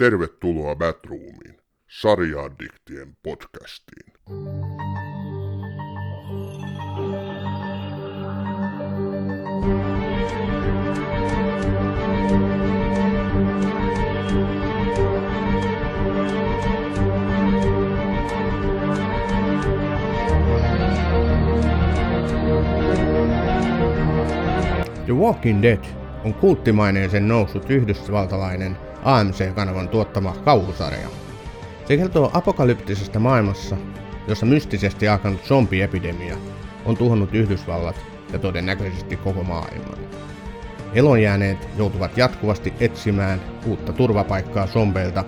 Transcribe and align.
Tervetuloa 0.00 0.76
Batroomiin, 0.76 1.56
sarjaaddiktien 1.88 3.16
podcastiin. 3.22 4.12
The 25.04 25.12
Walking 25.12 25.62
Dead 25.62 25.84
on 26.24 26.34
kulttimaineeseen 26.34 27.28
noussut 27.28 27.70
yhdysvaltalainen 27.70 28.89
AMC-kanavan 29.04 29.88
tuottama 29.88 30.36
kauhusarja. 30.44 31.08
Se 31.84 31.96
kertoo 31.96 32.30
apokalyptisesta 32.34 33.18
maailmassa, 33.18 33.76
jossa 34.28 34.46
mystisesti 34.46 35.08
alkanut 35.08 35.44
zombiepidemia 35.44 36.36
on 36.84 36.96
tuhonnut 36.96 37.34
Yhdysvallat 37.34 37.96
ja 38.32 38.38
todennäköisesti 38.38 39.16
koko 39.16 39.42
maailman. 39.42 39.98
Elonjääneet 40.94 41.68
joutuvat 41.76 42.16
jatkuvasti 42.16 42.74
etsimään 42.80 43.40
uutta 43.66 43.92
turvapaikkaa 43.92 44.66
zombeilta, 44.66 45.24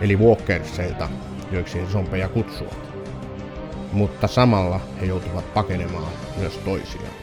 eli 0.00 0.16
walkerseilta, 0.16 1.08
joiksi 1.52 1.80
he 1.80 1.86
zombeja 1.86 2.28
kutsuvat. 2.28 2.90
Mutta 3.92 4.26
samalla 4.26 4.80
he 5.00 5.06
joutuvat 5.06 5.54
pakenemaan 5.54 6.12
myös 6.36 6.56
toisiaan. 6.56 7.14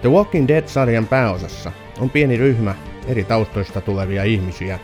The 0.00 0.08
Walking 0.08 0.48
Dead-sarjan 0.48 1.06
pääosassa 1.06 1.72
on 2.00 2.10
pieni 2.10 2.36
ryhmä 2.36 2.74
eri 3.10 3.24
taustoista 3.24 3.80
tulevia 3.80 4.24
ihmisiä, 4.24 4.78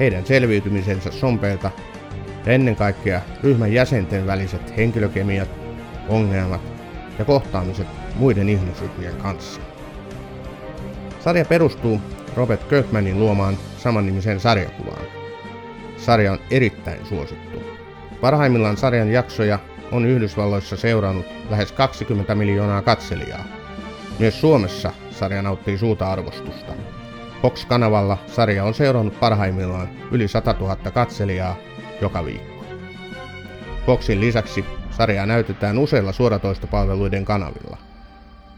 heidän 0.00 0.26
selviytymisensä 0.26 1.10
sompeilta 1.10 1.70
ja 2.46 2.52
ennen 2.52 2.76
kaikkea 2.76 3.20
ryhmän 3.42 3.72
jäsenten 3.72 4.26
väliset 4.26 4.76
henkilökemiat, 4.76 5.48
ongelmat 6.08 6.60
ja 7.18 7.24
kohtaamiset 7.24 7.86
muiden 8.16 8.48
ihmisryhmien 8.48 9.16
kanssa. 9.16 9.60
Sarja 11.20 11.44
perustuu 11.44 12.00
Robert 12.36 12.64
Kirkmanin 12.64 13.18
luomaan 13.18 13.58
samannimiseen 13.76 14.40
sarjakuvaan. 14.40 15.06
Sarja 15.96 16.32
on 16.32 16.38
erittäin 16.50 17.06
suosittu. 17.06 17.62
Parhaimmillaan 18.20 18.76
sarjan 18.76 19.12
jaksoja 19.12 19.58
on 19.92 20.06
Yhdysvalloissa 20.06 20.76
seurannut 20.76 21.26
lähes 21.50 21.72
20 21.72 22.34
miljoonaa 22.34 22.82
katselijaa. 22.82 23.44
Myös 24.18 24.40
Suomessa 24.40 24.92
sarja 25.10 25.42
nauttii 25.42 25.78
suuta 25.78 26.12
arvostusta. 26.12 26.72
Fox-kanavalla 27.42 28.18
sarja 28.26 28.64
on 28.64 28.74
seurannut 28.74 29.20
parhaimmillaan 29.20 29.88
yli 30.10 30.28
100 30.28 30.54
000 30.60 30.76
katselijaa 30.76 31.56
joka 32.00 32.24
viikko. 32.24 32.64
Foxin 33.86 34.20
lisäksi 34.20 34.64
sarjaa 34.90 35.26
näytetään 35.26 35.78
useilla 35.78 36.12
suoratoistopalveluiden 36.12 37.24
kanavilla. 37.24 37.76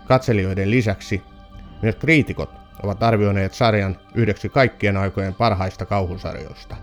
Katselijoiden 0.07 0.71
lisäksi 0.71 1.23
myös 1.83 1.97
kriitikot 1.97 2.51
ovat 2.83 3.03
arvioineet 3.03 3.55
sarjan 3.55 3.97
yhdeksi 4.15 4.49
kaikkien 4.49 4.97
aikojen 4.97 5.35
parhaista 5.35 5.87
kauhusarjoista. 5.87 6.77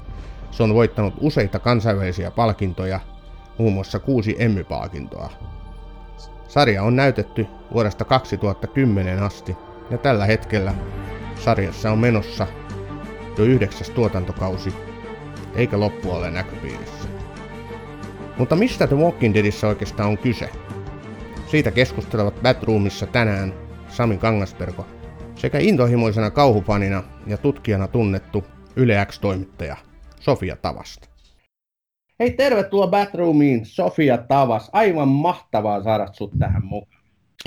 Se 0.52 0.64
on 0.64 0.74
voittanut 0.74 1.14
useita 1.20 1.60
kansainvälisiä 1.60 2.32
palkintoja, 2.32 3.00
muun 3.58 3.74
muassa 3.74 4.00
kuusi 4.00 4.36
Emmy-palkintoa. 4.40 5.30
Sarja 6.48 6.84
on 6.84 6.96
näytetty 6.96 7.48
vuodesta 7.74 8.06
2010 8.06 9.24
asti 9.24 9.58
ja 9.90 9.98
tällä 9.98 10.26
hetkellä 10.26 10.74
sarjassa 11.44 11.92
on 11.92 12.00
menossa 12.00 12.48
jo 13.38 13.44
yhdeksäs 13.44 13.90
tuotantokausi, 13.90 14.74
eikä 15.56 15.80
loppu 15.80 16.12
ole 16.12 16.32
näköpiirissä. 16.32 17.10
Mutta 18.38 18.56
mistä 18.56 18.88
The 18.88 18.96
Walking 18.96 19.34
Deadissä 19.34 19.68
oikeastaan 19.68 20.10
on 20.10 20.18
kyse? 20.18 20.50
Siitä 21.48 21.72
keskustelevat 21.72 22.42
Batroomissa 22.42 23.06
tänään 23.06 23.54
Sami 23.90 24.18
Kangasperko 24.18 24.88
sekä 25.36 25.60
intohimoisena 25.60 26.32
kauhufanina 26.32 27.04
ja 27.28 27.38
tutkijana 27.38 27.88
tunnettu 27.88 28.44
Yle 28.76 29.06
X-toimittaja 29.06 29.78
Sofia 30.20 30.56
Tavasta. 30.56 31.08
Hei, 32.20 32.32
tervetuloa 32.32 32.88
Batroomiin, 32.88 33.66
Sofia 33.66 34.18
Tavas. 34.18 34.70
Aivan 34.74 35.08
mahtavaa 35.08 35.84
saada 35.84 36.08
sut 36.14 36.32
tähän 36.40 36.66
mukaan. 36.66 37.04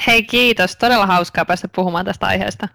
Hei, 0.07 0.23
kiitos. 0.23 0.77
Todella 0.77 1.07
hauskaa 1.07 1.45
päästä 1.45 1.69
puhumaan 1.77 2.05
tästä 2.05 2.27
aiheesta. 2.27 2.69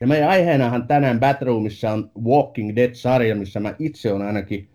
Ja 0.00 0.06
meidän 0.06 0.28
aiheenahan 0.28 0.86
tänään 0.86 1.20
Batroomissa 1.20 1.90
on 1.90 2.10
Walking 2.24 2.76
Dead-sarja, 2.76 3.34
missä 3.34 3.60
mä 3.60 3.74
itse 3.78 4.12
olen 4.12 4.26
ainakin 4.26 4.68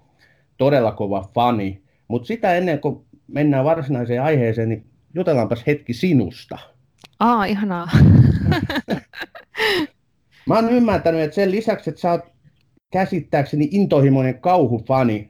todella 0.58 0.92
kova 0.92 1.30
fani. 1.34 1.82
Mutta 2.08 2.28
sitä 2.28 2.56
ennen 2.56 2.80
kuin 2.80 3.06
mennään 3.28 3.66
varsinaiseen 3.66 4.24
aiheeseen, 4.24 4.70
niin 4.70 4.86
jutellaanpas 5.16 5.68
hetki 5.68 5.94
sinusta. 5.94 6.58
Aa, 7.20 7.46
ihanaa. 7.46 7.90
mä 10.48 10.56
oon 10.56 10.70
ymmärtänyt, 10.70 11.22
että 11.22 11.36
sen 11.36 11.52
lisäksi, 11.52 11.90
että 11.90 12.02
sä 12.02 12.12
oot 12.12 12.22
käsittääkseni 12.92 13.68
intohimoinen 13.72 14.40
kauhufani, 14.40 15.30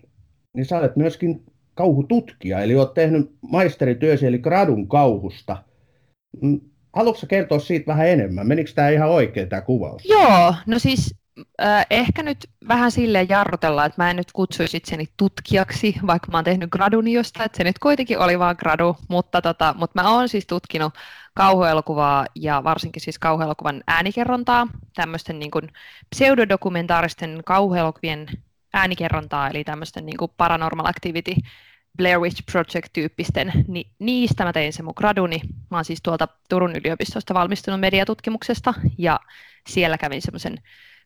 niin 0.53 0.65
sä 0.65 0.77
olet 0.77 0.95
myöskin 0.95 1.43
kauhututkija, 1.73 2.59
eli 2.59 2.75
oot 2.75 2.93
tehnyt 2.93 3.31
maisterityösi 3.41 4.25
eli 4.25 4.39
gradun 4.39 4.87
kauhusta. 4.87 5.57
Haluatko 6.95 7.27
kertoa 7.27 7.59
siitä 7.59 7.87
vähän 7.87 8.07
enemmän? 8.07 8.47
Menikö 8.47 8.71
tämä 8.75 8.89
ihan 8.89 9.09
oikein 9.09 9.49
tämä 9.49 9.61
kuvaus? 9.61 10.05
Joo, 10.05 10.55
no 10.65 10.79
siis 10.79 11.15
äh, 11.61 11.85
ehkä 11.89 12.23
nyt 12.23 12.37
vähän 12.67 12.91
silleen 12.91 13.29
jarrutella, 13.29 13.85
että 13.85 14.03
mä 14.03 14.09
en 14.09 14.15
nyt 14.15 14.31
kutsuisi 14.31 14.77
itseni 14.77 15.05
tutkijaksi, 15.17 15.95
vaikka 16.07 16.31
mä 16.31 16.37
oon 16.37 16.43
tehnyt 16.43 16.69
graduni 16.69 17.13
josta, 17.13 17.43
että 17.43 17.57
se 17.57 17.63
nyt 17.63 17.79
kuitenkin 17.79 18.19
oli 18.19 18.39
vaan 18.39 18.55
gradu, 18.59 18.97
mutta, 19.09 19.41
tota, 19.41 19.75
mutta 19.77 20.01
mä 20.01 20.11
oon 20.15 20.29
siis 20.29 20.47
tutkinut 20.47 20.93
kauhuelokuvaa 21.33 22.25
ja 22.35 22.63
varsinkin 22.63 23.01
siis 23.01 23.19
kauhuelokuvan 23.19 23.83
äänikerrontaa, 23.87 24.67
tämmöisten 24.95 25.39
niin 25.39 25.51
kuin 25.51 25.71
pseudodokumentaaristen 26.09 27.41
kauhuelokuvien 27.45 28.27
äänikerrontaa, 28.73 29.49
eli 29.49 29.63
tämmöisten 29.63 30.05
niin 30.05 30.17
kuin 30.17 30.31
paranormal 30.37 30.85
activity 30.85 31.31
Blair 31.97 32.19
Witch 32.19 32.43
Project-tyyppisten, 32.51 33.51
niin 33.67 33.91
niistä 33.99 34.43
mä 34.43 34.53
tein 34.53 34.73
se 34.73 34.83
mun 34.83 34.93
graduni. 34.97 35.41
Mä 35.71 35.77
oon 35.77 35.85
siis 35.85 36.01
tuolta 36.03 36.27
Turun 36.49 36.75
yliopistosta 36.75 37.33
valmistunut 37.33 37.79
mediatutkimuksesta, 37.79 38.73
ja 38.97 39.19
siellä 39.67 39.97
kävin 39.97 40.21
semmoisen 40.21 40.57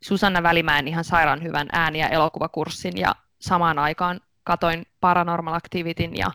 Susanna 0.02 0.44
Välimäen 0.44 0.88
ihan 0.88 1.04
sairaan 1.04 1.44
hyvän 1.44 1.68
ääni- 1.72 2.00
ja 2.00 2.10
elokuvakurssin, 2.10 2.98
ja 2.98 3.16
samaan 3.40 3.80
aikaan 3.80 4.20
katoin 4.44 4.86
Paranormal 5.00 5.54
Activityn, 5.54 6.18
ja 6.18 6.32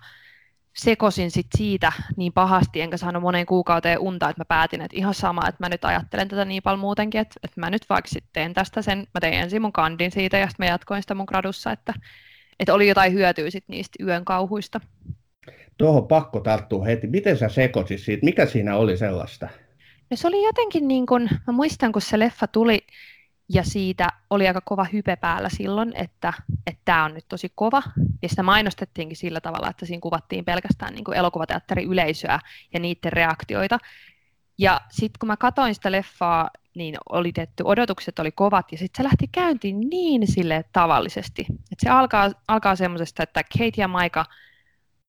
sekosin 0.76 1.30
sit 1.30 1.46
siitä 1.56 1.92
niin 2.16 2.32
pahasti, 2.32 2.80
enkä 2.80 2.96
saanut 2.96 3.22
moneen 3.22 3.46
kuukauteen 3.46 3.98
unta, 3.98 4.28
että 4.28 4.40
mä 4.40 4.44
päätin, 4.44 4.80
että 4.80 4.96
ihan 4.96 5.14
sama, 5.14 5.48
että 5.48 5.64
mä 5.64 5.68
nyt 5.68 5.84
ajattelen 5.84 6.28
tätä 6.28 6.44
niin 6.44 6.62
paljon 6.62 6.80
muutenkin, 6.80 7.20
että, 7.20 7.34
että 7.42 7.60
mä 7.60 7.70
nyt 7.70 7.82
vaikka 7.88 8.08
sitten 8.08 8.30
teen 8.32 8.54
tästä 8.54 8.82
sen, 8.82 8.98
mä 8.98 9.20
tein 9.20 9.34
ensin 9.34 9.62
mun 9.62 9.72
kandin 9.72 10.10
siitä, 10.10 10.38
ja 10.38 10.46
sitten 10.46 10.66
mä 10.66 10.70
jatkoin 10.70 11.02
sitä 11.02 11.14
mun 11.14 11.26
gradussa, 11.28 11.72
että 11.72 11.94
että 12.60 12.74
oli 12.74 12.88
jotain 12.88 13.12
hyötyä 13.12 13.50
sit 13.50 13.64
niistä 13.68 14.04
yön 14.04 14.24
kauhuista. 14.24 14.80
Tuohon 15.78 16.08
pakko 16.08 16.40
tarttua 16.40 16.84
heti. 16.84 17.06
Miten 17.06 17.38
sä 17.38 17.48
sekoisit 17.48 18.00
siitä? 18.00 18.24
Mikä 18.24 18.46
siinä 18.46 18.76
oli 18.76 18.96
sellaista? 18.96 19.48
No 20.10 20.16
se 20.16 20.28
oli 20.28 20.44
jotenkin 20.44 20.88
niin 20.88 21.06
kuin, 21.06 21.30
mä 21.46 21.52
muistan 21.52 21.92
kun 21.92 22.02
se 22.02 22.18
leffa 22.18 22.46
tuli 22.46 22.86
ja 23.48 23.62
siitä 23.62 24.08
oli 24.30 24.48
aika 24.48 24.60
kova 24.60 24.86
hype 24.92 25.16
päällä 25.16 25.48
silloin, 25.48 25.92
että 25.96 26.32
tämä 26.84 27.04
on 27.04 27.14
nyt 27.14 27.24
tosi 27.28 27.52
kova. 27.54 27.82
Ja 28.22 28.28
sitä 28.28 28.42
mainostettiinkin 28.42 29.16
sillä 29.16 29.40
tavalla, 29.40 29.70
että 29.70 29.86
siinä 29.86 30.00
kuvattiin 30.00 30.44
pelkästään 30.44 30.94
niin 30.94 31.04
kuin 31.04 31.16
elokuvateatteriyleisöä 31.16 32.38
ja 32.74 32.80
niiden 32.80 33.12
reaktioita. 33.12 33.78
Ja 34.58 34.80
sitten 34.90 35.18
kun 35.18 35.26
mä 35.26 35.36
katsoin 35.36 35.74
sitä 35.74 35.92
leffaa, 35.92 36.50
niin 36.74 36.96
oli 37.08 37.32
tietty, 37.32 37.62
odotukset 37.66 38.18
oli 38.18 38.32
kovat, 38.32 38.72
ja 38.72 38.78
sitten 38.78 39.02
se 39.02 39.08
lähti 39.08 39.28
käyntiin 39.32 39.80
niin 39.80 40.32
sille 40.32 40.64
tavallisesti. 40.72 41.46
Että 41.50 41.82
se 41.82 41.90
alkaa, 41.90 42.30
alkaa 42.48 42.76
semmoisesta, 42.76 43.22
että 43.22 43.42
Kate 43.58 43.72
ja 43.76 43.88
Maika 43.88 44.24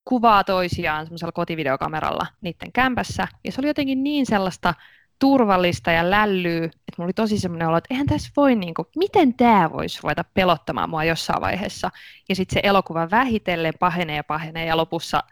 kuvaa 0.05 0.43
toisiaan 0.43 1.05
semmoisella 1.05 1.31
kotivideokameralla 1.31 2.27
niiden 2.41 2.71
kämpässä, 2.71 3.27
ja 3.43 3.51
se 3.51 3.61
oli 3.61 3.67
jotenkin 3.67 4.03
niin 4.03 4.25
sellaista 4.25 4.73
turvallista 5.19 5.91
ja 5.91 6.09
lällyy, 6.09 6.63
että 6.63 6.93
mulla 6.97 7.05
oli 7.05 7.13
tosi 7.13 7.39
semmoinen 7.39 7.67
olo, 7.67 7.77
että 7.77 7.93
eihän 7.93 8.07
tässä 8.07 8.31
voi, 8.35 8.55
niin 8.55 8.73
kuin, 8.73 8.87
miten 8.95 9.33
tämä 9.33 9.71
voisi 9.71 9.99
ruveta 10.03 10.23
pelottamaan 10.33 10.89
mua 10.89 11.03
jossain 11.03 11.41
vaiheessa. 11.41 11.89
Ja 12.29 12.35
sitten 12.35 12.53
se 12.53 12.59
elokuva 12.63 13.11
vähitellen 13.11 13.73
pahenee 13.79 14.15
ja 14.15 14.23
pahenee, 14.23 14.65
ja 14.65 14.77
lopussa 14.77 15.23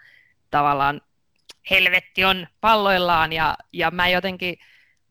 tavallaan 0.52 1.02
helvetti 1.69 2.25
on 2.25 2.48
palloillaan 2.62 3.34
ja, 3.34 3.58
ja 3.74 3.92
mä 3.92 4.08
jotenkin, 4.08 4.58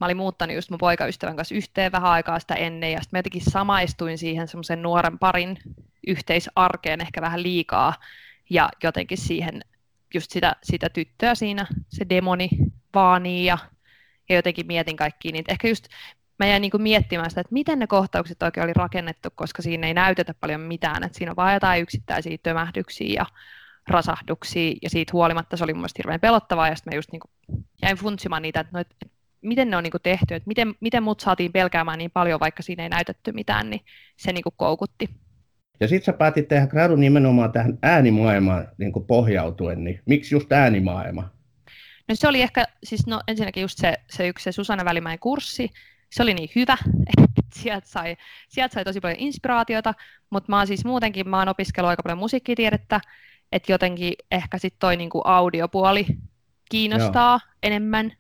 mä 0.03 0.07
olin 0.07 0.17
muuttanut 0.17 0.57
just 0.57 0.71
mun 0.71 0.79
poikaystävän 0.79 1.37
kanssa 1.37 1.55
yhteen 1.55 1.93
vähän 1.93 2.11
aikaa 2.11 2.39
sitä 2.39 2.55
ennen 2.55 2.93
ja 2.93 3.01
sitten 3.01 3.17
mä 3.17 3.19
jotenkin 3.19 3.51
samaistuin 3.51 4.19
siihen 4.19 4.49
semmoisen 4.49 4.83
nuoren 4.83 5.19
parin 5.19 5.59
yhteisarkeen 6.07 7.01
ehkä 7.01 7.21
vähän 7.21 7.43
liikaa 7.43 7.95
ja 8.51 8.69
jotenkin 8.83 9.19
siihen 9.19 9.65
just 10.15 10.31
sitä, 10.31 10.57
sitä 10.63 10.89
tyttöä 10.89 11.35
siinä, 11.35 11.67
se 11.89 12.07
demoni 12.09 12.49
vaanii 12.95 13.45
ja, 13.45 13.59
ja 14.29 14.37
jotenkin 14.37 14.67
mietin 14.67 14.97
kaikkia 14.97 15.33
niitä. 15.33 15.53
Ehkä 15.53 15.69
just 15.69 15.89
mä 16.39 16.47
jäin 16.47 16.61
niin 16.61 16.73
miettimään 16.79 17.31
sitä, 17.31 17.41
että 17.41 17.53
miten 17.53 17.79
ne 17.79 17.87
kohtaukset 17.87 18.43
oikein 18.43 18.65
oli 18.65 18.73
rakennettu, 18.73 19.29
koska 19.35 19.63
siinä 19.63 19.87
ei 19.87 19.95
näytetä 19.95 20.35
paljon 20.35 20.61
mitään, 20.61 21.05
että 21.05 21.19
siinä 21.19 21.33
on 21.33 21.37
vain 21.37 21.55
jotain 21.55 21.83
yksittäisiä 21.83 22.39
tömähdyksiä 22.43 23.15
ja 23.15 23.27
rasahduksia, 23.89 24.75
ja 24.83 24.91
siitä 24.91 25.11
huolimatta 25.13 25.57
se 25.57 25.65
oli 25.65 25.73
mun 25.73 25.81
mielestä 25.81 25.99
hirveän 25.99 26.21
pelottavaa, 26.21 26.69
ja 26.69 26.77
sitten 26.77 26.93
mä 26.93 26.99
just 26.99 27.13
niin 27.13 27.21
jäin 27.83 27.97
funtsimaan 27.97 28.43
niitä, 28.43 28.61
että, 28.61 28.73
no, 28.73 28.81
että 28.81 28.97
miten 29.43 29.71
ne 29.71 29.77
on 29.77 29.83
niin 29.83 29.91
kuin 29.91 30.03
tehty, 30.03 30.35
että 30.35 30.47
miten, 30.47 30.75
miten 30.81 31.03
mut 31.03 31.21
saatiin 31.21 31.53
pelkäämään 31.53 31.99
niin 31.99 32.11
paljon, 32.11 32.41
vaikka 32.41 32.63
siinä 32.63 32.83
ei 32.83 32.89
näytetty 32.89 33.33
mitään, 33.33 33.71
niin 33.71 33.81
se 34.17 34.33
niin 34.33 34.43
kuin 34.43 34.55
koukutti. 34.57 35.09
Ja 35.81 35.89
sitten 35.89 36.05
sä 36.05 36.19
päätit 36.19 36.49
tehdä 36.49 36.67
gradun 36.67 37.01
nimenomaan 37.01 37.53
tähän 37.53 37.79
äänimaailmaan 37.83 38.69
niin 38.79 38.93
kuin 38.93 39.07
pohjautuen, 39.07 39.85
niin 39.85 40.01
miksi 40.07 40.35
just 40.35 40.53
äänimaailma? 40.53 41.31
No 42.09 42.15
se 42.15 42.29
oli 42.29 42.43
ehkä, 42.43 42.65
siis 42.85 43.07
no 43.07 43.21
ensinnäkin 43.29 43.61
just 43.61 43.79
se, 43.79 43.95
se 44.11 44.29
yksi 44.29 44.45
se 44.45 44.53
Susanna 44.53 44.85
Välimäen 44.85 45.19
kurssi, 45.19 45.71
se 46.11 46.23
oli 46.23 46.35
niin 46.35 46.51
hyvä, 46.57 46.77
että 47.11 47.33
sieltä 47.55 47.89
sai, 47.89 48.17
sieltä 48.49 48.75
sai 48.75 48.85
tosi 48.85 49.01
paljon 49.01 49.21
inspiraatiota, 49.21 49.95
mutta 50.31 50.53
mä 50.53 50.59
oon 50.59 50.67
siis 50.67 50.85
muutenkin, 50.85 51.29
mä 51.29 51.39
oon 51.39 51.49
opiskellut 51.49 51.91
aika 51.91 52.03
paljon 52.03 52.19
musiikkitiedettä, 52.19 53.01
että 53.53 53.73
jotenkin 53.73 54.13
ehkä 54.31 54.59
sitten 54.59 54.81
toi 54.81 54.97
niinku 54.97 55.21
audiopuoli 55.25 56.07
kiinnostaa 56.71 57.33
Joo. 57.33 57.53
enemmän. 57.63 58.13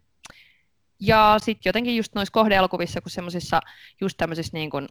Ja 1.06 1.36
sitten 1.38 1.68
jotenkin 1.68 1.96
just 1.96 2.14
noissa 2.14 2.32
kohdeelokuvissa, 2.32 3.00
kun 3.00 3.10
semmoisissa 3.10 3.60
just 4.00 4.16
tämmöisissä 4.16 4.56
niin 4.56 4.70
kuin 4.70 4.88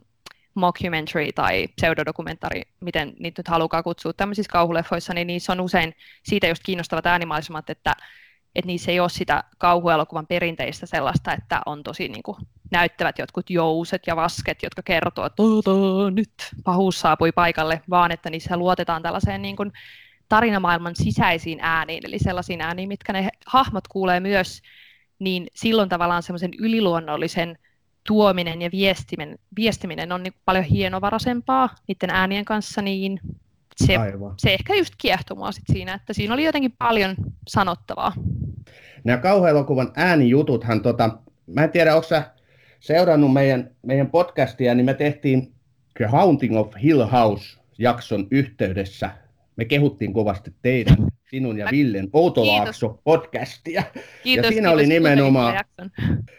mockumentary 0.54 1.32
tai 1.34 1.68
pseudodokumentari, 1.76 2.62
miten 2.80 3.12
niitä 3.18 3.40
nyt 3.40 3.48
halukaa 3.48 3.82
kutsua 3.82 4.12
tämmöisissä 4.12 4.52
kauhuleffoissa, 4.52 5.14
niin 5.14 5.26
niissä 5.26 5.52
on 5.52 5.60
usein 5.60 5.94
siitä 6.22 6.46
just 6.46 6.62
kiinnostavat 6.62 7.06
äänimaisemat, 7.06 7.70
että, 7.70 7.92
että 8.54 8.66
niissä 8.66 8.92
ei 8.92 9.00
ole 9.00 9.08
sitä 9.08 9.44
kauhuelokuvan 9.58 10.26
perinteistä 10.26 10.86
sellaista, 10.86 11.32
että 11.32 11.60
on 11.66 11.82
tosi 11.82 12.08
niin 12.08 12.22
kuin, 12.22 12.36
näyttävät 12.70 13.18
jotkut 13.18 13.50
jouset 13.50 14.02
ja 14.06 14.16
vasket, 14.16 14.62
jotka 14.62 14.82
kertoo, 14.82 15.26
että 15.26 15.42
nyt 16.10 16.32
pahuus 16.64 17.00
saapui 17.00 17.32
paikalle, 17.32 17.82
vaan 17.90 18.12
että 18.12 18.30
niissä 18.30 18.56
luotetaan 18.56 19.02
tällaiseen 19.02 19.42
niin 19.42 19.56
kuin, 19.56 19.72
tarinamaailman 20.28 20.96
sisäisiin 20.96 21.58
ääniin, 21.62 22.06
eli 22.06 22.18
sellaisiin 22.18 22.60
ääniin, 22.60 22.88
mitkä 22.88 23.12
ne 23.12 23.28
hahmot 23.46 23.88
kuulee 23.88 24.20
myös, 24.20 24.62
niin 25.18 25.46
silloin 25.54 25.88
tavallaan 25.88 26.22
semmoisen 26.22 26.50
yliluonnollisen 26.58 27.58
tuominen 28.06 28.62
ja 28.62 28.70
viestiminen, 28.72 29.38
viestiminen 29.56 30.12
on 30.12 30.22
niin 30.22 30.34
paljon 30.44 30.64
hienovaraisempaa 30.64 31.68
niiden 31.88 32.10
äänien 32.10 32.44
kanssa, 32.44 32.82
niin 32.82 33.20
se, 33.76 33.96
se 34.38 34.54
ehkä 34.54 34.74
just 34.74 34.94
kiehtoi 34.98 35.36
mua 35.36 35.52
sit 35.52 35.64
siinä, 35.72 35.94
että 35.94 36.12
siinä 36.12 36.34
oli 36.34 36.44
jotenkin 36.44 36.74
paljon 36.78 37.14
sanottavaa. 37.48 38.12
Nämä 39.04 39.18
kauhuelokuvan 39.18 39.92
äänijututhan, 39.96 40.82
tota, 40.82 41.18
mä 41.46 41.64
en 41.64 41.70
tiedä, 41.70 41.94
onko 41.94 42.08
sä 42.08 42.30
seurannut 42.80 43.32
meidän, 43.32 43.70
meidän 43.82 44.10
podcastia, 44.10 44.74
niin 44.74 44.86
me 44.86 44.94
tehtiin 44.94 45.52
The 45.98 46.06
Haunting 46.06 46.56
of 46.56 46.74
Hill 46.82 47.06
House 47.06 47.58
jakson 47.78 48.26
yhteydessä 48.30 49.10
me 49.56 49.64
kehuttiin 49.64 50.12
kovasti 50.12 50.54
teidän, 50.62 50.96
sinun 51.30 51.58
ja 51.58 51.68
Villen 51.70 52.08
Outolaakso 52.12 53.00
podcastia. 53.04 53.82
Kiitos, 54.22 54.44
ja 54.44 54.48
siinä 54.48 54.68
kiitos, 54.68 54.72
oli 54.72 54.86
nimenomaan, 54.86 55.64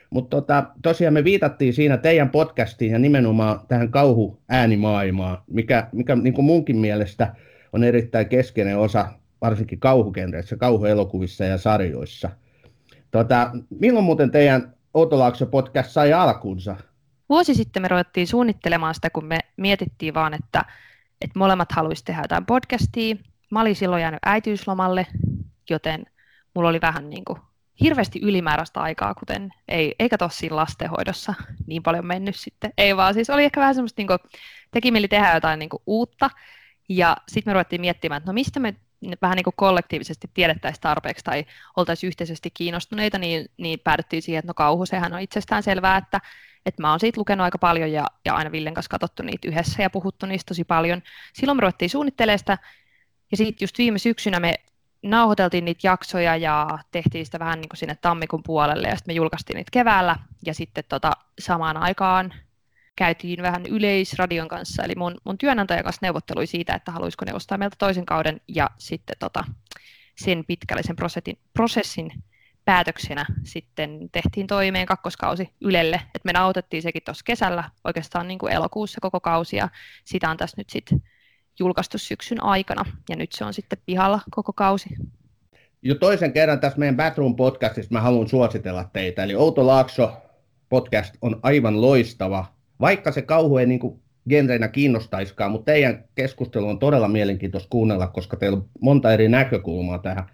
mutta 0.09 0.37
tota, 0.37 0.65
tosiaan 0.81 1.13
me 1.13 1.23
viitattiin 1.23 1.73
siinä 1.73 1.97
teidän 1.97 2.29
podcastiin 2.29 2.91
ja 2.91 2.99
nimenomaan 2.99 3.59
tähän 3.67 3.91
kauhuäänimaailmaan, 3.91 5.37
mikä, 5.47 5.87
mikä 5.91 6.15
niin 6.15 6.33
kuin 6.33 6.45
munkin 6.45 6.77
mielestä 6.77 7.35
on 7.73 7.83
erittäin 7.83 8.29
keskeinen 8.29 8.77
osa 8.77 9.07
varsinkin 9.41 9.79
kauhukenreissä, 9.79 10.57
kauhuelokuvissa 10.57 11.43
ja 11.43 11.57
sarjoissa. 11.57 12.29
Tota, 13.11 13.51
milloin 13.79 14.05
muuten 14.05 14.31
teidän 14.31 14.73
Outolaakso 14.93 15.45
podcast 15.45 15.91
sai 15.91 16.13
alkuunsa? 16.13 16.75
Vuosi 17.29 17.55
sitten 17.55 17.81
me 17.81 17.87
ruvettiin 17.87 18.27
suunnittelemaan 18.27 18.95
sitä, 18.95 19.09
kun 19.09 19.25
me 19.25 19.39
mietittiin 19.57 20.13
vaan, 20.13 20.33
että 20.33 20.65
että 21.23 21.39
molemmat 21.39 21.71
haluaisivat 21.71 22.05
tehdä 22.05 22.21
jotain 22.21 22.45
podcastia. 22.45 23.15
Mä 23.51 23.61
olin 23.61 23.75
silloin 23.75 24.01
jäänyt 24.01 24.19
äitiyslomalle, 24.25 25.07
joten 25.69 26.05
mulla 26.53 26.69
oli 26.69 26.81
vähän 26.81 27.09
niin 27.09 27.25
kuin 27.25 27.39
hirveästi 27.81 28.19
ylimääräistä 28.23 28.79
aikaa, 28.79 29.13
kuten 29.13 29.53
ei, 29.67 29.95
eikä 29.99 30.17
tossa 30.17 30.47
lastenhoidossa 30.49 31.33
niin 31.67 31.83
paljon 31.83 32.05
mennyt 32.05 32.35
sitten. 32.35 32.73
Ei 32.77 32.97
vaan, 32.97 33.13
siis 33.13 33.29
oli 33.29 33.43
ehkä 33.43 33.61
vähän 33.61 33.75
semmoista, 33.75 33.99
niin 33.99 34.07
kuin, 34.07 34.19
teki 34.71 34.91
mieli 34.91 35.07
tehdä 35.07 35.33
jotain 35.33 35.59
niin 35.59 35.69
kuin 35.69 35.83
uutta, 35.85 36.29
ja 36.89 37.17
sitten 37.27 37.51
me 37.51 37.53
ruvettiin 37.53 37.81
miettimään, 37.81 38.17
että 38.17 38.29
no 38.29 38.33
mistä 38.33 38.59
me 38.59 38.75
vähän 39.21 39.35
niin 39.35 39.43
kuin 39.43 39.53
kollektiivisesti 39.57 40.29
tiedettäisiin 40.33 40.81
tarpeeksi 40.81 41.25
tai 41.25 41.45
oltaisiin 41.77 42.07
yhteisesti 42.07 42.51
kiinnostuneita, 42.53 43.17
niin, 43.17 43.45
niin 43.57 43.79
päädyttiin 43.79 44.21
siihen, 44.21 44.39
että 44.39 44.49
no 44.49 44.53
kauhu, 44.53 44.85
sehän 44.85 45.13
on 45.13 45.19
itsestään 45.19 45.63
selvää, 45.63 45.97
että 45.97 46.19
että 46.65 46.81
mä 46.81 46.89
oon 46.89 46.99
siitä 46.99 47.19
lukenut 47.19 47.43
aika 47.43 47.57
paljon 47.57 47.91
ja, 47.91 48.07
ja 48.25 48.35
aina 48.35 48.51
Villen 48.51 48.73
kanssa 48.73 48.89
katsottu 48.89 49.23
niitä 49.23 49.47
yhdessä 49.47 49.83
ja 49.83 49.89
puhuttu 49.89 50.25
niistä 50.25 50.47
tosi 50.49 50.63
paljon. 50.63 51.01
Silloin 51.33 51.57
me 51.57 51.61
ruvettiin 51.61 51.89
suunnittelemaan 51.89 52.39
sitä 52.39 52.57
ja 53.31 53.37
sitten 53.37 53.65
just 53.65 53.77
viime 53.77 53.99
syksynä 53.99 54.39
me 54.39 54.53
nauhoiteltiin 55.01 55.65
niitä 55.65 55.87
jaksoja 55.87 56.35
ja 56.35 56.79
tehtiin 56.91 57.25
sitä 57.25 57.39
vähän 57.39 57.61
niin 57.61 57.69
kuin 57.69 57.77
sinne 57.77 57.97
tammikuun 58.01 58.43
puolelle 58.43 58.87
ja 58.87 58.95
sitten 58.95 59.13
me 59.13 59.17
julkaistiin 59.17 59.55
niitä 59.55 59.71
keväällä 59.71 60.15
ja 60.45 60.53
sitten 60.53 60.83
tota, 60.89 61.11
samaan 61.39 61.77
aikaan 61.77 62.33
käytiin 62.95 63.41
vähän 63.41 63.65
yleisradion 63.65 64.47
kanssa, 64.47 64.83
eli 64.83 64.95
mun, 64.95 65.15
mun 65.23 65.37
työnantajan 65.37 65.83
kanssa 65.83 65.99
neuvottelui 66.01 66.47
siitä, 66.47 66.75
että 66.75 66.91
haluaisiko 66.91 67.25
neuvostaa 67.25 67.57
meiltä 67.57 67.75
toisen 67.79 68.05
kauden 68.05 68.41
ja 68.47 68.69
sitten 68.77 69.15
tota, 69.19 69.43
sen 70.15 70.43
pitkällisen 70.47 70.95
prosessin, 70.95 71.37
prosessin 71.53 72.11
päätöksenä 72.65 73.25
sitten 73.43 74.09
tehtiin 74.11 74.47
toimeen 74.47 74.85
kakkoskausi 74.85 75.49
Ylelle, 75.61 75.95
että 75.95 76.25
me 76.25 76.33
nautettiin 76.33 76.83
sekin 76.83 77.01
tuossa 77.05 77.23
kesällä 77.25 77.63
oikeastaan 77.83 78.27
niin 78.27 78.39
kuin 78.39 78.53
elokuussa 78.53 79.01
koko 79.01 79.19
kausi 79.19 79.55
ja 79.55 79.69
sitä 80.05 80.29
on 80.29 80.37
tässä 80.37 80.57
nyt 80.57 80.69
sitten 80.69 81.03
julkaistu 81.59 81.97
syksyn 81.97 82.43
aikana 82.43 82.85
ja 83.09 83.15
nyt 83.15 83.31
se 83.31 83.45
on 83.45 83.53
sitten 83.53 83.79
pihalla 83.85 84.19
koko 84.31 84.53
kausi. 84.53 84.89
Jo 85.81 85.95
toisen 85.95 86.33
kerran 86.33 86.59
tässä 86.59 86.79
meidän 86.79 86.97
Batroom 86.97 87.35
podcastissa 87.35 87.93
mä 87.93 88.01
haluan 88.01 88.27
suositella 88.27 88.89
teitä, 88.93 89.23
eli 89.23 89.35
Outo 89.35 89.67
Laakso 89.67 90.13
podcast 90.69 91.15
on 91.21 91.39
aivan 91.43 91.81
loistava, 91.81 92.45
vaikka 92.81 93.11
se 93.11 93.21
kauhu 93.21 93.57
ei 93.57 93.65
niin 93.65 93.79
kuin 93.79 93.99
genreinä 94.29 94.67
kiinnostaiskaan, 94.67 95.51
mutta 95.51 95.71
teidän 95.71 96.03
keskustelu 96.15 96.67
on 96.67 96.79
todella 96.79 97.07
mielenkiintoista 97.07 97.69
kuunnella, 97.69 98.07
koska 98.07 98.37
teillä 98.37 98.57
on 98.57 98.69
monta 98.81 99.13
eri 99.13 99.29
näkökulmaa 99.29 99.97
tähän 99.97 100.25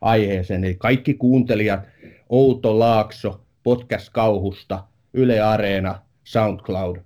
aiheeseen. 0.00 0.64
Eli 0.64 0.74
kaikki 0.74 1.14
kuuntelijat, 1.14 1.80
Outo 2.28 2.78
Laakso, 2.78 3.44
Podcast 3.62 4.08
Kauhusta, 4.12 4.84
Yle 5.14 5.40
Areena, 5.40 6.02
SoundCloud, 6.24 6.96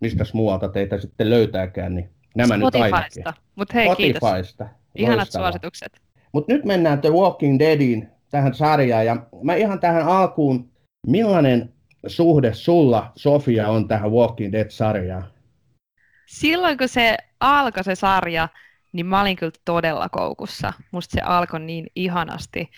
mistä 0.00 0.24
muualta 0.32 0.68
teitä 0.68 0.98
sitten 0.98 1.30
löytääkään, 1.30 1.94
niin 1.94 2.10
nämä 2.36 2.56
Spotifysta. 2.56 2.88
nyt 2.88 2.94
ainakin. 2.94 3.42
Mutta 3.56 3.74
hei, 3.74 3.86
Spotifysta. 3.86 4.64
kiitos. 4.64 4.80
Ihanat 4.94 5.30
suositukset. 5.30 6.00
Mutta 6.32 6.52
nyt 6.52 6.64
mennään 6.64 7.00
The 7.00 7.10
Walking 7.10 7.58
Deadiin, 7.58 8.08
tähän 8.30 8.54
sarjaan, 8.54 9.06
ja 9.06 9.26
mä 9.42 9.54
ihan 9.54 9.80
tähän 9.80 10.06
alkuun, 10.06 10.70
millainen 11.06 11.72
suhde 12.06 12.54
sulla, 12.54 13.12
Sofia, 13.16 13.68
on 13.68 13.88
tähän 13.88 14.10
Walking 14.10 14.52
Dead-sarjaan? 14.52 15.24
Silloin 16.26 16.78
kun 16.78 16.88
se 16.88 17.16
alkoi 17.40 17.84
se 17.84 17.94
sarja, 17.94 18.48
niin 18.92 19.06
mä 19.06 19.20
olin 19.20 19.36
kyllä 19.36 19.52
todella 19.64 20.08
koukussa. 20.08 20.72
Musta 20.90 21.14
se 21.14 21.20
alkoi 21.20 21.60
niin 21.60 21.86
ihanasti. 21.94 22.70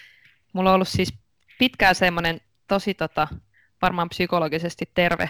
Mulla 0.52 0.71
on 0.71 0.75
ollut 0.75 0.88
siis 0.88 1.14
pitkään 1.59 1.95
semmoinen 1.95 2.41
tosi 2.69 2.95
tota, 2.95 3.29
varmaan 3.83 4.09
psykologisesti 4.09 4.91
terve. 4.95 5.29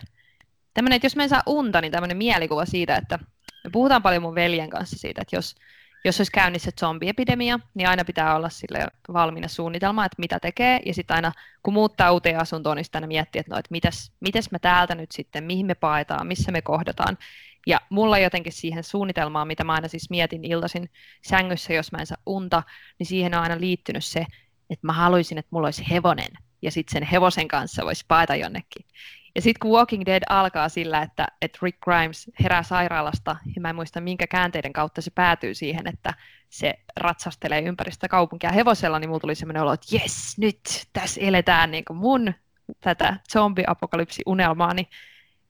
Tämmöinen, 0.75 0.97
että 0.97 1.07
jos 1.07 1.17
mä 1.17 1.23
en 1.23 1.29
saa 1.29 1.43
unta, 1.47 1.81
niin 1.81 1.93
tämmöinen 1.93 2.17
mielikuva 2.17 2.65
siitä, 2.65 2.97
että 2.97 3.19
me 3.65 3.71
puhutaan 3.71 4.03
paljon 4.03 4.23
mun 4.23 4.35
veljen 4.35 4.71
kanssa 4.71 4.99
siitä, 4.99 5.23
että 5.23 5.37
jos, 5.37 5.55
jos 6.05 6.21
olisi 6.21 6.33
käynnissä 6.33 6.71
zombiepidemia, 6.81 7.61
niin 7.75 7.89
aina 7.89 8.05
pitää 8.05 8.37
olla 8.37 8.49
sille 8.49 8.87
valmiina 9.13 9.49
suunnitelma, 9.49 10.05
että 10.05 10.17
mitä 10.19 10.39
tekee. 10.41 10.81
Ja 10.87 10.95
sitten 10.95 11.15
aina, 11.15 11.33
kun 11.63 11.75
muuttaa 11.75 12.13
uuteen 12.13 12.41
asuntoon, 12.41 12.77
niin 12.77 12.85
sitten 12.85 13.09
miettii, 13.09 13.41
että 13.41 13.53
no, 13.53 13.59
että 13.59 13.69
mitäs, 13.71 14.13
mitäs 14.21 14.51
me 14.51 14.59
täältä 14.59 14.95
nyt 14.95 15.13
sitten, 15.13 15.45
mihin 15.45 15.67
me 15.67 15.75
paetaan, 15.75 16.27
missä 16.27 16.53
me 16.53 16.63
kohdataan. 16.63 17.19
Ja 17.67 17.81
mulla 17.91 18.19
jotenkin 18.19 18.53
siihen 18.53 18.85
suunnitelmaan, 18.85 19.47
mitä 19.47 19.65
mä 19.65 19.73
aina 19.73 19.89
siis 19.89 20.11
mietin 20.11 20.45
iltaisin 20.45 20.91
sängyssä, 21.23 21.73
jos 21.73 21.93
mä 21.93 21.99
en 21.99 22.07
saa 22.07 22.19
unta, 22.27 22.63
niin 22.99 23.07
siihen 23.07 23.35
on 23.35 23.43
aina 23.43 23.61
liittynyt 23.61 24.05
se, 24.05 24.27
että 24.71 24.87
mä 24.87 24.93
haluaisin, 24.93 25.39
että 25.39 25.49
mulla 25.53 25.67
olisi 25.67 25.91
hevonen, 25.91 26.33
ja 26.63 26.71
sitten 26.71 26.93
sen 26.93 27.09
hevosen 27.09 27.49
kanssa 27.49 27.85
voisi 27.85 28.05
paeta 28.09 28.37
jonnekin. 28.37 28.87
Ja 29.35 29.43
sitten 29.43 29.61
kun 29.61 29.79
Walking 29.79 30.03
Dead 30.07 30.23
alkaa 30.29 30.69
sillä, 30.69 31.03
että, 31.03 31.27
että 31.43 31.59
Rick 31.63 31.81
Grimes 31.81 32.31
herää 32.43 32.63
sairaalasta, 32.63 33.37
ja 33.57 33.61
mä 33.61 33.71
en 33.71 33.77
muista 33.77 34.01
minkä 34.01 34.27
käänteiden 34.27 34.73
kautta 34.73 35.03
se 35.03 35.11
päätyy 35.11 35.55
siihen, 35.55 35.87
että 35.87 36.15
se 36.51 36.75
ratsastelee 36.97 37.61
ympäristä 37.61 38.09
kaupunkia 38.09 38.53
hevosella, 38.53 38.99
niin 38.99 39.09
mulla 39.09 39.21
tuli 39.21 39.35
semmoinen 39.35 39.63
olo, 39.63 39.73
että 39.73 39.97
jes, 39.97 40.39
nyt 40.39 40.61
tässä 40.93 41.21
eletään 41.21 41.71
niin 41.71 41.85
kuin 41.85 41.97
mun 41.97 42.35
tätä 42.81 43.17
zombi-apokalypsi-unelmaani. 43.33 44.89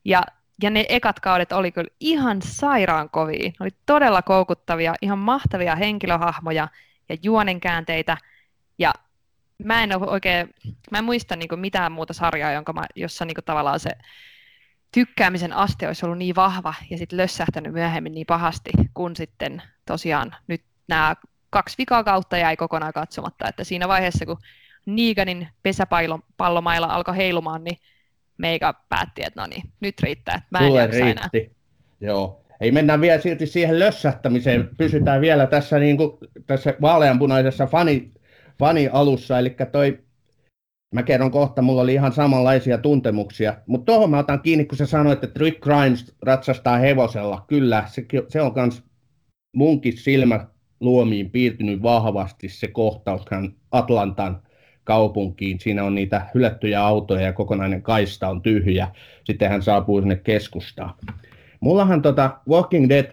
Ja 0.05 0.23
ja 0.62 0.71
ne 0.71 0.85
ekat 0.89 1.21
kaudet 1.21 1.53
oli 1.53 1.73
kyllä 1.73 1.91
ihan 2.01 2.43
sairaan 2.43 3.11
kovia. 3.11 3.49
Ne 3.49 3.55
oli 3.61 3.71
todella 3.87 4.23
koukuttavia, 4.23 4.95
ihan 5.03 5.19
mahtavia 5.19 5.77
henkilöhahmoja 5.77 6.69
ja 7.09 7.17
juonenkäänteitä. 7.23 8.17
Ja 8.79 8.93
mä 9.64 9.83
en 9.83 9.97
ole 9.97 10.11
oikein, 10.11 10.54
mä 10.90 10.99
en 10.99 11.04
muista 11.04 11.37
niin 11.37 11.61
mitään 11.61 11.92
muuta 11.92 12.12
sarjaa, 12.12 12.52
jonka 12.52 12.73
mä, 12.73 12.83
jossa 12.97 13.25
niin 13.25 13.37
tavallaan 13.45 13.81
se 13.81 13.90
tykkäämisen 14.95 15.52
aste 15.52 15.87
olisi 15.87 16.07
ollut 16.07 16.19
niin 16.19 16.35
vahva 16.35 16.75
ja 16.90 16.99
sitten 16.99 17.16
lössähtänyt 17.16 17.73
myöhemmin 17.73 18.14
niin 18.14 18.26
pahasti, 18.26 18.71
kun 18.95 19.16
sitten 19.16 19.62
tosiaan 19.87 20.35
nyt 20.47 20.62
nämä 20.88 21.16
kaksi 21.50 21.78
vikaa 21.78 22.04
kautta 22.04 22.37
jäi 22.37 22.57
kokonaan 22.57 22.92
katsomatta, 22.92 23.49
että 23.49 23.64
siinä 23.64 23.88
vaiheessa, 23.88 24.26
kun 24.26 24.38
Niiganin 24.87 25.49
pesäpallomailla 25.62 26.87
alkoi 26.87 27.16
heilumaan, 27.16 27.64
niin 27.64 27.78
meikä 28.38 28.75
päätti, 28.88 29.23
että 29.26 29.40
no 29.40 29.47
niin, 29.47 29.62
nyt 29.81 30.00
riittää, 30.00 30.35
että 30.35 30.49
mä 30.50 30.59
en 30.59 30.66
Sulle 30.66 30.87
riitti. 30.87 31.11
Enää. 31.11 31.28
Joo. 32.00 32.42
Ei 32.61 32.71
mennä 32.71 33.00
vielä 33.00 33.21
silti 33.21 33.47
siihen 33.47 33.78
lössähtämiseen, 33.78 34.71
pysytään 34.78 35.21
vielä 35.21 35.47
tässä, 35.47 35.78
niin 35.78 35.97
kuin, 35.97 36.19
tässä 36.47 36.75
vaaleanpunaisessa 36.81 37.66
fani, 37.66 38.11
fani-alussa, 38.62 39.38
eli 39.38 39.57
toi 39.73 39.99
Mä 40.95 41.02
kerron 41.02 41.31
kohta, 41.31 41.62
mulla 41.62 41.83
oli 41.83 41.95
ihan 41.95 42.12
samanlaisia 42.12 42.78
tuntemuksia. 42.78 43.54
Mutta 43.66 43.92
tuohon 43.92 44.11
mä 44.11 44.19
otan 44.19 44.40
kiinni, 44.42 44.64
kun 44.64 44.78
sä 44.78 44.87
sanoit, 44.87 45.25
että 45.25 45.40
Rick 45.40 45.61
Grimes 45.61 46.14
ratsastaa 46.23 46.78
hevosella. 46.78 47.45
Kyllä, 47.49 47.85
se, 47.87 48.04
se 48.28 48.42
on 48.42 48.52
myös 48.57 48.83
munkin 49.57 49.97
silmä 49.97 50.47
luomiin 50.81 51.31
piirtynyt 51.31 51.83
vahvasti 51.83 52.49
se 52.49 52.69
kohtaus 52.69 53.25
Atlantan 53.71 54.42
kaupunkiin. 54.85 55.61
Siinä 55.61 55.85
on 55.85 55.95
niitä 55.95 56.26
hylättyjä 56.35 56.83
autoja 56.83 57.21
ja 57.21 57.33
kokonainen 57.33 57.83
kaista 57.83 58.28
on 58.28 58.42
tyhjä. 58.42 58.88
Sitten 59.25 59.50
hän 59.50 59.62
saapuu 59.62 60.00
sinne 60.00 60.16
keskustaan. 60.16 60.95
Mullahan 61.61 62.02
tota 62.02 62.38
Walking 62.49 62.88
Dead 62.88 63.07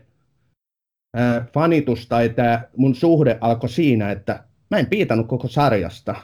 äh, 1.18 1.48
fanitus 1.54 2.08
tai 2.08 2.30
tämä 2.30 2.62
mun 2.78 2.96
suhde 2.96 3.38
alkoi 3.42 3.70
siinä, 3.70 4.12
että 4.12 4.49
mä 4.72 4.78
en 4.78 4.86
piitannut 4.86 5.28
koko 5.28 5.48
sarjasta. 5.48 6.16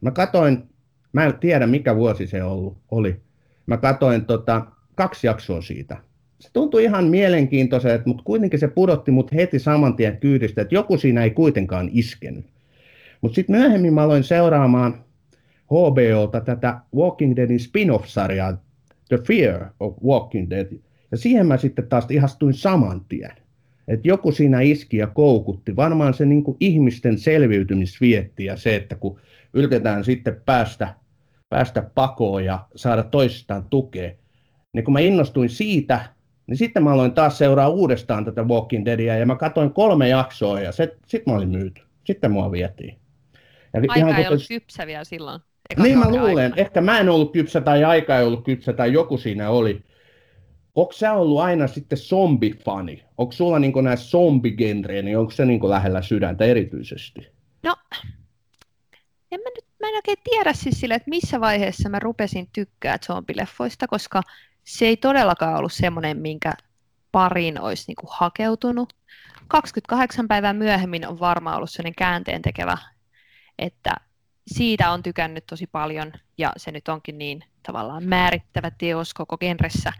Mä 0.00 0.10
katoin 0.10 0.70
Mä 1.12 1.24
en 1.24 1.38
tiedä, 1.38 1.66
mikä 1.66 1.96
vuosi 1.96 2.26
se 2.26 2.42
ollut, 2.42 2.78
oli. 2.90 3.20
Mä 3.66 3.76
katsoin 3.76 4.24
tota, 4.24 4.66
kaksi 4.94 5.26
jaksoa 5.26 5.62
siitä. 5.62 5.96
Se 6.38 6.50
tuntui 6.52 6.84
ihan 6.84 7.04
mielenkiintoiselta, 7.04 8.02
mutta 8.06 8.22
kuitenkin 8.22 8.58
se 8.58 8.68
pudotti 8.68 9.10
mut 9.10 9.32
heti 9.32 9.58
saman 9.58 9.96
tien 9.96 10.16
kyydistä, 10.16 10.62
että 10.62 10.74
joku 10.74 10.98
siinä 10.98 11.24
ei 11.24 11.30
kuitenkaan 11.30 11.90
iskenyt. 11.92 12.46
Mutta 13.20 13.34
sitten 13.34 13.56
myöhemmin 13.56 13.94
mä 13.94 14.02
aloin 14.02 14.24
seuraamaan 14.24 15.04
HBOlta 15.66 16.40
tätä 16.40 16.80
Walking 16.96 17.36
Deadin 17.36 17.60
spin-off-sarjaa 17.60 18.62
The 19.08 19.18
Fear 19.26 19.66
of 19.80 19.94
Walking 20.04 20.50
Dead. 20.50 20.66
Ja 21.10 21.16
siihen 21.16 21.46
mä 21.46 21.56
sitten 21.56 21.88
taas 21.88 22.06
ihastuin 22.10 22.54
saman 22.54 23.04
tien. 23.08 23.36
Että 23.90 24.08
joku 24.08 24.32
siinä 24.32 24.60
iski 24.60 24.96
ja 24.96 25.06
koukutti. 25.06 25.76
Varmaan 25.76 26.14
se 26.14 26.26
niin 26.26 26.44
ihmisten 26.60 27.18
selviytymisvietti 27.18 28.44
ja 28.44 28.56
se, 28.56 28.76
että 28.76 28.94
kun 28.94 29.20
yritetään 29.54 30.04
sitten 30.04 30.42
päästä 30.46 30.94
päästä 31.48 31.82
pakoon 31.94 32.44
ja 32.44 32.58
saada 32.76 33.02
toisistaan 33.02 33.64
tukea. 33.70 34.10
Niin 34.72 34.84
kun 34.84 34.92
mä 34.92 35.00
innostuin 35.00 35.50
siitä, 35.50 36.00
niin 36.46 36.56
sitten 36.56 36.84
mä 36.84 36.92
aloin 36.92 37.12
taas 37.12 37.38
seuraa 37.38 37.68
uudestaan 37.68 38.24
tätä 38.24 38.42
Walking 38.42 38.84
Deadia 38.84 39.18
ja 39.18 39.26
mä 39.26 39.36
katsoin 39.36 39.72
kolme 39.72 40.08
jaksoa 40.08 40.60
ja 40.60 40.72
sitten 40.72 41.22
mä 41.26 41.32
olin 41.32 41.48
myyty. 41.48 41.82
Sitten 42.04 42.30
mua 42.30 42.52
vietiin. 42.52 42.96
Ja 43.72 43.80
aika 43.80 43.94
ihan 43.94 44.16
ei 44.16 44.28
ollut 44.28 44.48
kypsä 44.48 44.86
vielä 44.86 45.04
silloin. 45.04 45.40
Niin 45.82 45.98
mä 45.98 46.10
luulen. 46.10 46.44
Aikana. 46.44 46.54
Ehkä 46.56 46.80
mä 46.80 47.00
en 47.00 47.08
ollut 47.08 47.32
kypsä 47.32 47.60
tai 47.60 47.84
aika 47.84 48.18
ei 48.18 48.24
ollut 48.24 48.44
kypsä 48.44 48.72
tai 48.72 48.92
joku 48.92 49.18
siinä 49.18 49.50
oli. 49.50 49.82
Onko 50.74 50.92
sä 50.92 51.12
ollut 51.12 51.40
aina 51.40 51.66
sitten 51.66 51.98
zombifani? 51.98 53.04
Onko 53.18 53.32
sulla 53.32 53.58
niin 53.58 53.72
nämä 53.82 53.96
zombigenreä, 53.96 55.02
niin 55.02 55.18
onko 55.18 55.30
se 55.30 55.44
niin 55.44 55.70
lähellä 55.70 56.02
sydäntä 56.02 56.44
erityisesti? 56.44 57.28
No, 57.62 57.76
en 59.32 59.40
mä 59.40 59.50
nyt 59.56 59.64
mä 59.80 59.88
en 59.88 59.94
oikein 59.94 60.18
tiedä 60.24 60.52
siis 60.52 60.80
sille, 60.80 60.94
että 60.94 61.10
missä 61.10 61.40
vaiheessa 61.40 61.88
mä 61.88 61.98
rupesin 61.98 62.48
tykkää 62.52 62.98
zombileffoista, 62.98 63.88
koska 63.88 64.22
se 64.64 64.86
ei 64.86 64.96
todellakaan 64.96 65.56
ollut 65.56 65.72
semmoinen, 65.72 66.16
minkä 66.18 66.52
parin 67.12 67.60
olisi 67.60 67.84
niin 67.88 68.08
hakeutunut. 68.10 68.92
28 69.48 70.28
päivää 70.28 70.52
myöhemmin 70.52 71.08
on 71.08 71.20
varmaan 71.20 71.56
ollut 71.56 71.70
sellainen 71.70 71.94
käänteen 71.94 72.42
tekevä, 72.42 72.78
että 73.58 73.94
siitä 74.46 74.90
on 74.90 75.02
tykännyt 75.02 75.46
tosi 75.46 75.66
paljon 75.66 76.12
ja 76.38 76.52
se 76.56 76.70
nyt 76.70 76.88
onkin 76.88 77.18
niin 77.18 77.44
tavallaan 77.62 78.04
määrittävä 78.04 78.70
teos 78.78 79.14
koko 79.14 79.38
genressä, 79.38 79.92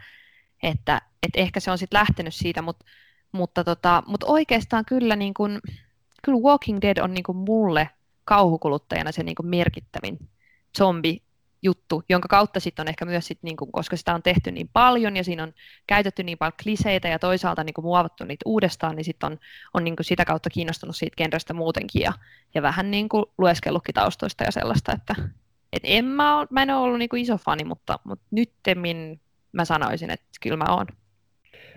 että, 0.63 1.01
että 1.23 1.39
ehkä 1.39 1.59
se 1.59 1.71
on 1.71 1.77
sitten 1.77 1.99
lähtenyt 1.99 2.35
siitä, 2.35 2.61
mutta, 2.61 2.85
mutta, 3.31 3.63
tota, 3.63 4.03
mutta 4.07 4.27
oikeastaan 4.27 4.85
kyllä, 4.85 5.15
niin 5.15 5.33
kuin, 5.33 5.59
kyllä 6.23 6.39
Walking 6.39 6.79
Dead 6.81 6.97
on 6.97 7.13
niin 7.13 7.23
kuin 7.23 7.37
mulle 7.37 7.89
kauhukuluttajana 8.25 9.11
se 9.11 9.23
niin 9.23 9.35
kuin 9.35 9.47
merkittävin 9.47 10.29
zombi 10.77 11.21
juttu, 11.61 12.03
jonka 12.09 12.27
kautta 12.27 12.59
sitten 12.59 12.83
on 12.83 12.87
ehkä 12.87 13.05
myös, 13.05 13.27
sit, 13.27 13.39
niin 13.41 13.57
kuin, 13.57 13.71
koska 13.71 13.97
sitä 13.97 14.13
on 14.13 14.23
tehty 14.23 14.51
niin 14.51 14.69
paljon 14.73 15.17
ja 15.17 15.23
siinä 15.23 15.43
on 15.43 15.53
käytetty 15.87 16.23
niin 16.23 16.37
paljon 16.37 16.53
kliseitä 16.63 17.07
ja 17.07 17.19
toisaalta 17.19 17.63
niin 17.63 17.73
kuin, 17.73 17.85
muovattu 17.85 18.23
niitä 18.23 18.43
uudestaan, 18.45 18.95
niin 18.95 19.05
sitten 19.05 19.31
on, 19.31 19.39
on 19.73 19.83
niin 19.83 19.95
kuin, 19.95 20.05
sitä 20.05 20.25
kautta 20.25 20.49
kiinnostunut 20.49 20.95
siitä 20.95 21.15
genrestä 21.15 21.53
muutenkin 21.53 22.01
ja, 22.01 22.13
ja 22.53 22.61
vähän 22.61 22.91
niin 22.91 23.09
kuin, 23.09 23.25
lueskellutkin 23.37 23.93
taustoista 23.93 24.43
ja 24.43 24.51
sellaista, 24.51 24.91
että 24.91 25.15
et 25.73 25.83
en 25.83 26.05
mä, 26.05 26.37
ole, 26.37 26.47
mä 26.49 26.61
en 26.61 26.69
ole 26.69 26.81
ollut 26.81 26.99
niin 26.99 27.09
kuin, 27.09 27.21
iso 27.21 27.37
fani, 27.37 27.63
mutta, 27.63 27.99
mutta 28.03 28.25
nyttemmin 28.31 29.19
mä 29.53 29.65
sanoisin, 29.65 30.09
että 30.09 30.25
kyllä 30.41 30.57
mä 30.57 30.65
oon. 30.69 30.85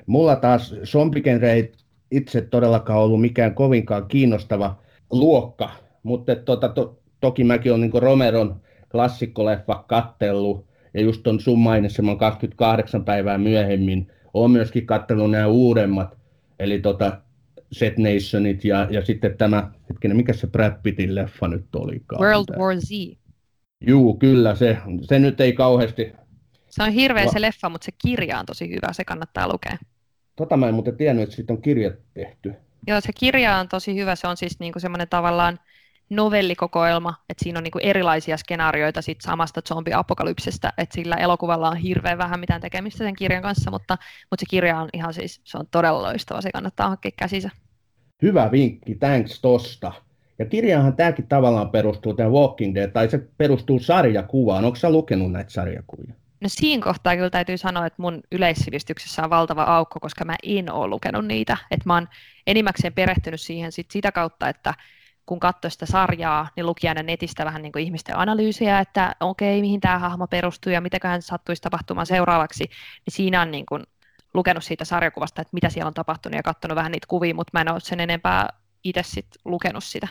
Mulla 0.06 0.36
taas 0.36 0.74
zombigenre 0.84 1.52
ei 1.52 1.72
itse 2.10 2.40
todellakaan 2.40 3.00
ollut 3.00 3.20
mikään 3.20 3.54
kovinkaan 3.54 4.08
kiinnostava 4.08 4.78
luokka 5.10 5.70
mutta 6.04 6.36
tota, 6.36 6.68
to, 6.68 7.02
toki 7.20 7.44
mäkin 7.44 7.72
olen 7.72 7.80
niin 7.80 8.02
Romeron 8.02 8.60
klassikkoleffa 8.90 9.84
kattellut, 9.88 10.66
ja 10.94 11.00
just 11.00 11.26
on 11.26 11.40
sun 11.40 11.58
mainitseman 11.58 12.18
28 12.18 13.04
päivää 13.04 13.38
myöhemmin, 13.38 14.12
olen 14.34 14.50
myöskin 14.50 14.86
kattellut 14.86 15.30
nämä 15.30 15.46
uudemmat, 15.46 16.18
eli 16.58 16.80
tota, 16.80 17.20
Set 17.72 17.98
Nationit 17.98 18.64
ja, 18.64 18.86
ja 18.90 19.04
sitten 19.04 19.36
tämä, 19.36 19.70
hetkinen, 19.88 20.16
mikä 20.16 20.32
se 20.32 20.46
Brad 20.46 20.72
Pittin 20.82 21.14
leffa 21.14 21.48
nyt 21.48 21.74
oli? 21.74 22.02
World? 22.18 22.58
War 22.58 22.76
Z. 22.80 22.90
Juu, 23.86 24.16
kyllä, 24.18 24.54
se, 24.54 24.78
se 25.02 25.18
nyt 25.18 25.40
ei 25.40 25.52
kauheasti... 25.52 26.12
Se 26.74 26.82
on 26.82 26.90
hirveä 26.90 27.24
Va- 27.24 27.32
se 27.32 27.40
leffa, 27.40 27.68
mutta 27.68 27.84
se 27.84 27.92
kirja 27.92 28.38
on 28.38 28.46
tosi 28.46 28.68
hyvä, 28.68 28.92
se 28.92 29.04
kannattaa 29.04 29.52
lukea. 29.52 29.76
Tota 30.36 30.56
mä 30.56 30.68
en 30.68 30.74
muuten 30.74 30.96
tiennyt, 30.96 31.22
että 31.22 31.36
siitä 31.36 31.52
on 31.52 31.62
kirjat 31.62 31.94
tehty. 32.14 32.54
Joo, 32.86 33.00
se 33.00 33.12
kirja 33.12 33.56
on 33.56 33.68
tosi 33.68 33.94
hyvä, 33.94 34.16
se 34.16 34.26
on 34.26 34.36
siis 34.36 34.60
niinku 34.60 34.80
semmoinen 34.80 35.08
tavallaan 35.08 35.58
novellikokoelma, 36.10 37.14
että 37.30 37.44
siinä 37.44 37.58
on 37.58 37.62
niinku 37.62 37.78
erilaisia 37.82 38.36
skenaarioita 38.36 39.02
sit 39.02 39.20
samasta 39.20 39.62
zombiapokalypsistä, 39.62 40.72
että 40.78 40.94
sillä 40.94 41.16
elokuvalla 41.16 41.68
on 41.68 41.76
hirveän 41.76 42.18
vähän 42.18 42.40
mitään 42.40 42.60
tekemistä 42.60 42.98
sen 42.98 43.16
kirjan 43.16 43.42
kanssa, 43.42 43.70
mutta, 43.70 43.98
mutta 44.30 44.40
se 44.40 44.46
kirja 44.50 44.80
on 44.80 44.88
ihan 44.92 45.14
siis, 45.14 45.40
se 45.44 45.58
on 45.58 45.66
todella 45.70 46.02
loistava, 46.02 46.40
se 46.40 46.52
kannattaa 46.52 46.88
hankkia 46.88 47.10
käsissä. 47.16 47.50
Hyvä 48.22 48.50
vinkki, 48.50 48.94
thanks 48.94 49.40
tosta. 49.40 49.92
Ja 50.38 50.46
kirjahan 50.46 50.96
tämäkin 50.96 51.26
tavallaan 51.26 51.70
perustuu, 51.70 52.14
tämä 52.14 52.30
Walking 52.30 52.74
Dead, 52.74 52.90
tai 52.90 53.08
se 53.10 53.18
perustuu 53.36 53.78
sarjakuvaan. 53.78 54.64
Onko 54.64 54.76
sä 54.76 54.90
lukenut 54.90 55.32
näitä 55.32 55.50
sarjakuvia? 55.50 56.14
No 56.44 56.48
siinä 56.48 56.84
kohtaa 56.84 57.16
kyllä 57.16 57.30
täytyy 57.30 57.56
sanoa, 57.58 57.86
että 57.86 58.02
mun 58.02 58.20
yleissivistyksessä 58.32 59.24
on 59.24 59.30
valtava 59.30 59.62
aukko, 59.62 60.00
koska 60.00 60.24
mä 60.24 60.36
en 60.42 60.72
ole 60.72 60.88
lukenut 60.88 61.26
niitä. 61.26 61.56
Että 61.70 61.88
mä 61.88 61.94
oon 61.94 62.08
enimmäkseen 62.46 62.92
perehtynyt 62.92 63.40
siihen 63.40 63.72
sit 63.72 63.90
sitä 63.90 64.12
kautta, 64.12 64.48
että 64.48 64.74
kun 65.26 65.40
katsoi 65.40 65.70
sitä 65.70 65.86
sarjaa, 65.86 66.48
niin 66.56 66.66
luki 66.66 66.88
aina 66.88 67.02
netistä 67.02 67.44
vähän 67.44 67.62
niin 67.62 67.72
kuin 67.72 67.84
ihmisten 67.84 68.18
analyysiä, 68.18 68.80
että 68.80 69.16
okei, 69.20 69.60
mihin 69.60 69.80
tämä 69.80 69.98
hahmo 69.98 70.26
perustuu 70.26 70.72
ja 70.72 70.80
mitäköhän 70.80 71.22
sattuisi 71.22 71.62
tapahtumaan 71.62 72.06
seuraavaksi, 72.06 72.64
niin 73.06 73.14
siinä 73.14 73.42
on 73.42 73.50
niin 73.50 73.66
kuin 73.66 73.82
lukenut 74.34 74.64
siitä 74.64 74.84
sarjakuvasta, 74.84 75.42
että 75.42 75.54
mitä 75.54 75.70
siellä 75.70 75.88
on 75.88 75.94
tapahtunut 75.94 76.36
ja 76.36 76.42
katsonut 76.42 76.76
vähän 76.76 76.92
niitä 76.92 77.06
kuvia, 77.06 77.34
mutta 77.34 77.50
mä 77.52 77.60
en 77.60 77.72
ole 77.72 77.80
sen 77.80 78.00
enempää 78.00 78.48
itse 78.84 79.02
sit 79.02 79.28
lukenut 79.44 79.84
sitä. 79.84 80.08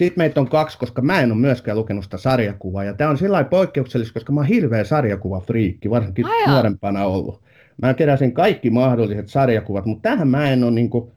Sitten 0.00 0.18
meitä 0.24 0.40
on 0.40 0.48
kaksi, 0.48 0.78
koska 0.78 1.02
mä 1.02 1.20
en 1.20 1.32
ole 1.32 1.40
myöskään 1.40 1.78
lukenut 1.78 2.04
sitä 2.04 2.18
sarjakuvaa. 2.18 2.84
Ja 2.84 2.94
tämä 2.94 3.10
on 3.10 3.18
sillä 3.18 3.44
poikkeuksellista, 3.44 4.14
koska 4.14 4.32
mä 4.32 4.40
oon 4.40 4.46
hirveä 4.46 4.84
sarjakuvafriikki, 4.84 5.90
varsinkin 5.90 6.26
Aja. 6.26 6.52
nuorempana 6.52 7.04
ollut. 7.04 7.42
Mä 7.82 7.94
keräsin 7.94 8.32
kaikki 8.32 8.70
mahdolliset 8.70 9.28
sarjakuvat, 9.28 9.86
mutta 9.86 10.10
tähän 10.10 10.28
mä 10.28 10.50
en 10.50 10.64
ole 10.64 10.70
niin 10.70 10.90
kuin, 10.90 11.10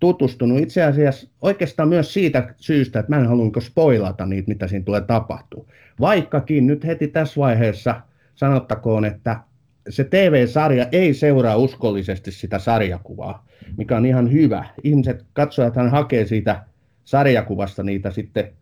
tutustunut 0.00 0.60
itse 0.60 0.82
asiassa 0.82 1.28
oikeastaan 1.42 1.88
myös 1.88 2.14
siitä 2.14 2.54
syystä, 2.56 2.98
että 2.98 3.12
mä 3.12 3.20
en 3.20 3.26
halua 3.26 3.60
spoilata 3.60 4.26
niitä, 4.26 4.48
mitä 4.48 4.66
siinä 4.66 4.84
tulee 4.84 5.00
tapahtuu. 5.00 5.68
Vaikkakin 6.00 6.66
nyt 6.66 6.84
heti 6.84 7.08
tässä 7.08 7.40
vaiheessa 7.40 8.00
sanottakoon, 8.34 9.04
että 9.04 9.40
se 9.88 10.04
TV-sarja 10.04 10.86
ei 10.92 11.14
seuraa 11.14 11.56
uskollisesti 11.56 12.32
sitä 12.32 12.58
sarjakuvaa, 12.58 13.46
mikä 13.76 13.96
on 13.96 14.06
ihan 14.06 14.32
hyvä. 14.32 14.64
Ihmiset, 14.84 15.24
katsojathan 15.32 15.90
hakee 15.90 16.26
siitä 16.26 16.68
sarjakuvasta 17.08 17.82
niitä 17.82 18.10
sitten 18.10 18.52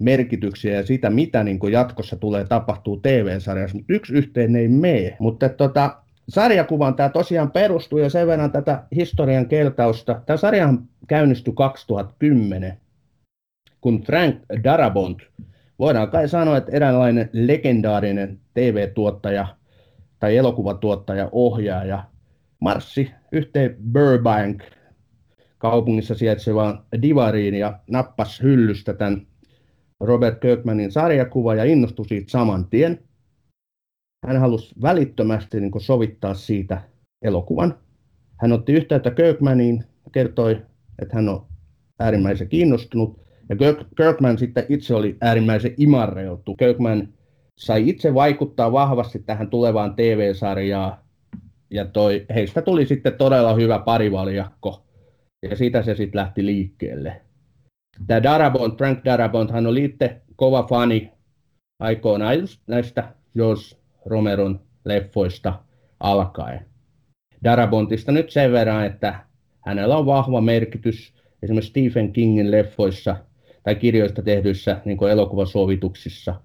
merkityksiä 0.00 0.74
ja 0.74 0.86
sitä, 0.86 1.10
mitä 1.10 1.44
niin 1.44 1.58
jatkossa 1.70 2.16
tulee 2.16 2.44
tapahtuu 2.44 2.96
TV-sarjassa, 2.96 3.76
mutta 3.76 3.92
yksi 3.92 4.14
yhteen 4.14 4.56
ei 4.56 4.68
mene. 4.68 5.16
Mutta 5.18 5.48
tota, 5.48 6.02
sarjakuvaan 6.28 6.94
tämä 6.94 7.08
tosiaan 7.08 7.50
perustuu 7.50 7.98
ja 7.98 8.10
sen 8.10 8.26
verran 8.26 8.52
tätä 8.52 8.82
historian 8.96 9.48
keltausta. 9.48 10.20
Tämä 10.26 10.36
sarja 10.36 10.74
käynnistyi 11.06 11.52
2010, 11.56 12.78
kun 13.80 14.02
Frank 14.02 14.36
Darabont, 14.64 15.22
voidaan 15.78 16.10
kai 16.10 16.28
sanoa, 16.28 16.56
että 16.56 16.72
eräänlainen 16.72 17.30
legendaarinen 17.32 18.38
TV-tuottaja, 18.54 19.46
tai 20.20 20.36
elokuvatuottaja, 20.36 21.28
ohjaaja, 21.32 22.04
marssi 22.60 23.10
yhteen 23.32 23.76
Burbank 23.92 24.62
kaupungissa 25.58 26.14
sijaitsevaan 26.14 26.84
divariin 27.02 27.54
ja 27.54 27.78
nappasi 27.90 28.42
hyllystä 28.42 28.94
tämän 28.94 29.26
Robert 30.00 30.40
Kirkmanin 30.40 30.92
sarjakuva 30.92 31.54
ja 31.54 31.64
innostui 31.64 32.08
siitä 32.08 32.30
saman 32.30 32.68
tien. 32.68 32.98
Hän 34.26 34.40
halusi 34.40 34.74
välittömästi 34.82 35.60
niin 35.60 35.72
sovittaa 35.78 36.34
siitä 36.34 36.82
elokuvan. 37.22 37.74
Hän 38.36 38.52
otti 38.52 38.72
yhteyttä 38.72 39.10
Kirkmaniin 39.10 39.84
ja 40.04 40.10
kertoi, 40.10 40.62
että 41.02 41.16
hän 41.16 41.28
on 41.28 41.46
äärimmäisen 41.98 42.48
kiinnostunut. 42.48 43.20
Ja 43.48 43.56
Kirkman 43.96 44.38
sitten 44.38 44.66
itse 44.68 44.94
oli 44.94 45.16
äärimmäisen 45.20 45.74
imarreutu. 45.76 46.54
Kirkman 46.54 47.08
sai 47.58 47.88
itse 47.88 48.14
vaikuttaa 48.14 48.72
vahvasti 48.72 49.18
tähän 49.18 49.50
tulevaan 49.50 49.94
TV-sarjaan. 49.96 50.98
Ja 51.70 51.84
toi, 51.84 52.26
heistä 52.34 52.62
tuli 52.62 52.86
sitten 52.86 53.14
todella 53.14 53.54
hyvä 53.54 53.78
parivaljakko. 53.78 54.87
Ja 55.42 55.56
siitä 55.56 55.82
se 55.82 55.94
sitten 55.94 56.18
lähti 56.20 56.46
liikkeelle. 56.46 57.20
Tämä 58.06 58.22
Darabont, 58.22 58.78
Frank 58.78 59.04
Darabont, 59.04 59.50
hän 59.50 59.66
oli 59.66 59.84
itse 59.84 60.22
kova 60.36 60.62
fani 60.62 61.12
aikoinaan 61.80 62.38
just 62.38 62.60
näistä 62.66 63.14
Jos 63.34 63.80
Romeron 64.06 64.60
leffoista 64.84 65.62
alkaen. 66.00 66.66
Darabontista 67.44 68.12
nyt 68.12 68.30
sen 68.30 68.52
verran, 68.52 68.86
että 68.86 69.24
hänellä 69.66 69.96
on 69.96 70.06
vahva 70.06 70.40
merkitys 70.40 71.14
esimerkiksi 71.42 71.70
Stephen 71.70 72.12
Kingin 72.12 72.50
leffoissa 72.50 73.16
tai 73.62 73.74
kirjoista 73.74 74.22
tehdyissä 74.22 74.80
niin 74.84 75.08
elokuvasovituksissa. 75.10 76.40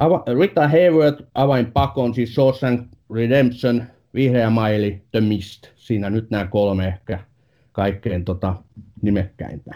Ava- 0.00 0.38
Rita 0.40 0.68
Hayworth 0.68 1.22
avain 1.34 1.72
pakon, 1.72 2.14
siis 2.14 2.34
Shawshank 2.34 2.88
Redemption, 3.14 3.84
Vihreä 4.14 4.50
maili, 4.50 5.02
The 5.10 5.20
Mist. 5.20 5.68
Siinä 5.76 6.10
nyt 6.10 6.30
nämä 6.30 6.46
kolme 6.46 6.86
ehkä 6.86 7.18
kaikkein 7.76 8.24
tota, 8.24 8.54
nimekkäintä. 9.02 9.70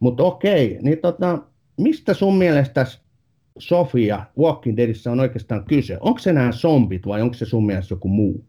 Mutta 0.00 0.22
okei, 0.22 0.78
niin 0.82 0.98
tota, 0.98 1.38
mistä 1.76 2.14
sun 2.14 2.36
mielestä 2.38 2.86
Sofia 3.58 4.24
Walking 4.38 4.76
Deadissä 4.76 5.12
on 5.12 5.20
oikeastaan 5.20 5.64
kyse? 5.64 5.98
Onko 6.00 6.18
se 6.18 6.32
nämä 6.32 6.52
zombit 6.52 7.06
vai 7.06 7.22
onko 7.22 7.34
se 7.34 7.44
sun 7.44 7.66
mielestä 7.66 7.94
joku 7.94 8.08
muu? 8.08 8.46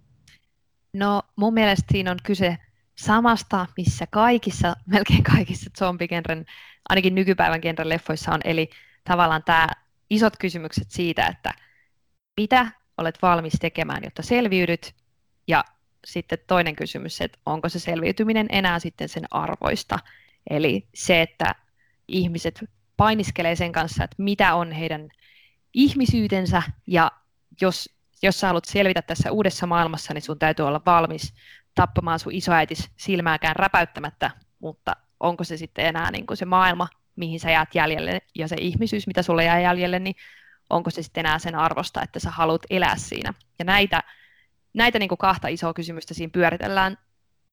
No 0.94 1.22
mun 1.36 1.54
mielestä 1.54 1.86
siinä 1.92 2.12
on 2.12 2.18
kyse 2.24 2.58
samasta, 2.98 3.66
missä 3.78 4.08
kaikissa, 4.12 4.74
melkein 4.86 5.24
kaikissa 5.24 5.70
zombigenren, 5.80 6.46
ainakin 6.90 7.16
nykypäivän 7.16 7.60
genren 7.62 7.90
leffoissa 7.90 8.32
on, 8.32 8.40
eli 8.44 8.70
tavallaan 9.04 9.44
tämä 9.46 9.68
isot 10.10 10.34
kysymykset 10.40 10.92
siitä, 10.92 11.26
että 11.26 11.54
mitä 12.38 12.72
olet 12.98 13.22
valmis 13.22 13.54
tekemään, 13.62 14.04
jotta 14.04 14.22
selviydyt, 14.22 14.94
ja 15.48 15.64
sitten 16.06 16.38
toinen 16.48 16.76
kysymys, 16.76 17.22
että 17.22 17.38
onko 17.46 17.70
se 17.70 17.80
selviytyminen 17.80 18.48
enää 18.50 18.80
sitten 18.80 19.10
sen 19.10 19.24
arvoista. 19.32 20.00
Eli 20.50 20.88
se, 20.94 21.22
että 21.22 21.56
ihmiset 22.08 22.64
painiskelee 22.98 23.56
sen 23.56 23.72
kanssa, 23.72 24.04
että 24.04 24.16
mitä 24.20 24.56
on 24.56 24.72
heidän 24.72 25.10
ihmisyytensä, 25.74 26.64
ja 26.88 27.12
jos, 27.62 27.90
jos 28.24 28.40
sä 28.40 28.48
haluat 28.48 28.66
selvitä 28.66 29.02
tässä 29.02 29.32
uudessa 29.32 29.68
maailmassa, 29.68 30.14
niin 30.14 30.22
sun 30.22 30.40
täytyy 30.40 30.68
olla 30.68 30.82
valmis 30.86 31.34
tappamaan 31.76 32.20
sun 32.20 32.34
isoäitis 32.34 32.90
silmääkään 32.98 33.56
räpäyttämättä, 33.56 34.32
mutta 34.60 34.96
onko 35.20 35.44
se 35.44 35.58
sitten 35.58 35.86
enää 35.86 36.12
niin 36.12 36.28
kuin 36.28 36.38
se 36.38 36.46
maailma, 36.46 36.88
mihin 37.16 37.40
sä 37.40 37.52
jäät 37.52 37.76
jäljelle, 37.76 38.22
ja 38.36 38.48
se 38.48 38.56
ihmisyys, 38.60 39.08
mitä 39.08 39.22
sulle 39.22 39.44
jää 39.44 39.60
jäljelle, 39.60 40.00
niin 40.00 40.16
onko 40.70 40.90
se 40.90 41.04
sitten 41.04 41.26
enää 41.26 41.40
sen 41.40 41.56
arvosta, 41.56 42.02
että 42.02 42.20
sä 42.20 42.32
haluat 42.32 42.62
elää 42.70 42.98
siinä. 42.98 43.34
Ja 43.60 43.66
näitä, 43.66 44.04
näitä 44.74 45.00
niin 45.00 45.10
kuin 45.10 45.18
kahta 45.18 45.48
isoa 45.48 45.74
kysymystä 45.74 46.14
siinä 46.14 46.32
pyöritellään 46.34 46.98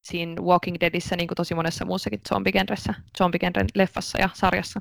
siinä 0.02 0.42
Walking 0.42 0.76
Deadissä, 0.80 1.16
niin 1.16 1.28
kuin 1.28 1.36
tosi 1.36 1.54
monessa 1.54 1.84
muussakin 1.84 2.20
zombigenressä, 2.28 2.94
zombigenren 3.18 3.66
leffassa 3.74 4.20
ja 4.20 4.28
sarjassa. 4.34 4.80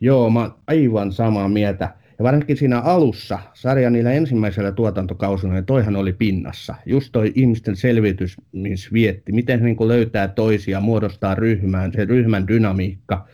Joo, 0.00 0.30
mä 0.30 0.50
aivan 0.66 1.12
samaa 1.12 1.48
mieltä. 1.48 1.94
Ja 2.18 2.24
varsinkin 2.24 2.56
siinä 2.56 2.80
alussa, 2.80 3.38
sarjan 3.54 3.92
niillä 3.92 4.12
ensimmäisellä 4.12 4.72
tuotantokausilla, 4.72 5.54
niin 5.54 5.66
toihan 5.66 5.96
oli 5.96 6.12
pinnassa. 6.12 6.74
Just 6.86 7.08
toi 7.12 7.32
ihmisten 7.34 7.76
selviytymisvietti, 7.76 9.32
miten 9.32 9.60
he 9.60 9.66
niin 9.66 9.88
löytää 9.88 10.28
toisia, 10.28 10.80
muodostaa 10.80 11.34
ryhmään, 11.34 11.92
se 11.92 12.04
ryhmän 12.04 12.48
dynamiikka, 12.48 13.28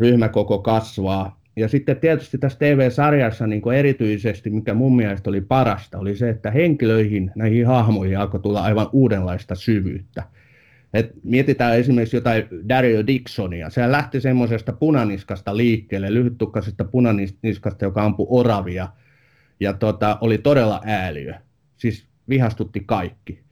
ryhmäkoko 0.00 0.58
kasvaa. 0.58 1.40
Ja 1.56 1.68
sitten 1.68 1.96
tietysti 1.96 2.38
tässä 2.38 2.58
TV-sarjassa 2.58 3.46
niin 3.46 3.72
erityisesti, 3.74 4.50
mikä 4.50 4.74
mun 4.74 4.96
mielestä 4.96 5.30
oli 5.30 5.40
parasta, 5.40 5.98
oli 5.98 6.16
se, 6.16 6.28
että 6.28 6.50
henkilöihin, 6.50 7.30
näihin 7.34 7.66
hahmoihin 7.66 8.18
alkoi 8.18 8.40
tulla 8.40 8.62
aivan 8.62 8.88
uudenlaista 8.92 9.54
syvyyttä. 9.54 10.22
Et 10.94 11.12
mietitään 11.22 11.76
esimerkiksi 11.76 12.16
jotain 12.16 12.44
Daryl 12.68 13.06
Dixonia. 13.06 13.70
Se 13.70 13.92
lähti 13.92 14.20
semmoisesta 14.20 14.72
punaniskasta 14.72 15.56
liikkeelle, 15.56 16.14
lyhyttukkaisesta 16.14 16.84
punaniskasta, 16.84 17.84
joka 17.84 18.04
ampui 18.04 18.26
oravia. 18.30 18.88
Ja 19.60 19.72
tota, 19.72 20.18
oli 20.20 20.38
todella 20.38 20.80
ääliö. 20.84 21.34
Siis 21.76 22.06
vihastutti 22.28 22.82
kaikki. 22.86 23.44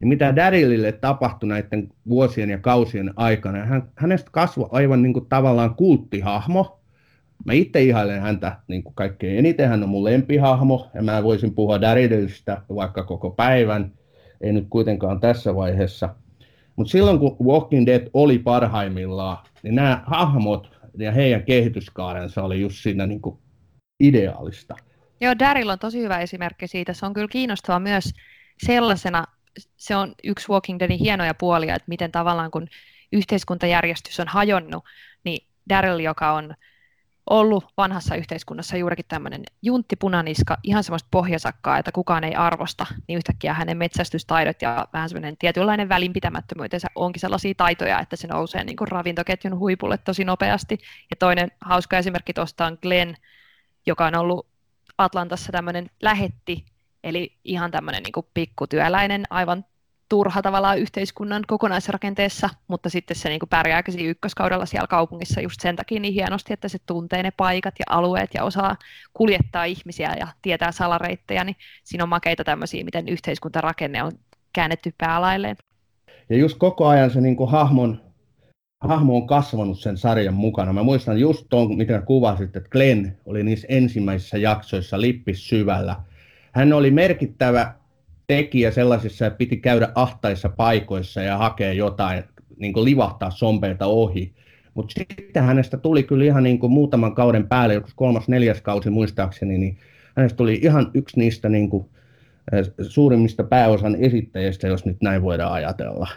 Ja 0.00 0.06
mitä 0.06 0.36
Darylille 0.36 0.92
tapahtui 0.92 1.48
näiden 1.48 1.88
vuosien 2.08 2.50
ja 2.50 2.58
kausien 2.58 3.12
aikana, 3.16 3.64
hän, 3.64 3.82
hänestä 3.96 4.30
kasvoi 4.32 4.68
aivan 4.72 5.02
niin 5.02 5.12
kuin 5.12 5.26
tavallaan 5.26 5.74
kulttihahmo. 5.74 6.77
Mä 7.44 7.52
itse 7.52 7.82
ihailen 7.82 8.20
häntä 8.20 8.56
niin 8.68 8.82
kuin 8.82 8.94
kaikkein 8.94 9.38
eniten, 9.38 9.68
hän 9.68 9.82
on 9.82 9.88
mun 9.88 10.04
lempihahmo, 10.04 10.90
ja 10.94 11.02
mä 11.02 11.22
voisin 11.22 11.54
puhua 11.54 11.80
Darylista 11.80 12.62
vaikka 12.74 13.02
koko 13.02 13.30
päivän, 13.30 13.92
ei 14.40 14.52
nyt 14.52 14.66
kuitenkaan 14.70 15.20
tässä 15.20 15.54
vaiheessa– 15.54 16.08
mutta 16.78 16.90
silloin 16.90 17.18
kun 17.18 17.36
Walking 17.46 17.86
Dead 17.86 18.08
oli 18.14 18.38
parhaimmillaan, 18.38 19.44
niin 19.62 19.74
nämä 19.74 20.02
hahmot 20.06 20.70
ja 20.98 21.12
heidän 21.12 21.44
kehityskaarensa 21.44 22.42
oli 22.42 22.60
just 22.60 22.76
siinä 22.76 23.06
niin 23.06 23.20
kuin 23.20 23.38
ideaalista. 24.00 24.74
Joo, 25.20 25.38
Daryl 25.38 25.68
on 25.68 25.78
tosi 25.78 26.00
hyvä 26.00 26.18
esimerkki 26.18 26.68
siitä. 26.68 26.92
Se 26.92 27.06
on 27.06 27.14
kyllä 27.14 27.28
kiinnostava 27.28 27.78
myös 27.78 28.14
sellaisena, 28.66 29.24
se 29.76 29.96
on 29.96 30.14
yksi 30.24 30.48
Walking 30.48 30.78
Deadin 30.78 30.98
hienoja 30.98 31.34
puolia, 31.34 31.74
että 31.74 31.88
miten 31.88 32.12
tavallaan 32.12 32.50
kun 32.50 32.68
yhteiskuntajärjestys 33.12 34.20
on 34.20 34.28
hajonnut, 34.28 34.84
niin 35.24 35.46
Daryl, 35.68 35.98
joka 35.98 36.32
on 36.32 36.54
ollut 37.30 37.64
vanhassa 37.76 38.14
yhteiskunnassa 38.14 38.76
juurikin 38.76 39.04
tämmöinen 39.08 39.42
junttipunaniska, 39.62 40.56
ihan 40.62 40.84
semmoista 40.84 41.08
pohjasakkaa, 41.10 41.78
että 41.78 41.92
kukaan 41.92 42.24
ei 42.24 42.34
arvosta, 42.34 42.86
niin 43.08 43.16
yhtäkkiä 43.16 43.54
hänen 43.54 43.78
metsästystaidot 43.78 44.62
ja 44.62 44.88
vähän 44.92 45.08
semmoinen 45.08 45.36
tietynlainen 45.36 45.88
välinpitämättömyytensä 45.88 46.88
onkin 46.94 47.20
sellaisia 47.20 47.54
taitoja, 47.56 48.00
että 48.00 48.16
se 48.16 48.26
nousee 48.28 48.64
niin 48.64 48.76
kuin 48.76 48.88
ravintoketjun 48.88 49.58
huipulle 49.58 49.98
tosi 49.98 50.24
nopeasti. 50.24 50.78
Ja 51.10 51.16
toinen 51.18 51.50
hauska 51.60 51.98
esimerkki 51.98 52.32
tuosta 52.32 52.66
on 52.66 52.78
Glenn, 52.82 53.14
joka 53.86 54.06
on 54.06 54.14
ollut 54.14 54.46
Atlantassa 54.98 55.52
tämmöinen 55.52 55.90
lähetti, 56.02 56.64
eli 57.04 57.38
ihan 57.44 57.70
tämmöinen 57.70 58.02
niin 58.02 58.26
pikkutyöläinen, 58.34 59.24
aivan 59.30 59.64
turha 60.08 60.42
tavallaan 60.42 60.78
yhteiskunnan 60.78 61.44
kokonaisrakenteessa, 61.46 62.50
mutta 62.68 62.88
sitten 62.90 63.16
se 63.16 63.28
niin 63.28 63.38
kuin 63.38 63.48
pärjääkin 63.48 64.06
ykköskaudella 64.06 64.66
siellä 64.66 64.86
kaupungissa 64.86 65.40
just 65.40 65.60
sen 65.60 65.76
takia 65.76 66.00
niin 66.00 66.14
hienosti, 66.14 66.52
että 66.52 66.68
se 66.68 66.78
tuntee 66.86 67.22
ne 67.22 67.30
paikat 67.30 67.74
ja 67.78 67.84
alueet 67.88 68.30
ja 68.34 68.44
osaa 68.44 68.76
kuljettaa 69.14 69.64
ihmisiä 69.64 70.14
ja 70.20 70.28
tietää 70.42 70.72
salareittejä, 70.72 71.44
niin 71.44 71.56
siinä 71.84 72.04
on 72.04 72.08
makeita 72.08 72.44
tämmöisiä, 72.44 72.84
miten 72.84 73.08
yhteiskuntarakenne 73.08 74.02
on 74.02 74.12
käännetty 74.52 74.94
päälailleen. 74.98 75.56
Ja 76.30 76.36
just 76.36 76.58
koko 76.58 76.86
ajan 76.86 77.10
se 77.10 77.20
niin 77.20 77.36
kuin 77.36 77.50
hahmon, 77.50 78.00
hahmo 78.80 79.16
on 79.16 79.26
kasvanut 79.26 79.80
sen 79.80 79.96
sarjan 79.96 80.34
mukana. 80.34 80.72
Mä 80.72 80.82
muistan 80.82 81.20
just 81.20 81.46
tuon, 81.48 81.76
mitä 81.76 82.00
kuvasit, 82.00 82.56
että 82.56 82.70
Glenn 82.70 83.12
oli 83.26 83.42
niissä 83.42 83.66
ensimmäisissä 83.70 84.38
jaksoissa 84.38 85.00
lippis 85.00 85.48
syvällä. 85.48 85.96
Hän 86.52 86.72
oli 86.72 86.90
merkittävä 86.90 87.74
tekijä 88.28 88.70
sellaisissa, 88.70 89.26
että 89.26 89.36
piti 89.36 89.56
käydä 89.56 89.88
ahtaissa 89.94 90.48
paikoissa 90.48 91.22
ja 91.22 91.36
hakea 91.38 91.72
jotain, 91.72 92.24
niin 92.56 92.72
kuin 92.72 92.84
livahtaa 92.84 93.30
sompeilta 93.30 93.86
ohi. 93.86 94.34
Mutta 94.74 94.94
sitten 94.98 95.42
hänestä 95.42 95.76
tuli 95.76 96.02
kyllä 96.02 96.24
ihan 96.24 96.42
niin 96.42 96.58
kuin 96.58 96.72
muutaman 96.72 97.14
kauden 97.14 97.48
päälle, 97.48 97.74
joskus 97.74 97.94
kolmas, 97.94 98.28
neljäs 98.28 98.60
kausi 98.60 98.90
muistaakseni, 98.90 99.58
niin 99.58 99.78
hänestä 100.16 100.36
tuli 100.36 100.54
ihan 100.62 100.90
yksi 100.94 101.18
niistä 101.18 101.48
niin 101.48 101.70
kuin, 101.70 101.88
eh, 102.52 102.88
suurimmista 102.88 103.44
pääosan 103.44 103.96
esittäjistä, 103.96 104.68
jos 104.68 104.84
nyt 104.84 104.96
näin 105.02 105.22
voidaan 105.22 105.52
ajatella. 105.52 106.08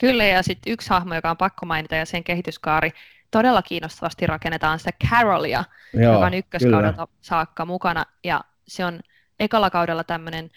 Kyllä, 0.00 0.24
ja 0.24 0.42
sitten 0.42 0.72
yksi 0.72 0.90
hahmo, 0.90 1.14
joka 1.14 1.30
on 1.30 1.36
pakko 1.36 1.66
mainita, 1.66 1.94
ja 1.94 2.06
sen 2.06 2.24
kehityskaari 2.24 2.90
todella 3.30 3.62
kiinnostavasti 3.62 4.26
rakennetaan 4.26 4.78
sitä 4.78 4.90
Carolia, 5.10 5.64
Joo, 5.94 6.12
joka 6.12 6.26
on 6.26 6.34
ykköskaudelta 6.34 7.06
kyllä. 7.06 7.18
saakka 7.20 7.64
mukana, 7.64 8.04
ja 8.24 8.40
se 8.68 8.84
on 8.84 9.00
ekalla 9.40 9.70
kaudella 9.70 10.04
tämmöinen 10.04 10.50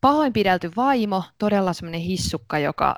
pahoinpidelty 0.00 0.70
vaimo, 0.76 1.24
todella 1.38 1.72
semmoinen 1.72 2.00
hissukka, 2.00 2.58
joka 2.58 2.96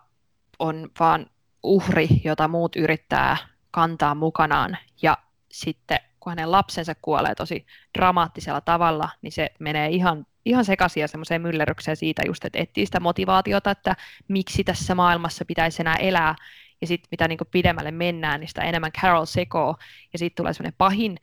on 0.59 0.91
vaan 1.01 1.27
uhri, 1.63 2.09
jota 2.25 2.49
muut 2.49 2.77
yrittää 2.77 3.37
kantaa 3.71 4.15
mukanaan. 4.15 4.79
Ja 5.03 5.19
sitten 5.53 5.99
kun 6.21 6.31
hänen 6.31 6.53
lapsensa 6.53 6.95
kuolee 7.03 7.35
tosi 7.35 7.67
dramaattisella 7.99 8.61
tavalla, 8.61 9.09
niin 9.23 9.33
se 9.33 9.51
menee 9.59 9.89
ihan 9.89 10.27
ihan 10.45 10.65
sekaisia 10.65 11.09
semmoiseen 11.09 11.43
myllerrykseen 11.43 11.97
siitä 11.97 12.23
just, 12.27 12.45
että 12.45 12.59
etsii 12.59 12.87
sitä 12.87 13.01
motivaatiota, 13.01 13.71
että 13.71 13.97
miksi 14.29 14.65
tässä 14.65 14.95
maailmassa 14.95 15.45
pitäisi 15.45 15.83
enää 15.83 15.97
elää, 15.97 16.35
ja 16.81 16.87
sitten 16.87 17.09
mitä 17.11 17.29
niin 17.29 17.39
pidemmälle 17.51 17.91
mennään, 17.91 18.41
niin 18.41 18.49
sitä 18.49 18.63
enemmän 18.63 18.93
Carol 18.93 19.25
sekoo, 19.25 19.77
ja 20.13 20.19
sitten 20.19 20.37
tulee 20.37 20.53
semmoinen 20.53 20.79
pahin 20.79 21.17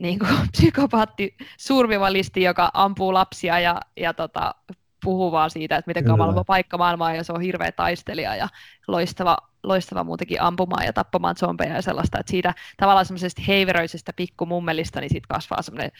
niin 0.00 0.18
kuin, 0.18 0.30
psykopaatti 0.52 1.36
survivalisti, 1.58 2.42
joka 2.42 2.70
ampuu 2.74 3.14
lapsia 3.14 3.60
ja, 3.60 3.80
ja 3.96 4.14
tota, 4.14 4.54
puhuu 5.04 5.32
vaan 5.32 5.50
siitä, 5.50 5.76
että 5.76 5.88
miten 5.88 6.04
kamala 6.04 6.44
paikka 6.44 6.78
maailmaa 6.78 7.14
ja 7.14 7.24
se 7.24 7.32
on 7.32 7.40
hirveä 7.40 7.72
taistelija 7.72 8.36
ja 8.36 8.48
loistava, 8.88 9.38
loistava 9.62 10.04
muutenkin 10.04 10.42
ampumaan 10.42 10.86
ja 10.86 10.92
tappamaan 10.92 11.36
zombeja 11.36 11.74
ja 11.74 11.82
sellaista, 11.82 12.20
että 12.20 12.30
siitä 12.30 12.54
tavallaan 12.76 13.06
semmoisesta 13.06 13.42
heiveröisestä 13.48 14.12
pikkumummelista, 14.16 15.00
niin 15.00 15.10
siitä 15.10 15.26
kasvaa 15.28 15.62
semmoinen 15.62 15.90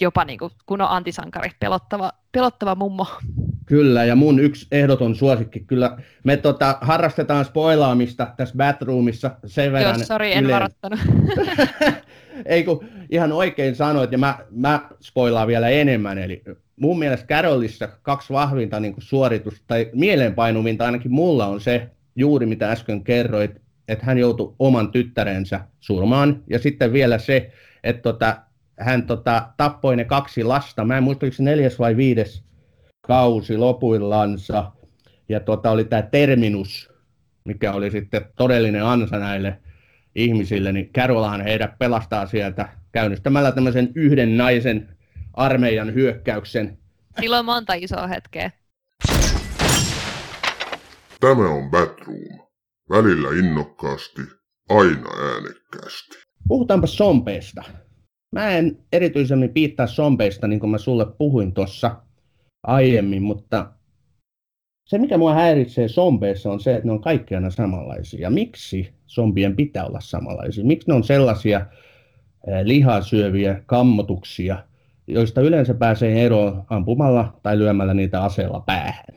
jopa 0.00 0.24
niin 0.24 0.38
kuin, 0.38 0.50
kun 0.66 0.80
on 0.80 0.90
antisankari, 0.90 1.50
pelottava, 1.60 2.12
pelottava 2.32 2.74
mummo. 2.74 3.06
Kyllä, 3.66 4.04
ja 4.04 4.16
mun 4.16 4.40
yksi 4.40 4.66
ehdoton 4.72 5.14
suosikki, 5.14 5.60
kyllä 5.60 5.98
me 6.24 6.36
tota, 6.36 6.78
harrastetaan 6.80 7.44
spoilaamista 7.44 8.34
tässä 8.36 8.56
Batroomissa 8.56 9.30
sen 9.46 9.72
verran. 9.72 9.98
Joo, 9.98 10.06
sori, 10.06 10.32
en 10.32 10.44
yleen. 10.44 10.54
varattanut. 10.54 11.00
Ei 12.44 12.64
kun 12.64 12.84
ihan 13.10 13.32
oikein 13.32 13.76
sanoit, 13.76 14.12
ja 14.12 14.18
mä, 14.18 14.38
mä 14.50 14.88
spoilaan 15.02 15.48
vielä 15.48 15.68
enemmän, 15.68 16.18
eli 16.18 16.42
mun 16.76 16.98
mielestä 16.98 17.26
Carolissa 17.26 17.88
kaksi 18.02 18.32
vahvinta 18.32 18.80
niin 18.80 18.94
suoritusta, 18.98 19.64
tai 19.66 19.90
mieleenpainuvinta 19.92 20.84
ainakin 20.84 21.12
mulla 21.12 21.46
on 21.46 21.60
se, 21.60 21.90
juuri 22.16 22.46
mitä 22.46 22.70
äsken 22.70 23.04
kerroit, 23.04 23.50
että 23.88 24.06
hän 24.06 24.18
joutui 24.18 24.54
oman 24.58 24.92
tyttärensä 24.92 25.60
surmaan, 25.80 26.42
ja 26.50 26.58
sitten 26.58 26.92
vielä 26.92 27.18
se, 27.18 27.52
että 27.84 28.02
tota, 28.02 28.36
hän 28.78 29.02
tota, 29.02 29.48
tappoi 29.56 29.96
ne 29.96 30.04
kaksi 30.04 30.44
lasta, 30.44 30.84
mä 30.84 30.96
en 30.96 31.02
muista, 31.02 31.26
oliko 31.26 31.36
se 31.36 31.42
neljäs 31.42 31.78
vai 31.78 31.96
viides 31.96 32.44
kausi 33.00 33.56
lopuillansa, 33.56 34.72
ja 35.28 35.40
tota, 35.40 35.70
oli 35.70 35.84
tämä 35.84 36.02
Terminus, 36.02 36.90
mikä 37.44 37.72
oli 37.72 37.90
sitten 37.90 38.24
todellinen 38.36 38.84
ansa 38.84 39.18
näille 39.18 39.58
ihmisille, 40.16 40.72
niin 40.72 40.92
Carolan 40.92 41.40
heidät 41.40 41.78
pelastaa 41.78 42.26
sieltä 42.26 42.68
käynnistämällä 42.92 43.52
tämmöisen 43.52 43.92
yhden 43.94 44.36
naisen 44.36 44.96
armeijan 45.34 45.94
hyökkäyksen. 45.94 46.78
Silloin 47.20 47.44
monta 47.44 47.74
isoa 47.74 48.06
hetkeä. 48.06 48.50
Tämä 51.20 51.48
on 51.48 51.70
Batroom. 51.70 52.46
Välillä 52.90 53.28
innokkaasti, 53.38 54.22
aina 54.68 55.10
äänekkäästi. 55.32 56.18
Puhutaanpa 56.48 56.86
sompeista. 56.86 57.62
Mä 58.32 58.50
en 58.50 58.78
erityisemmin 58.92 59.52
piittaa 59.52 59.86
sompeista, 59.86 60.48
niin 60.48 60.60
kuin 60.60 60.70
mä 60.70 60.78
sulle 60.78 61.06
puhuin 61.18 61.54
tuossa 61.54 62.02
aiemmin, 62.62 63.22
mutta 63.22 63.72
se, 64.86 64.98
mikä 64.98 65.18
mua 65.18 65.34
häiritsee 65.34 65.88
sompeissa, 65.88 66.52
on 66.52 66.60
se, 66.60 66.74
että 66.74 66.86
ne 66.86 66.92
on 66.92 67.00
kaikki 67.00 67.34
aina 67.34 67.50
samanlaisia. 67.50 68.30
Miksi 68.30 68.94
zombien 69.08 69.56
pitää 69.56 69.86
olla 69.86 70.00
samanlaisia? 70.00 70.64
Miksi 70.64 70.88
ne 70.88 70.94
on 70.94 71.04
sellaisia 71.04 71.66
lihasyöviä 72.62 73.62
kammotuksia, 73.66 74.58
joista 75.06 75.40
yleensä 75.40 75.74
pääsee 75.74 76.26
eroon 76.26 76.64
ampumalla 76.70 77.40
tai 77.42 77.58
lyömällä 77.58 77.94
niitä 77.94 78.22
aseella 78.22 78.60
päähän? 78.60 79.14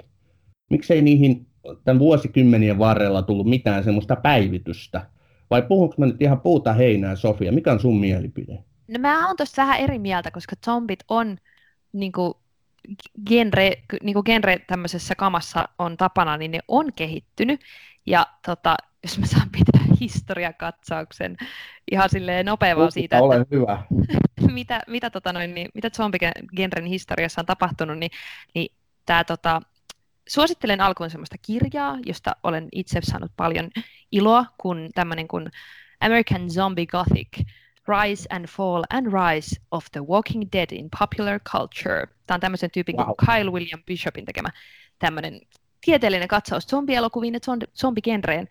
Miksei 0.69 1.01
niihin 1.01 1.47
tämän 1.83 1.99
vuosikymmenien 1.99 2.79
varrella 2.79 3.21
tullut 3.21 3.47
mitään 3.47 3.83
semmoista 3.83 4.15
päivitystä? 4.15 5.05
Vai 5.49 5.61
puhunko 5.61 5.95
mä 5.97 6.05
nyt 6.05 6.21
ihan 6.21 6.41
puuta 6.41 6.73
heinää, 6.73 7.15
Sofia? 7.15 7.51
Mikä 7.51 7.71
on 7.71 7.79
sun 7.79 7.99
mielipide? 7.99 8.63
No 8.87 8.99
mä 8.99 9.27
oon 9.27 9.37
tuossa 9.37 9.61
vähän 9.61 9.79
eri 9.79 9.99
mieltä, 9.99 10.31
koska 10.31 10.55
zombit 10.65 10.99
on 11.07 11.37
niin 11.93 12.11
kuin, 12.11 12.33
genre, 13.27 13.71
niin 14.03 14.13
kuin 14.13 14.23
genre 14.25 14.59
tämmöisessä 14.67 15.15
kamassa 15.15 15.69
on 15.79 15.97
tapana, 15.97 16.37
niin 16.37 16.51
ne 16.51 16.59
on 16.67 16.93
kehittynyt. 16.93 17.61
Ja 18.05 18.27
tota, 18.45 18.75
jos 19.03 19.19
mä 19.19 19.25
saan 19.25 19.49
pitää 19.49 19.95
historiakatsauksen 19.99 21.37
ihan 21.91 22.09
silleen 22.09 22.45
nopeaa 22.45 22.91
siitä, 22.91 23.21
ole 23.21 23.35
että 23.35 23.55
hyvä. 23.55 23.83
mitä, 24.53 24.81
mitä, 24.87 25.09
tota 25.09 25.33
noin, 25.33 25.53
niin, 25.53 25.69
mitä 25.73 25.89
zombigenren 25.89 26.85
historiassa 26.85 27.41
on 27.41 27.45
tapahtunut, 27.45 27.97
niin, 27.97 28.11
niin 28.55 28.75
tämä 29.05 29.23
tota, 29.23 29.61
suosittelen 30.29 30.81
alkuun 30.81 31.09
semmoista 31.09 31.35
kirjaa, 31.41 31.97
josta 32.05 32.35
olen 32.43 32.67
itse 32.71 32.99
saanut 33.03 33.31
paljon 33.37 33.69
iloa, 34.11 34.45
kun 34.57 34.89
tämmöinen 34.95 35.27
kuin 35.27 35.51
American 35.99 36.49
Zombie 36.49 36.85
Gothic, 36.85 37.45
Rise 37.89 38.27
and 38.29 38.45
Fall 38.45 38.83
and 38.89 39.07
Rise 39.07 39.61
of 39.71 39.85
the 39.91 40.01
Walking 40.01 40.43
Dead 40.51 40.67
in 40.71 40.89
Popular 40.99 41.39
Culture. 41.39 42.07
Tämä 42.27 42.35
on 42.35 42.41
tämmöisen 42.41 42.71
tyypin 42.71 42.97
wow. 42.97 43.05
kuin 43.05 43.15
Kyle 43.25 43.51
William 43.51 43.83
Bishopin 43.85 44.25
tekemä 44.25 44.49
tämmöinen 44.99 45.41
tieteellinen 45.81 46.27
katsaus 46.27 46.67
zombielokuviin 46.67 47.33
ja 47.33 47.39
zombigenreen. 47.75 48.47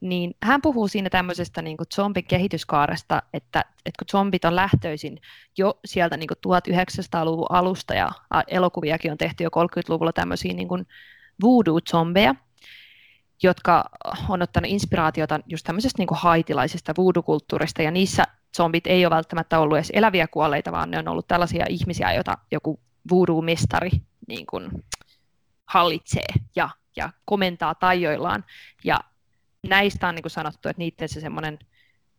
Niin 0.00 0.34
hän 0.42 0.62
puhuu 0.62 0.88
siinä 0.88 1.10
tämmöisestä 1.10 1.62
niin 1.62 1.76
kuin 1.76 1.86
zombin 1.94 2.24
kehityskaaresta, 2.24 3.22
että, 3.32 3.64
että 3.86 3.98
kun 3.98 4.08
zombit 4.10 4.44
on 4.44 4.56
lähtöisin 4.56 5.20
jo 5.58 5.80
sieltä 5.84 6.16
niin 6.16 6.28
kuin 6.28 6.38
1900-luvun 6.38 7.46
alusta 7.50 7.94
ja 7.94 8.10
elokuviakin 8.48 9.12
on 9.12 9.18
tehty 9.18 9.44
jo 9.44 9.50
30-luvulla 9.50 10.12
tämmöisiä 10.12 10.52
niin 10.52 10.68
kuin 10.68 10.86
voodoo-zombeja, 11.42 12.34
jotka 13.42 13.90
on 14.28 14.42
ottanut 14.42 14.70
inspiraatiota 14.70 15.40
just 15.46 15.64
tämmöisestä 15.64 15.98
niin 15.98 16.06
kuin 16.08 16.18
haitilaisesta 16.18 16.94
voodoo-kulttuurista, 16.96 17.82
ja 17.82 17.90
niissä 17.90 18.24
zombit 18.56 18.86
ei 18.86 19.06
ole 19.06 19.14
välttämättä 19.14 19.58
ollut 19.58 19.76
edes 19.76 19.92
eläviä 19.94 20.26
kuolleita, 20.26 20.72
vaan 20.72 20.90
ne 20.90 20.98
on 20.98 21.08
ollut 21.08 21.28
tällaisia 21.28 21.66
ihmisiä, 21.68 22.12
joita 22.12 22.38
joku 22.50 22.80
voodoo-mestari 23.10 23.90
niin 24.28 24.46
kuin 24.46 24.70
hallitsee 25.66 26.26
ja, 26.56 26.68
ja 26.96 27.10
komentaa 27.24 27.74
tajoillaan. 27.74 28.44
Ja 28.84 29.00
näistä 29.68 30.08
on 30.08 30.14
niin 30.14 30.22
kuin 30.22 30.30
sanottu, 30.30 30.68
että 30.68 30.80
niiden 30.80 31.08
se 31.08 31.20
semmoinen 31.20 31.58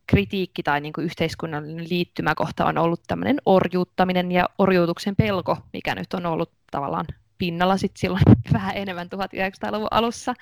kritiikki 0.07 0.63
tai 0.63 0.81
niin 0.81 0.93
kuin 0.93 1.05
yhteiskunnallinen 1.05 1.89
liittymäkohta 1.89 2.65
on 2.65 2.77
ollut 2.77 3.01
tämmöinen 3.07 3.37
orjuuttaminen 3.45 4.31
ja 4.31 4.49
orjuutuksen 4.57 5.15
pelko, 5.15 5.57
mikä 5.73 5.95
nyt 5.95 6.13
on 6.13 6.25
ollut 6.25 6.51
tavallaan 6.71 7.05
pinnalla 7.37 7.77
sit 7.77 7.97
silloin 7.97 8.23
vähän 8.53 8.77
enemmän 8.77 9.07
1900-luvun 9.07 9.87
alussa. 9.91 10.33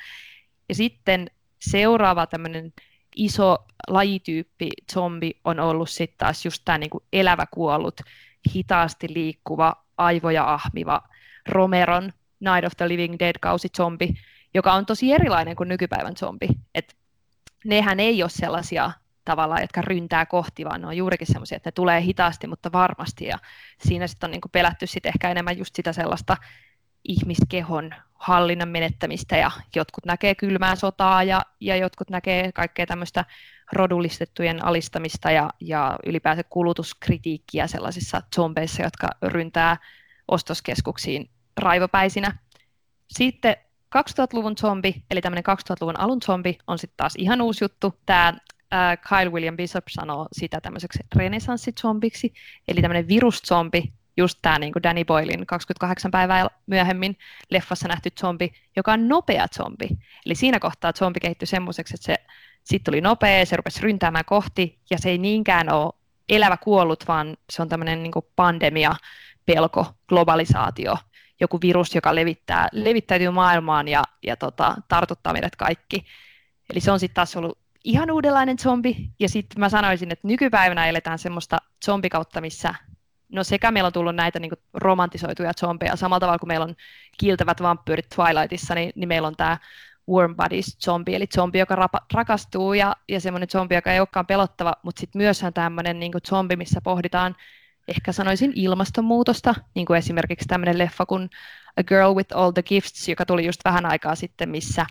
Ja 0.69 0.75
sitten 0.75 1.31
seuraava 1.59 2.27
tämmöinen 2.27 2.73
iso 3.15 3.57
lajityyppi 3.87 4.69
zombi 4.93 5.39
on 5.43 5.59
ollut 5.59 5.89
sitten 5.89 6.17
taas 6.17 6.45
just 6.45 6.61
tämä 6.65 6.77
niinku 6.77 7.03
elävä 7.13 7.45
kuollut, 7.51 8.01
hitaasti 8.55 9.07
liikkuva, 9.13 9.75
aivoja 9.97 10.53
ahmiva 10.53 11.01
Romeron 11.49 12.13
Night 12.39 12.65
of 12.65 12.73
the 12.77 12.87
Living 12.87 13.15
Dead-kausi 13.19 13.67
zombi, 13.77 14.13
joka 14.53 14.73
on 14.73 14.85
tosi 14.85 15.13
erilainen 15.13 15.55
kuin 15.55 15.69
nykypäivän 15.69 16.17
zombi. 16.17 16.47
Et 16.75 16.97
nehän 17.65 17.99
ei 17.99 18.23
ole 18.23 18.29
sellaisia 18.29 18.91
tavallaan, 19.25 19.61
jotka 19.61 19.81
ryntää 19.81 20.25
kohti, 20.25 20.65
vaan 20.65 20.81
ne 20.81 20.87
on 20.87 20.97
juurikin 20.97 21.27
sellaisia, 21.27 21.55
että 21.55 21.67
ne 21.67 21.71
tulee 21.71 22.01
hitaasti, 22.01 22.47
mutta 22.47 22.71
varmasti. 22.71 23.25
Ja 23.25 23.37
siinä 23.81 24.07
sitten 24.07 24.27
on 24.27 24.31
niinku 24.31 24.49
pelätty 24.49 24.87
sit 24.87 25.05
ehkä 25.05 25.31
enemmän 25.31 25.57
just 25.57 25.75
sitä 25.75 25.93
sellaista 25.93 26.37
ihmiskehon 27.03 27.93
hallinnan 28.13 28.69
menettämistä 28.69 29.37
ja 29.37 29.51
jotkut 29.75 30.05
näkee 30.05 30.35
kylmää 30.35 30.75
sotaa 30.75 31.23
ja, 31.23 31.41
ja 31.59 31.75
jotkut 31.75 32.09
näkee 32.09 32.51
kaikkea 32.51 32.85
tämmöistä 32.85 33.25
rodullistettujen 33.71 34.65
alistamista 34.65 35.31
ja, 35.31 35.49
ja 35.59 35.99
ylipäänsä 36.05 36.43
kulutuskritiikkiä 36.49 37.67
sellaisissa 37.67 38.21
zombeissa, 38.35 38.83
jotka 38.83 39.07
ryntää 39.23 39.77
ostoskeskuksiin 40.27 41.29
raivopäisinä. 41.57 42.37
Sitten 43.07 43.55
2000-luvun 43.97 44.57
zombi, 44.57 45.03
eli 45.11 45.21
tämmöinen 45.21 45.43
2000-luvun 45.43 45.99
alun 45.99 46.21
zombi, 46.21 46.57
on 46.67 46.77
sitten 46.79 46.97
taas 46.97 47.13
ihan 47.17 47.41
uusi 47.41 47.63
juttu. 47.63 47.99
Tämä 48.05 48.33
Kyle 49.09 49.31
William 49.31 49.57
Bishop 49.57 49.83
sanoo 49.89 50.27
sitä 50.31 50.61
tämmöiseksi 50.61 50.99
renessanssizombiksi, 51.15 52.33
eli 52.67 52.81
tämmöinen 52.81 53.07
viruszombi, 53.07 53.93
just 54.17 54.39
tämä 54.41 54.59
niin 54.59 54.73
Danny 54.83 55.05
Boylin 55.05 55.45
28 55.45 56.11
päivää 56.11 56.47
myöhemmin 56.67 57.17
leffassa 57.49 57.87
nähty 57.87 58.09
zombi, 58.19 58.53
joka 58.75 58.93
on 58.93 59.07
nopea 59.07 59.47
zombi. 59.47 59.89
Eli 60.25 60.35
siinä 60.35 60.59
kohtaa 60.59 60.93
zombi 60.93 61.19
kehittyi 61.19 61.47
semmoiseksi, 61.47 61.93
että 61.95 62.05
se 62.05 62.15
sitten 62.63 62.91
tuli 62.91 63.01
nopea, 63.01 63.45
se 63.45 63.55
rupesi 63.55 63.81
ryntäämään 63.81 64.25
kohti, 64.25 64.79
ja 64.89 64.97
se 64.97 65.09
ei 65.09 65.17
niinkään 65.17 65.73
ole 65.73 65.93
elävä 66.29 66.57
kuollut, 66.57 67.03
vaan 67.07 67.37
se 67.49 67.61
on 67.61 67.69
tämmöinen 67.69 68.03
niin 68.03 68.11
pandemia, 68.35 68.95
pelko, 69.45 69.93
globalisaatio, 70.07 70.97
joku 71.39 71.61
virus, 71.61 71.95
joka 71.95 72.15
levittää, 72.15 72.67
levittäytyy 72.71 73.29
maailmaan 73.29 73.87
ja, 73.87 74.03
ja 74.23 74.37
tota, 74.37 74.75
tartuttaa 74.87 75.33
meidät 75.33 75.55
kaikki. 75.55 76.05
Eli 76.69 76.79
se 76.79 76.91
on 76.91 76.99
sitten 76.99 77.15
taas 77.15 77.35
ollut 77.35 77.57
ihan 77.83 78.11
uudenlainen 78.11 78.59
zombi, 78.59 79.09
ja 79.19 79.29
sitten 79.29 79.59
mä 79.59 79.69
sanoisin, 79.69 80.11
että 80.11 80.27
nykypäivänä 80.27 80.87
eletään 80.87 81.19
semmoista 81.19 81.57
zombikautta, 81.85 82.41
missä 82.41 82.75
no 83.31 83.43
sekä 83.43 83.71
meillä 83.71 83.87
on 83.87 83.93
tullut 83.93 84.15
näitä 84.15 84.39
niin 84.39 84.49
kuin 84.49 84.59
romantisoituja 84.73 85.53
zombeja, 85.53 85.95
samalla 85.95 86.19
tavalla 86.19 86.39
kuin 86.39 86.47
meillä 86.47 86.63
on 86.63 86.75
kiiltävät 87.17 87.61
vampyyrit 87.61 88.09
Twilightissa, 88.15 88.75
niin, 88.75 88.91
niin 88.95 89.07
meillä 89.07 89.27
on 89.27 89.35
tämä 89.35 89.57
warm 90.09 90.35
bodies 90.35 90.77
zombi, 90.79 91.15
eli 91.15 91.27
zombi, 91.27 91.59
joka 91.59 91.75
rapa, 91.75 91.99
rakastuu 92.13 92.73
ja, 92.73 92.95
ja 93.09 93.19
semmoinen 93.19 93.49
zombi, 93.49 93.75
joka 93.75 93.93
ei 93.93 93.99
olekaan 93.99 94.27
pelottava, 94.27 94.73
mutta 94.83 94.99
sitten 94.99 95.21
myös 95.21 95.41
tämmöinen 95.53 95.99
niin 95.99 96.11
zombi, 96.27 96.55
missä 96.55 96.81
pohditaan 96.81 97.35
ehkä 97.87 98.11
sanoisin 98.11 98.51
ilmastonmuutosta, 98.55 99.55
niin 99.75 99.85
kuin 99.85 99.97
esimerkiksi 99.97 100.47
tämmöinen 100.47 100.77
leffa 100.77 101.05
kuin 101.05 101.29
A 101.77 101.83
Girl 101.83 102.15
with 102.15 102.37
All 102.37 102.51
the 102.51 102.63
Gifts, 102.63 103.09
joka 103.09 103.25
tuli 103.25 103.45
just 103.45 103.61
vähän 103.65 103.85
aikaa 103.85 104.15
sitten, 104.15 104.49
missä 104.49 104.85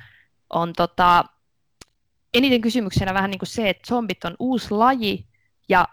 on 0.51 0.73
tota, 0.73 1.25
eniten 2.35 2.61
kysymyksenä 2.61 3.15
vähän 3.15 3.31
niin 3.31 3.39
kuin 3.39 3.49
se, 3.49 3.69
että 3.69 3.89
zombit 3.89 4.25
on 4.25 4.37
uusi 4.39 4.71
laji 4.71 5.27
ja 5.69 5.89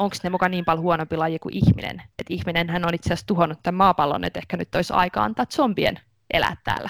onko 0.00 0.16
ne 0.22 0.30
mukaan 0.30 0.50
niin 0.50 0.64
paljon 0.64 0.82
huonompi 0.82 1.16
laji 1.16 1.38
kuin 1.38 1.54
ihminen. 1.54 2.02
Että 2.18 2.34
ihminen 2.34 2.68
hän 2.68 2.84
on 2.84 2.94
itse 2.94 3.08
asiassa 3.08 3.26
tuhonnut 3.26 3.58
tämän 3.62 3.76
maapallon, 3.76 4.24
että 4.24 4.38
ehkä 4.38 4.56
nyt 4.56 4.74
olisi 4.74 4.92
aika 4.92 5.24
antaa 5.24 5.46
zombien 5.46 6.00
elää 6.34 6.56
täällä. 6.64 6.88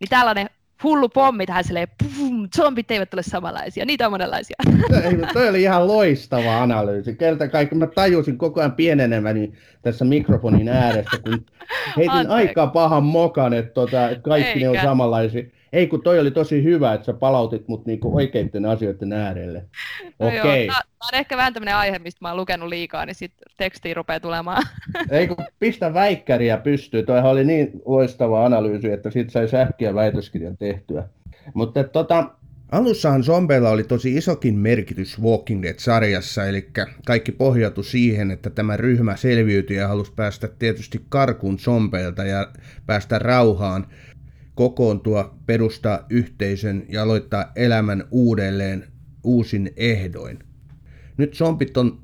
Niin 0.00 0.08
tällainen 0.10 0.50
hullu 0.82 1.08
pommi 1.08 1.46
tähän 1.46 1.64
silleen, 1.64 1.88
pum, 2.02 2.48
zombit 2.56 2.90
eivät 2.90 3.14
ole 3.14 3.22
samanlaisia, 3.22 3.84
niitä 3.84 4.06
on 4.06 4.12
monenlaisia. 4.12 4.56
Ei, 5.04 5.32
toi 5.32 5.48
oli 5.48 5.62
ihan 5.62 5.86
loistava 5.88 6.62
analyysi. 6.62 7.14
Kerta 7.14 7.48
kaikki, 7.48 7.74
mä 7.74 7.86
tajusin 7.86 8.38
koko 8.38 8.60
ajan 8.60 8.72
pieneneväni 8.72 9.52
tässä 9.82 10.04
mikrofonin 10.04 10.68
ääressä, 10.68 11.18
kun 11.24 11.46
heitin 11.96 12.10
Anteeksi. 12.10 12.48
aika 12.48 12.66
pahan 12.66 13.02
mokan, 13.02 13.52
että, 13.52 13.72
tota, 13.72 14.10
että 14.10 14.22
kaikki 14.22 14.48
Eikä. 14.48 14.60
ne 14.60 14.68
on 14.68 14.76
samanlaisia. 14.82 15.44
Ei 15.74 15.86
kun 15.86 16.02
toi 16.02 16.18
oli 16.18 16.30
tosi 16.30 16.64
hyvä, 16.64 16.94
että 16.94 17.04
sä 17.04 17.12
palautit 17.12 17.68
mut 17.68 17.86
niinku 17.86 18.16
oikeiden 18.16 18.66
asioiden 18.66 19.12
äärelle. 19.12 19.64
No 20.18 20.26
Okei. 20.26 20.40
Okay. 20.40 20.66
Tämä 20.66 21.08
on 21.12 21.18
ehkä 21.18 21.36
vähän 21.36 21.54
tämmöinen 21.54 21.76
aihe, 21.76 21.98
mistä 21.98 22.18
mä 22.22 22.28
oon 22.28 22.36
lukenut 22.36 22.68
liikaa, 22.68 23.06
niin 23.06 23.14
sitten 23.14 23.46
teksti 23.56 23.94
rupeaa 23.94 24.20
tulemaan. 24.20 24.62
Ei 25.10 25.28
kun 25.28 25.36
pistä 25.58 25.94
väikkäriä 25.94 26.56
pystyy. 26.56 27.02
Toihan 27.02 27.30
oli 27.30 27.44
niin 27.44 27.70
loistava 27.84 28.46
analyysi, 28.46 28.92
että 28.92 29.10
siitä 29.10 29.32
sai 29.32 29.48
sähkiä 29.48 29.94
väitöskirjan 29.94 30.56
tehtyä. 30.56 31.08
Mutta 31.54 31.84
tota, 31.84 32.30
Alussahan 32.72 33.24
zombeilla 33.24 33.70
oli 33.70 33.84
tosi 33.84 34.16
isokin 34.16 34.54
merkitys 34.54 35.22
Walking 35.22 35.62
Dead-sarjassa, 35.62 36.46
eli 36.46 36.70
kaikki 37.06 37.32
pohjautui 37.32 37.84
siihen, 37.84 38.30
että 38.30 38.50
tämä 38.50 38.76
ryhmä 38.76 39.16
selviytyi 39.16 39.76
ja 39.76 39.88
halusi 39.88 40.12
päästä 40.16 40.48
tietysti 40.48 41.00
karkuun 41.08 41.58
zombeilta 41.58 42.24
ja 42.24 42.48
päästä 42.86 43.18
rauhaan 43.18 43.86
kokoontua, 44.54 45.34
perustaa 45.46 46.06
yhteisön 46.10 46.86
ja 46.88 47.02
aloittaa 47.02 47.52
elämän 47.56 48.04
uudelleen 48.10 48.84
uusin 49.24 49.72
ehdoin. 49.76 50.38
Nyt 51.16 51.34
zombit 51.34 51.76
on 51.76 52.02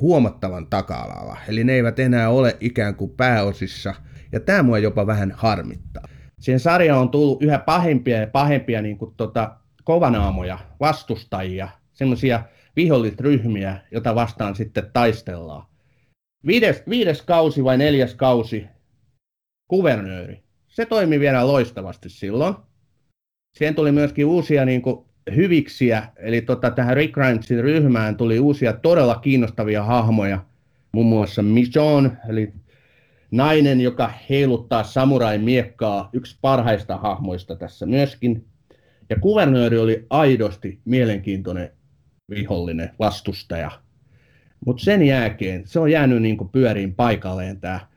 huomattavan 0.00 0.66
taka-alalla, 0.66 1.36
eli 1.48 1.64
ne 1.64 1.72
eivät 1.72 1.98
enää 1.98 2.28
ole 2.28 2.56
ikään 2.60 2.94
kuin 2.94 3.10
pääosissa, 3.10 3.94
ja 4.32 4.40
tämä 4.40 4.62
mua 4.62 4.78
jopa 4.78 5.06
vähän 5.06 5.32
harmittaa. 5.36 6.08
Siihen 6.40 6.60
sarjaan 6.60 7.00
on 7.00 7.10
tullut 7.10 7.42
yhä 7.42 7.58
pahempia 7.58 8.20
ja 8.20 8.26
pahempia 8.26 8.82
niin 8.82 8.98
kuin 8.98 9.14
tota, 9.16 9.56
kovanaamoja, 9.84 10.58
vastustajia, 10.80 11.68
semmoisia 11.92 12.42
vihollisryhmiä, 12.76 13.76
jota 13.90 14.14
vastaan 14.14 14.54
sitten 14.54 14.90
taistellaan. 14.92 15.66
Viides, 16.46 16.82
viides 16.88 17.22
kausi 17.22 17.64
vai 17.64 17.78
neljäs 17.78 18.14
kausi, 18.14 18.66
kuvernööri 19.68 20.41
se 20.72 20.86
toimi 20.86 21.20
vielä 21.20 21.46
loistavasti 21.46 22.08
silloin. 22.08 22.54
Siihen 23.58 23.74
tuli 23.74 23.92
myöskin 23.92 24.26
uusia 24.26 24.64
niin 24.64 24.82
kuin, 24.82 25.06
hyviksiä, 25.36 26.02
eli 26.16 26.42
tota, 26.42 26.70
tähän 26.70 26.96
Rick 26.96 27.14
Grimesin 27.14 27.60
ryhmään 27.60 28.16
tuli 28.16 28.38
uusia 28.38 28.72
todella 28.72 29.14
kiinnostavia 29.14 29.82
hahmoja, 29.82 30.44
muun 30.92 31.06
muassa 31.06 31.42
Michonne, 31.42 32.10
eli 32.28 32.52
nainen, 33.30 33.80
joka 33.80 34.12
heiluttaa 34.30 34.84
samurai-miekkaa, 34.84 36.10
yksi 36.12 36.38
parhaista 36.40 36.96
hahmoista 36.96 37.56
tässä 37.56 37.86
myöskin. 37.86 38.44
Ja 39.10 39.16
kuvernööri 39.20 39.78
oli 39.78 40.06
aidosti 40.10 40.80
mielenkiintoinen 40.84 41.70
vihollinen, 42.30 42.90
vastustaja. 42.98 43.70
Mutta 44.66 44.84
sen 44.84 45.02
jälkeen 45.02 45.62
se 45.66 45.80
on 45.80 45.90
jäänyt 45.90 46.22
niin 46.22 46.48
pyöriin 46.52 46.94
paikalleen 46.94 47.60
tämä 47.60 47.91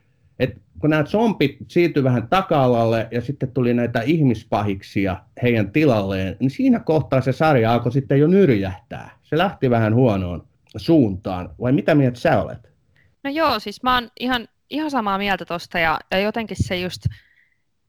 kun 0.78 0.90
nämä 0.90 1.04
zombit 1.04 1.56
siirtyi 1.68 2.04
vähän 2.04 2.28
taka-alalle 2.28 3.08
ja 3.10 3.20
sitten 3.20 3.52
tuli 3.52 3.74
näitä 3.74 4.00
ihmispahiksia 4.00 5.16
heidän 5.42 5.72
tilalleen, 5.72 6.36
niin 6.40 6.50
siinä 6.50 6.78
kohtaa 6.78 7.20
se 7.20 7.32
sarja 7.32 7.72
alkoi 7.72 7.92
sitten 7.92 8.20
jo 8.20 8.26
nyrjähtää. 8.26 9.10
Se 9.22 9.38
lähti 9.38 9.70
vähän 9.70 9.94
huonoon 9.94 10.46
suuntaan. 10.76 11.50
Vai 11.60 11.72
mitä 11.72 11.94
mieltä 11.94 12.18
sä 12.18 12.42
olet? 12.42 12.72
No 13.24 13.30
joo, 13.30 13.58
siis 13.58 13.82
mä 13.82 13.94
oon 13.94 14.10
ihan, 14.20 14.48
ihan 14.70 14.90
samaa 14.90 15.18
mieltä 15.18 15.44
tosta 15.44 15.78
ja, 15.78 16.00
ja 16.10 16.20
jotenkin 16.20 16.56
se 16.60 16.80
just, 16.80 17.06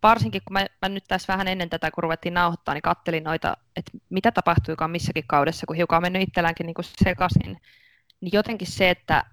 varsinkin 0.03 0.41
kun 0.45 0.53
mä, 0.53 0.65
mä 0.81 0.89
nyt 0.89 1.03
tässä 1.07 1.33
vähän 1.33 1.47
ennen 1.47 1.69
tätä, 1.69 1.91
kun 1.91 2.03
ruvettiin 2.03 2.33
nauhoittaa, 2.33 2.73
niin 2.73 2.81
kattelin 2.81 3.23
noita, 3.23 3.57
että 3.75 3.91
mitä 4.09 4.31
tapahtuikaan 4.31 4.91
missäkin 4.91 5.23
kaudessa, 5.27 5.65
kun 5.65 5.75
hiukan 5.75 5.97
on 5.97 6.03
mennyt 6.03 6.21
itselläänkin 6.21 6.65
niin 6.65 6.75
sekaisin, 7.03 7.57
niin 8.21 8.31
jotenkin 8.33 8.67
se, 8.67 8.89
että 8.89 9.23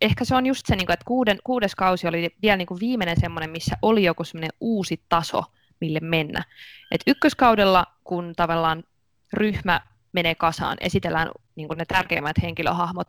ehkä 0.00 0.24
se 0.24 0.34
on 0.34 0.46
just 0.46 0.66
se, 0.66 0.76
niin 0.76 0.92
että 0.92 1.04
kuuden, 1.04 1.38
kuudes 1.44 1.74
kausi 1.74 2.08
oli 2.08 2.36
vielä 2.42 2.56
niin 2.56 2.66
kuin 2.66 2.80
viimeinen 2.80 3.20
semmoinen, 3.20 3.50
missä 3.50 3.76
oli 3.82 4.04
joku 4.04 4.24
semmoinen 4.24 4.50
uusi 4.60 5.02
taso, 5.08 5.42
mille 5.80 6.00
mennä. 6.00 6.44
Et 6.90 7.00
ykköskaudella, 7.06 7.86
kun 8.04 8.32
tavallaan 8.36 8.84
ryhmä 9.32 9.80
menee 10.12 10.34
kasaan, 10.34 10.76
esitellään 10.80 11.30
niin 11.54 11.68
ne 11.76 11.84
tärkeimmät 11.84 12.42
henkilöhahmot, 12.42 13.08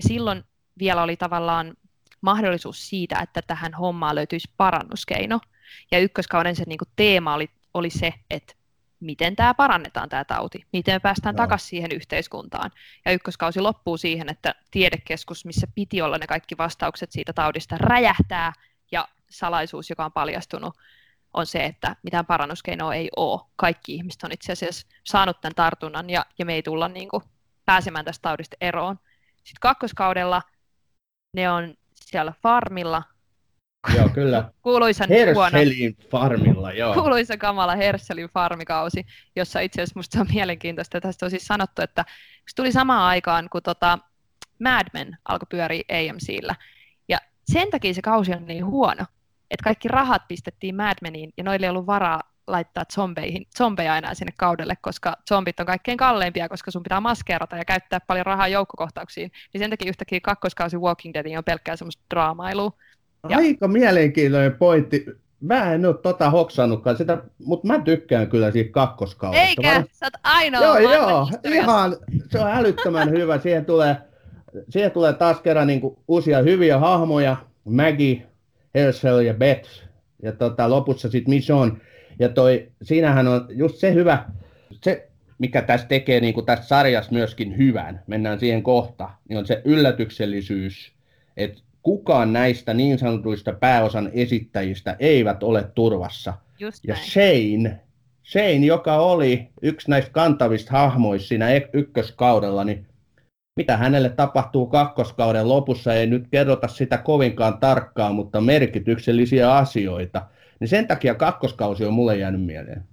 silloin 0.00 0.44
vielä 0.78 1.02
oli 1.02 1.16
tavallaan 1.16 1.74
mahdollisuus 2.20 2.88
siitä, 2.88 3.18
että 3.18 3.42
tähän 3.42 3.74
hommaan 3.74 4.14
löytyisi 4.14 4.50
parannuskeino. 4.56 5.40
Ja 5.90 5.98
ykköskauden 5.98 6.56
se 6.56 6.64
niin 6.66 6.78
teema 6.96 7.34
oli, 7.34 7.50
oli 7.74 7.90
se, 7.90 8.14
että 8.30 8.54
miten 9.04 9.36
tämä 9.36 9.54
parannetaan 9.54 10.08
tämä 10.08 10.24
tauti, 10.24 10.64
miten 10.72 10.94
me 10.94 11.00
päästään 11.00 11.36
takaisin 11.36 11.68
siihen 11.68 11.92
yhteiskuntaan. 11.92 12.70
Ja 13.04 13.12
ykköskausi 13.12 13.60
loppuu 13.60 13.96
siihen, 13.96 14.28
että 14.28 14.54
tiedekeskus, 14.70 15.44
missä 15.44 15.66
piti 15.74 16.02
olla 16.02 16.18
ne 16.18 16.26
kaikki 16.26 16.58
vastaukset 16.58 17.12
siitä 17.12 17.32
taudista, 17.32 17.78
räjähtää 17.78 18.52
ja 18.92 19.08
salaisuus, 19.30 19.90
joka 19.90 20.04
on 20.04 20.12
paljastunut, 20.12 20.74
on 21.34 21.46
se, 21.46 21.64
että 21.64 21.96
mitään 22.02 22.26
parannuskeinoa 22.26 22.94
ei 22.94 23.10
ole. 23.16 23.40
Kaikki 23.56 23.94
ihmiset 23.94 24.22
on 24.22 24.32
itse 24.32 24.52
asiassa 24.52 24.86
saanut 25.04 25.40
tämän 25.40 25.54
tartunnan 25.54 26.10
ja, 26.10 26.26
ja 26.38 26.44
me 26.44 26.54
ei 26.54 26.62
tulla 26.62 26.88
niin 26.88 27.08
kuin, 27.08 27.22
pääsemään 27.64 28.04
tästä 28.04 28.22
taudista 28.22 28.56
eroon. 28.60 28.98
Sitten 29.36 29.60
kakkoskaudella 29.60 30.42
ne 31.32 31.50
on 31.50 31.74
siellä 31.94 32.32
farmilla 32.42 33.02
Joo, 33.96 34.08
kyllä. 34.08 34.50
Kuuluisan 34.62 35.08
Herselin 35.08 35.96
farmilla, 36.10 36.72
joo. 36.72 36.94
Kuuluisa 36.94 37.36
kamala 37.36 37.76
Herselin 37.76 38.28
farmikausi, 38.28 39.06
jossa 39.36 39.60
itse 39.60 39.82
asiassa 39.82 39.98
musta 39.98 40.20
on 40.20 40.26
mielenkiintoista. 40.34 41.00
Tästä 41.00 41.26
on 41.26 41.30
siis 41.30 41.46
sanottu, 41.46 41.82
että 41.82 42.04
se 42.48 42.54
tuli 42.56 42.72
samaan 42.72 43.02
aikaan, 43.02 43.48
kun 43.50 43.62
tota 43.62 43.98
Mad 44.58 44.86
Men 44.92 45.18
alkoi 45.28 45.46
pyöriä 45.50 45.82
AMCllä. 45.88 46.54
Ja 47.08 47.18
sen 47.44 47.70
takia 47.70 47.94
se 47.94 48.02
kausi 48.02 48.32
on 48.32 48.46
niin 48.46 48.66
huono, 48.66 49.04
että 49.50 49.64
kaikki 49.64 49.88
rahat 49.88 50.22
pistettiin 50.28 50.76
Mad 50.76 50.96
Meniin 51.02 51.32
ja 51.36 51.44
noille 51.44 51.66
ei 51.66 51.70
ollut 51.70 51.86
varaa 51.86 52.20
laittaa 52.46 52.84
zombeihin, 52.94 53.46
zombeja 53.58 53.96
enää 53.96 54.14
sinne 54.14 54.32
kaudelle, 54.36 54.76
koska 54.80 55.16
zombit 55.28 55.60
on 55.60 55.66
kaikkein 55.66 55.98
kalleimpia, 55.98 56.48
koska 56.48 56.70
sun 56.70 56.82
pitää 56.82 57.00
maskeerata 57.00 57.56
ja 57.56 57.64
käyttää 57.64 58.00
paljon 58.00 58.26
rahaa 58.26 58.48
joukkokohtauksiin. 58.48 59.30
Niin 59.52 59.58
sen 59.60 59.70
takia 59.70 59.88
yhtäkkiä 59.88 60.20
kakkoskausi 60.20 60.76
Walking 60.76 61.14
Dead 61.14 61.36
on 61.38 61.44
pelkkää 61.44 61.76
semmoista 61.76 62.04
draamailua. 62.10 62.72
Ja. 63.28 63.36
Aika 63.36 63.68
mielenkiintoinen 63.68 64.52
pointti. 64.52 65.06
Mä 65.40 65.72
en 65.72 65.86
ole 65.86 65.94
tota 66.02 66.30
hoksannutkaan 66.30 66.96
sitä, 66.96 67.18
mutta 67.44 67.66
mä 67.66 67.78
tykkään 67.78 68.28
kyllä 68.28 68.50
siitä 68.50 68.72
kakkoskaudesta. 68.72 69.46
Eikä, 69.46 69.74
Var... 69.74 69.84
sä 69.92 70.06
oot 70.06 70.20
ainoa. 70.22 70.62
Joo, 70.62 70.78
joo, 70.78 71.28
ihan, 71.44 71.96
se 72.30 72.40
on 72.40 72.50
älyttömän 72.50 73.10
hyvä. 73.10 73.38
Siihen 73.38 73.64
tulee, 73.64 73.96
siihen 74.68 74.90
tulee 74.90 75.12
taas 75.12 75.40
kerran 75.40 75.66
niin 75.66 75.80
kuin 75.80 75.96
uusia 76.08 76.42
hyviä 76.42 76.78
hahmoja, 76.78 77.36
Maggie, 77.64 78.22
Herschel 78.74 79.18
ja 79.18 79.34
Beth. 79.34 79.70
Ja 80.22 80.32
tota, 80.32 80.70
lopussa 80.70 81.10
sitten 81.10 81.34
Mission. 81.34 81.80
Ja 82.18 82.28
toi, 82.28 82.68
siinähän 82.82 83.28
on 83.28 83.46
just 83.50 83.76
se 83.76 83.94
hyvä, 83.94 84.24
se 84.82 85.08
mikä 85.38 85.62
tässä 85.62 85.86
tekee 85.86 86.20
niin 86.20 86.34
kuin 86.34 86.46
tässä 86.46 86.68
sarjassa 86.68 87.12
myöskin 87.12 87.56
hyvän, 87.56 88.02
mennään 88.06 88.40
siihen 88.40 88.62
kohta, 88.62 89.10
niin 89.28 89.38
on 89.38 89.46
se 89.46 89.62
yllätyksellisyys. 89.64 90.92
Että 91.36 91.60
kukaan 91.84 92.32
näistä 92.32 92.74
niin 92.74 92.98
sanotuista 92.98 93.52
pääosan 93.52 94.10
esittäjistä 94.12 94.96
eivät 94.98 95.42
ole 95.42 95.70
turvassa. 95.74 96.34
Just 96.58 96.84
ja 96.84 96.96
Shane, 96.96 97.80
Shane, 98.32 98.66
joka 98.66 98.96
oli 98.96 99.48
yksi 99.62 99.90
näistä 99.90 100.10
kantavista 100.10 100.72
hahmoista 100.72 101.28
siinä 101.28 101.46
ykköskaudella, 101.72 102.64
niin 102.64 102.86
mitä 103.56 103.76
hänelle 103.76 104.08
tapahtuu 104.08 104.66
kakkoskauden 104.66 105.48
lopussa, 105.48 105.94
ei 105.94 106.06
nyt 106.06 106.28
kerrota 106.30 106.68
sitä 106.68 106.98
kovinkaan 106.98 107.58
tarkkaan, 107.58 108.14
mutta 108.14 108.40
merkityksellisiä 108.40 109.54
asioita. 109.54 110.26
Niin 110.60 110.68
sen 110.68 110.86
takia 110.86 111.14
kakkoskausi 111.14 111.84
on 111.84 111.94
mulle 111.94 112.16
jäänyt 112.16 112.44
mieleen. 112.44 112.84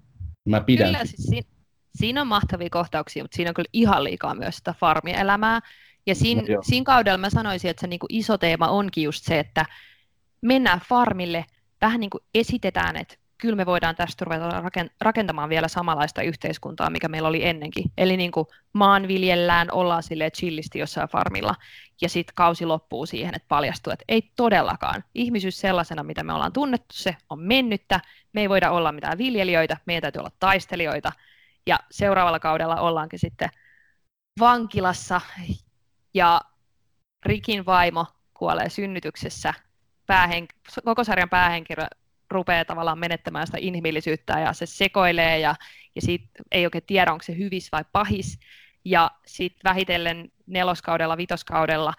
Mä 0.50 0.62
pidän 0.62 0.86
Kyllä, 0.86 1.06
siis 1.06 1.24
siinä, 1.24 1.48
siinä 1.96 2.22
on 2.22 2.28
mahtavia 2.28 2.70
kohtauksia, 2.72 3.24
mutta 3.24 3.36
siinä 3.36 3.50
on 3.50 3.54
kyllä 3.54 3.70
ihan 3.74 4.04
liikaa 4.04 4.36
myös 4.36 4.56
sitä 4.56 4.76
farmielämää. 4.80 5.60
Ja 6.08 6.16
siinä, 6.16 6.42
no, 6.42 6.62
siinä 6.62 6.84
kaudella 6.84 7.18
mä 7.18 7.30
sanoisin, 7.30 7.72
että 7.72 7.82
se 7.82 7.88
niin 7.88 8.00
iso 8.10 8.38
teema 8.38 8.68
onkin 8.68 9.04
just 9.04 9.26
se, 9.26 9.40
että 9.40 9.66
mennään 10.42 10.80
farmille, 10.80 11.46
vähän 11.82 12.00
niin 12.00 12.10
kuin 12.10 12.24
esitetään, 12.34 12.98
että 12.98 13.16
kyllä 13.38 13.56
me 13.56 13.66
voidaan 13.66 13.96
tästä 13.96 14.26
ruveta 14.26 14.64
rakentamaan 15.02 15.50
vielä 15.50 15.68
samanlaista 15.68 16.22
yhteiskuntaa, 16.22 16.90
mikä 16.90 17.08
meillä 17.08 17.30
oli 17.30 17.46
ennenkin. 17.46 17.84
Eli 17.98 18.18
niin 18.18 18.32
kuin 18.32 18.48
maanviljellään, 18.74 19.68
ollaan 19.72 20.04
sille 20.04 20.32
chillisti 20.32 20.80
jossain 20.80 21.10
farmilla, 21.10 21.56
ja 22.02 22.10
sitten 22.10 22.36
kausi 22.36 22.66
loppuu 22.66 23.06
siihen, 23.06 23.36
että 23.36 23.48
paljastuu, 23.48 23.94
että 23.94 24.06
ei 24.08 24.32
todellakaan. 24.36 25.04
Ihmisyys 25.16 25.60
sellaisena, 25.60 26.04
mitä 26.04 26.24
me 26.24 26.34
ollaan 26.34 26.54
tunnettu, 26.54 26.88
se 26.94 27.16
on 27.30 27.40
mennyttä. 27.40 28.00
Me 28.34 28.42
ei 28.42 28.50
voida 28.50 28.72
olla 28.72 28.92
mitään 28.92 29.18
viljelijöitä, 29.18 29.78
meidän 29.86 30.02
täytyy 30.02 30.20
olla 30.20 30.32
taistelijoita, 30.40 31.12
ja 31.68 31.80
seuraavalla 31.92 32.40
kaudella 32.40 32.76
ollaankin 32.76 33.20
sitten 33.20 33.50
vankilassa, 34.40 35.22
ja 36.14 36.42
Rikin 37.26 37.66
vaimo 37.66 38.06
kuolee 38.34 38.70
synnytyksessä, 38.70 39.54
päähenk- 40.08 40.82
koko 40.86 41.04
sarjan 41.04 41.30
päähenkilö 41.30 41.88
rupeaa 42.32 42.66
tavallaan 42.66 43.00
menettämään 43.00 43.48
sitä 43.48 43.58
inhimillisyyttä 43.62 44.40
ja 44.40 44.54
se 44.54 44.66
sekoilee 44.66 45.40
ja, 45.40 45.56
ja 45.96 46.02
siitä 46.02 46.28
ei 46.52 46.66
oikein 46.66 46.84
tiedä, 46.88 47.12
onko 47.12 47.24
se 47.24 47.38
hyvis 47.38 47.72
vai 47.72 47.86
pahis. 47.92 48.40
Ja 48.86 49.12
sitten 49.26 49.62
vähitellen 49.64 50.32
neloskaudella, 50.48 51.18
vitoskaudella 51.18 51.94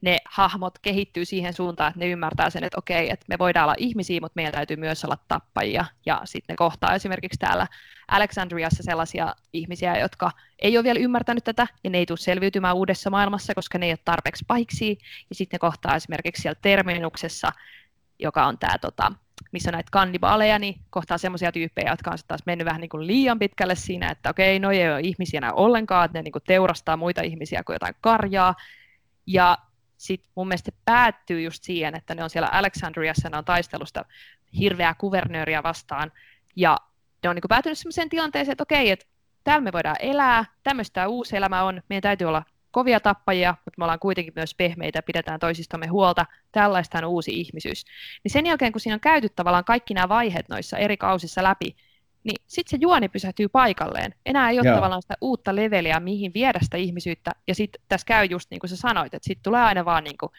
ne 0.00 0.18
hahmot 0.24 0.78
kehittyy 0.78 1.24
siihen 1.24 1.52
suuntaan, 1.52 1.88
että 1.88 2.00
ne 2.00 2.06
ymmärtää 2.06 2.50
sen, 2.50 2.64
että 2.64 2.78
okei, 2.78 3.10
että 3.10 3.26
me 3.28 3.38
voidaan 3.38 3.64
olla 3.64 3.74
ihmisiä, 3.78 4.20
mutta 4.20 4.36
meidän 4.36 4.52
täytyy 4.52 4.76
myös 4.76 5.04
olla 5.04 5.18
tappajia. 5.28 5.84
Ja 6.06 6.20
sitten 6.24 6.54
ne 6.54 6.56
kohtaa 6.56 6.94
esimerkiksi 6.94 7.38
täällä 7.38 7.66
Alexandriassa 8.08 8.82
sellaisia 8.82 9.34
ihmisiä, 9.52 9.98
jotka 9.98 10.30
ei 10.58 10.78
ole 10.78 10.84
vielä 10.84 11.00
ymmärtänyt 11.00 11.44
tätä, 11.44 11.66
ja 11.84 11.90
ne 11.90 11.98
ei 11.98 12.06
tule 12.06 12.18
selviytymään 12.18 12.76
uudessa 12.76 13.10
maailmassa, 13.10 13.54
koska 13.54 13.78
ne 13.78 13.86
ei 13.86 13.92
ole 13.92 13.98
tarpeeksi 14.04 14.44
pahiksi. 14.48 14.98
Ja 15.30 15.34
sitten 15.34 15.56
ne 15.56 15.58
kohtaa 15.58 15.96
esimerkiksi 15.96 16.42
siellä 16.42 16.58
Terminuksessa, 16.62 17.52
joka 18.18 18.46
on 18.46 18.58
tämä 18.58 18.78
tota, 18.78 19.12
missä 19.52 19.70
on 19.70 19.72
näitä 19.72 19.88
kannibaaleja, 19.92 20.58
niin 20.58 20.80
kohtaa 20.90 21.18
semmoisia 21.18 21.52
tyyppejä, 21.52 21.90
jotka 21.90 22.10
on 22.10 22.18
taas 22.28 22.40
mennyt 22.46 22.64
vähän 22.64 22.80
niin 22.80 22.88
kuin 22.88 23.06
liian 23.06 23.38
pitkälle 23.38 23.74
siinä, 23.74 24.10
että 24.10 24.30
okei, 24.30 24.58
no 24.58 24.70
ei 24.70 24.90
ole 24.90 25.00
ihmisiä 25.00 25.38
enää 25.38 25.52
ollenkaan, 25.52 26.04
että 26.04 26.18
ne 26.18 26.22
niin 26.22 26.32
kuin 26.32 26.44
teurastaa 26.46 26.96
muita 26.96 27.22
ihmisiä 27.22 27.62
kuin 27.64 27.74
jotain 27.74 27.94
karjaa. 28.00 28.54
Ja 29.26 29.58
sitten 29.96 30.30
mun 30.34 30.48
mielestä 30.48 30.72
päättyy 30.84 31.42
just 31.42 31.64
siihen, 31.64 31.96
että 31.96 32.14
ne 32.14 32.24
on 32.24 32.30
siellä 32.30 32.48
Alexandriassa, 32.48 33.28
ne 33.28 33.38
on 33.38 33.44
taistelusta 33.44 34.04
hirveää 34.58 34.94
kuvernööriä 34.94 35.62
vastaan, 35.62 36.12
ja 36.56 36.76
ne 37.22 37.28
on 37.28 37.36
niin 37.36 37.42
kuin 37.42 37.48
päätynyt 37.48 37.78
sellaiseen 37.78 38.08
tilanteeseen, 38.08 38.52
että 38.52 38.62
okei, 38.62 38.90
että 38.90 39.06
täällä 39.44 39.60
me 39.60 39.72
voidaan 39.72 39.96
elää, 40.00 40.44
tämmöistä 40.62 41.08
uusi 41.08 41.36
elämä 41.36 41.62
on, 41.62 41.82
meidän 41.88 42.02
täytyy 42.02 42.26
olla 42.26 42.42
kovia 42.70 43.00
tappajia, 43.00 43.54
mutta 43.64 43.78
me 43.78 43.84
ollaan 43.84 43.98
kuitenkin 43.98 44.32
myös 44.36 44.54
pehmeitä, 44.54 45.02
pidetään 45.02 45.40
toisistamme 45.40 45.86
huolta, 45.86 46.26
tällaista 46.52 46.98
on 46.98 47.04
uusi 47.04 47.40
ihmisyys. 47.40 47.84
Niin 48.24 48.32
sen 48.32 48.46
jälkeen, 48.46 48.72
kun 48.72 48.80
siinä 48.80 48.94
on 48.94 49.00
käyty 49.00 49.28
tavallaan 49.28 49.64
kaikki 49.64 49.94
nämä 49.94 50.08
vaiheet 50.08 50.48
noissa 50.48 50.78
eri 50.78 50.96
kausissa 50.96 51.42
läpi, 51.42 51.76
niin 52.26 52.42
sitten 52.46 52.70
se 52.70 52.76
juoni 52.80 53.08
pysähtyy 53.08 53.48
paikalleen. 53.48 54.14
Enää 54.26 54.50
ei 54.50 54.58
ole 54.58 54.66
Joo. 54.66 54.74
tavallaan 54.74 55.02
sitä 55.02 55.14
uutta 55.20 55.56
leveliä, 55.56 56.00
mihin 56.00 56.34
viedä 56.34 56.58
sitä 56.62 56.76
ihmisyyttä. 56.76 57.30
Ja 57.48 57.54
sitten 57.54 57.82
tässä 57.88 58.04
käy 58.06 58.24
just 58.24 58.50
niin 58.50 58.60
kuin 58.60 58.70
sä 58.70 58.76
sanoit, 58.76 59.14
että 59.14 59.26
sitten 59.26 59.42
tulee 59.42 59.62
aina 59.62 59.84
vaan 59.84 60.04
niin 60.04 60.18
kuin 60.20 60.32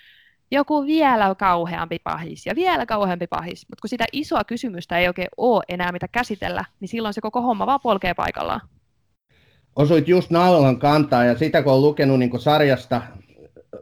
joku 0.51 0.85
vielä 0.85 1.35
kauheampi 1.35 1.99
pahis 2.03 2.45
ja 2.45 2.55
vielä 2.55 2.85
kauheampi 2.85 3.27
pahis. 3.27 3.65
Mutta 3.69 3.81
kun 3.81 3.89
sitä 3.89 4.05
isoa 4.11 4.43
kysymystä 4.43 4.97
ei 4.97 5.07
oikein 5.07 5.27
ole 5.37 5.63
enää 5.69 5.91
mitä 5.91 6.07
käsitellä, 6.07 6.65
niin 6.79 6.89
silloin 6.89 7.13
se 7.13 7.21
koko 7.21 7.41
homma 7.41 7.65
vaan 7.65 7.79
polkee 7.83 8.13
paikallaan 8.13 8.61
osuit 9.77 10.07
just 10.07 10.29
naulan 10.29 10.79
kantaa 10.79 11.23
ja 11.23 11.37
sitä 11.37 11.63
kun 11.63 11.73
on 11.73 11.81
lukenut 11.81 12.19
niin 12.19 12.39
sarjasta, 12.39 13.01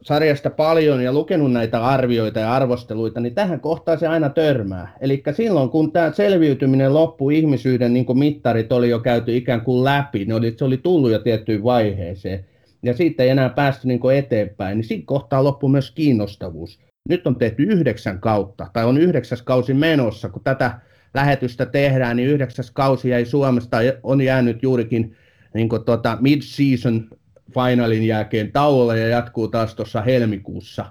sarjasta 0.02 0.50
paljon 0.50 1.02
ja 1.02 1.14
lukenut 1.14 1.52
näitä 1.52 1.86
arvioita 1.86 2.40
ja 2.40 2.54
arvosteluita, 2.54 3.20
niin 3.20 3.36
tähän 3.36 3.60
kohtaan 3.60 4.00
se 4.00 4.08
aina 4.08 4.30
törmää. 4.30 4.94
Eli 5.02 5.24
silloin 5.32 5.70
kun 5.70 5.92
tämä 5.92 6.12
selviytyminen 6.12 6.94
loppui, 6.94 7.38
ihmisyyden 7.38 7.94
niin 7.94 8.20
mittarit 8.20 8.72
oli 8.72 8.90
jo 8.90 9.00
käyty 9.00 9.38
ikään 9.38 9.62
kuin 9.62 9.84
läpi, 9.84 10.26
ne 10.26 10.34
oli, 10.34 10.54
se 10.58 10.66
oli 10.66 10.78
tullut 10.78 11.12
jo 11.12 11.20
tiettyyn 11.20 11.64
vaiheeseen, 11.64 12.46
ja 12.84 12.94
siitä 12.94 13.24
ei 13.24 13.30
enää 13.30 13.50
päästy 13.50 13.88
niin 13.88 14.12
eteenpäin, 14.16 14.78
niin 14.78 14.86
siinä 14.86 15.04
kohtaa 15.06 15.44
loppui 15.44 15.70
myös 15.70 15.92
kiinnostavuus. 15.92 16.80
Nyt 17.10 17.28
on 17.28 17.36
tehty 17.36 17.64
yhdeksän 17.64 18.20
kautta, 18.20 18.68
tai 18.74 18.86
on 18.86 18.98
yhdeksäs 18.98 19.42
kausi 19.42 19.74
menossa, 19.74 20.30
kun 20.30 20.44
tätä 20.44 20.80
lähetystä 21.14 21.66
tehdään, 21.66 22.18
niin 22.18 22.30
yhdeksäs 22.30 22.72
kausi 22.72 23.10
jäi 23.10 23.26
Suomesta, 23.26 23.78
on 24.04 24.22
jäänyt 24.22 24.64
juurikin 24.64 25.16
niin 25.56 25.70
tuota 25.86 26.18
mid-season 26.22 27.10
finalin 27.54 28.08
jälkeen 28.08 28.52
tauolle 28.52 29.00
ja 29.00 29.08
jatkuu 29.08 29.48
taas 29.48 29.76
tuossa 29.76 30.02
helmikuussa. 30.02 30.86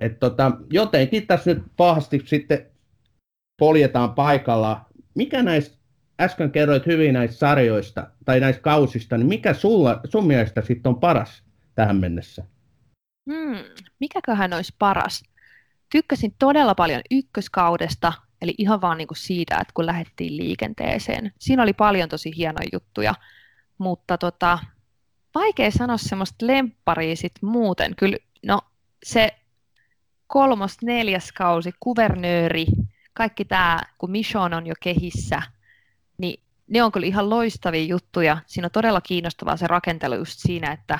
Et 0.00 0.18
tota, 0.18 0.52
jotenkin 0.70 1.26
tässä 1.26 1.54
nyt 1.54 1.62
pahasti 1.76 2.22
sitten 2.24 2.66
poljetaan 3.58 4.14
paikalla. 4.14 4.86
Mikä 5.14 5.42
näistä, 5.42 5.76
äsken 6.20 6.50
kerroit 6.50 6.86
hyvin 6.86 7.14
näistä 7.14 7.36
sarjoista 7.36 8.10
tai 8.24 8.40
näistä 8.40 8.62
kausista, 8.62 9.18
niin 9.18 9.26
mikä 9.26 9.54
sulla, 9.54 10.00
sun 10.04 10.26
mielestä 10.26 10.62
sitten 10.62 10.90
on 10.90 11.00
paras 11.00 11.42
tähän 11.74 11.96
mennessä? 11.96 12.44
Hmm, 13.30 13.64
mikäköhän 14.00 14.52
olisi 14.52 14.74
paras? 14.78 15.22
Tykkäsin 15.92 16.34
todella 16.38 16.74
paljon 16.74 17.00
ykköskaudesta, 17.10 18.12
eli 18.42 18.54
ihan 18.58 18.80
vaan 18.80 18.98
niin 18.98 19.08
kuin 19.08 19.18
siitä, 19.18 19.54
että 19.60 19.72
kun 19.74 19.86
lähdettiin 19.86 20.36
liikenteeseen. 20.36 21.32
Siinä 21.38 21.62
oli 21.62 21.72
paljon 21.72 22.08
tosi 22.08 22.36
hienoja 22.36 22.68
juttuja 22.72 23.14
mutta 23.78 24.18
tota, 24.18 24.58
vaikea 25.38 25.70
sanoa 25.70 25.96
semmoista 25.96 26.46
lempparia 26.46 27.16
sit 27.16 27.32
muuten. 27.42 27.96
Kyllä, 27.96 28.16
no 28.42 28.60
se 29.02 29.28
kolmos, 30.26 30.82
neljäs 30.82 31.32
kausi, 31.32 31.72
kuvernööri, 31.80 32.66
kaikki 33.14 33.44
tämä, 33.44 33.80
kun 33.98 34.10
Mission 34.10 34.54
on 34.54 34.66
jo 34.66 34.74
kehissä, 34.80 35.42
niin 36.18 36.40
ne 36.66 36.82
on 36.82 36.92
kyllä 36.92 37.06
ihan 37.06 37.30
loistavia 37.30 37.84
juttuja. 37.84 38.38
Siinä 38.46 38.66
on 38.66 38.70
todella 38.70 39.00
kiinnostavaa 39.00 39.56
se 39.56 39.66
rakentelu 39.66 40.14
just 40.14 40.38
siinä, 40.38 40.72
että 40.72 40.98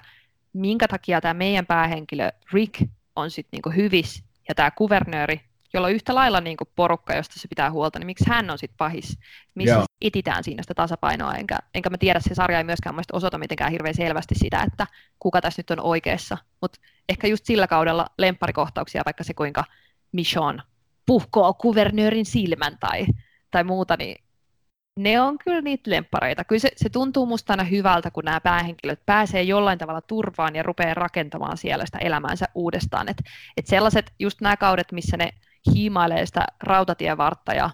minkä 0.53 0.88
takia 0.88 1.20
tämä 1.20 1.35
meidän 1.35 1.66
päähenkilö 1.66 2.31
Rick 2.53 2.83
on 3.16 3.31
sitten 3.31 3.57
niinku 3.57 3.70
hyvis 3.70 4.25
ja 4.49 4.55
tämä 4.55 4.70
kuvernööri 4.70 5.40
jolla 5.74 5.87
on 5.87 5.94
yhtä 5.94 6.14
lailla 6.14 6.40
niin 6.40 6.57
kuin 6.57 6.68
porukka, 6.76 7.14
josta 7.14 7.40
se 7.40 7.48
pitää 7.48 7.70
huolta, 7.70 7.98
niin 7.98 8.07
miksi 8.07 8.24
hän 8.29 8.50
on 8.50 8.59
sitten 8.59 8.76
pahis? 8.76 9.18
Missä 9.55 9.74
Joo. 9.74 9.85
etitään 10.00 10.44
siinä 10.44 10.62
sitä 10.62 10.74
tasapainoa? 10.74 11.35
Enkä, 11.35 11.59
enkä 11.74 11.90
mä 11.90 11.98
tiedä, 11.98 12.20
se 12.20 12.35
sarja 12.35 12.59
ei 12.59 12.64
myöskään 12.64 12.96
osoita 13.12 13.38
mitenkään 13.38 13.72
hirveän 13.72 13.94
selvästi 13.94 14.35
sitä, 14.35 14.62
että 14.62 14.87
kuka 15.18 15.40
tässä 15.40 15.61
nyt 15.61 15.70
on 15.70 15.81
oikeassa. 15.81 16.38
Mutta 16.61 16.81
ehkä 17.09 17.26
just 17.26 17.44
sillä 17.44 17.66
kaudella 17.66 18.07
lempparikohtauksia, 18.18 19.02
vaikka 19.05 19.24
se 19.24 19.35
kuinka 19.35 19.64
Michon 20.12 20.62
puhkoo 21.07 21.55
kuvernöörin 21.55 22.26
silmän 22.26 22.76
tai, 22.81 23.07
tai 23.50 23.64
muuta, 23.64 23.96
niin 23.96 24.26
ne 24.96 25.20
on 25.20 25.38
kyllä 25.38 25.61
niitä 25.61 25.90
lemppareita. 25.90 26.44
Kyllä 26.44 26.61
se, 26.61 26.70
se 26.76 26.88
tuntuu 26.88 27.26
musta 27.26 27.52
aina 27.52 27.64
hyvältä, 27.64 28.11
kun 28.11 28.24
nämä 28.24 28.40
päähenkilöt 28.40 29.07
pääsee 29.07 29.42
jollain 29.42 29.79
tavalla 29.79 30.00
turvaan 30.00 30.57
ja 30.57 30.62
rupeaa 30.62 30.94
rakentamaan 30.94 31.57
siellä 31.57 31.87
sitä 31.87 31.98
elämäänsä 31.98 32.46
uudestaan. 32.55 33.09
Et, 33.09 33.16
et 33.57 33.66
sellaiset, 33.66 34.12
just 34.18 34.40
nämä 34.40 34.57
kaudet, 34.57 34.92
missä 34.92 35.16
ne 35.16 35.31
hiimailee 35.74 36.26
sitä 36.26 36.44
rautatievartta 36.62 37.55
ja 37.55 37.70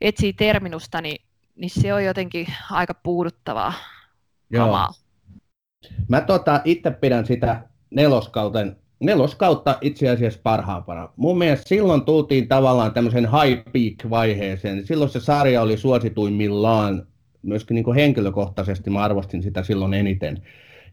etsii 0.00 0.32
terminusta, 0.32 1.00
niin, 1.00 1.24
niin 1.56 1.70
se 1.70 1.94
on 1.94 2.04
jotenkin 2.04 2.46
aika 2.70 2.94
puuduttavaa 2.94 3.72
Joo. 4.50 4.66
Kamaa. 4.66 4.88
Mä 6.08 6.20
tota, 6.20 6.60
itse 6.64 6.90
pidän 6.90 7.26
sitä 7.26 7.62
neloskauten, 7.90 8.76
neloskautta 9.00 9.78
itse 9.80 10.08
asiassa 10.08 10.40
parhaampana. 10.42 11.08
Mun 11.16 11.38
mielestä 11.38 11.68
silloin 11.68 12.04
tultiin 12.04 12.48
tavallaan 12.48 12.92
tämmöisen 12.92 13.28
high 13.30 13.62
peak 13.72 14.10
vaiheeseen. 14.10 14.86
Silloin 14.86 15.10
se 15.10 15.20
sarja 15.20 15.62
oli 15.62 15.76
suosituimmillaan, 15.76 17.06
myöskin 17.42 17.74
niin 17.74 17.84
kuin 17.84 17.94
henkilökohtaisesti 17.94 18.90
mä 18.90 19.02
arvostin 19.02 19.42
sitä 19.42 19.62
silloin 19.62 19.94
eniten. 19.94 20.42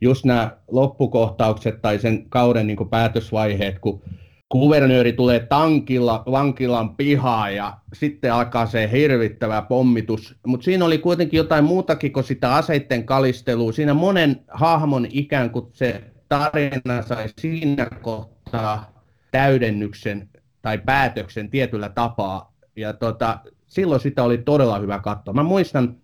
Just 0.02 0.26
nämä 0.26 0.58
loppukohtaukset 0.72 1.82
tai 1.82 2.00
sen 2.00 2.30
kauden 2.30 2.68
niin 2.68 2.78
kuin 2.78 2.90
päätösvaiheet, 2.90 3.80
kun 3.80 4.02
kuvernööri 4.50 5.14
tulee 5.14 5.40
tankilla 5.40 6.24
vankilan 6.32 6.96
pihaan 6.96 7.56
ja 7.56 7.78
sitten 7.94 8.34
alkaa 8.34 8.66
se 8.66 8.90
hirvittävä 8.92 9.62
pommitus. 9.62 10.36
Mutta 10.48 10.64
siinä 10.64 10.86
oli 10.86 10.98
kuitenkin 10.98 11.38
jotain 11.38 11.64
muutakin 11.64 12.14
kuin 12.14 12.24
sitä 12.24 12.56
aseiden 12.56 13.06
kalistelua. 13.06 13.72
Siinä 13.72 13.94
monen 13.94 14.42
hahmon 14.48 15.08
ikään 15.10 15.50
kuin 15.50 15.66
se 15.74 16.04
tarina 16.30 17.02
sai 17.02 17.30
siinä 17.40 17.88
kohtaa 18.02 18.94
täydennyksen 19.32 20.30
tai 20.62 20.78
päätöksen 20.78 21.50
tietyllä 21.50 21.90
tapaa. 21.90 22.54
Ja 22.76 22.94
tota, 22.94 23.40
silloin 23.68 24.02
sitä 24.02 24.24
oli 24.24 24.38
todella 24.38 24.80
hyvä 24.80 25.00
katsoa. 25.00 25.34
Mä 25.34 25.44
muistan, 25.44 25.96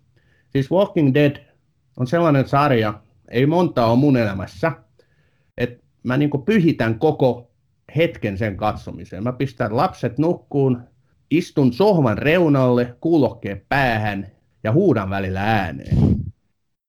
siis 0.50 0.70
Walking 0.70 1.14
Dead 1.14 1.36
on 1.96 2.06
sellainen 2.06 2.48
sarja, 2.48 3.00
ei 3.28 3.46
monta 3.46 3.86
ole 3.86 3.98
mun 3.98 4.16
elämässä, 4.16 4.72
että 5.58 5.84
mä 6.02 6.16
niin 6.16 6.30
pyhitän 6.44 6.98
koko 6.98 7.49
hetken 7.96 8.38
sen 8.38 8.56
katsomiseen. 8.56 9.22
Mä 9.22 9.32
pistän 9.32 9.76
lapset 9.76 10.18
nukkuun, 10.18 10.82
istun 11.30 11.72
sohvan 11.72 12.18
reunalle, 12.18 12.96
kuulokkeen 13.00 13.62
päähän 13.68 14.26
ja 14.64 14.72
huudan 14.72 15.10
välillä 15.10 15.42
ääneen. 15.42 15.96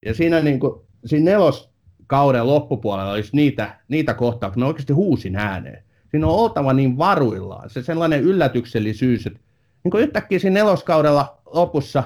Ja 0.05 0.13
siinä, 0.13 0.39
niin 0.39 0.59
kuin, 0.59 0.81
siinä 1.05 1.31
neloskauden 1.31 2.47
loppupuolella 2.47 3.11
olisi 3.11 3.29
niitä, 3.33 3.79
niitä 3.87 4.13
kohtauksia, 4.13 4.53
kun 4.53 4.63
oikeasti 4.63 4.93
huusin 4.93 5.35
ääneen. 5.35 5.83
Siinä 6.11 6.27
on 6.27 6.35
oltava 6.35 6.73
niin 6.73 6.97
varuillaan. 6.97 7.69
Se 7.69 7.83
sellainen 7.83 8.21
yllätyksellisyys, 8.21 9.27
että, 9.27 9.39
niin 9.83 9.91
kuin 9.91 10.03
yhtäkkiä 10.03 10.39
siinä 10.39 10.53
neloskaudella 10.53 11.41
lopussa, 11.45 12.03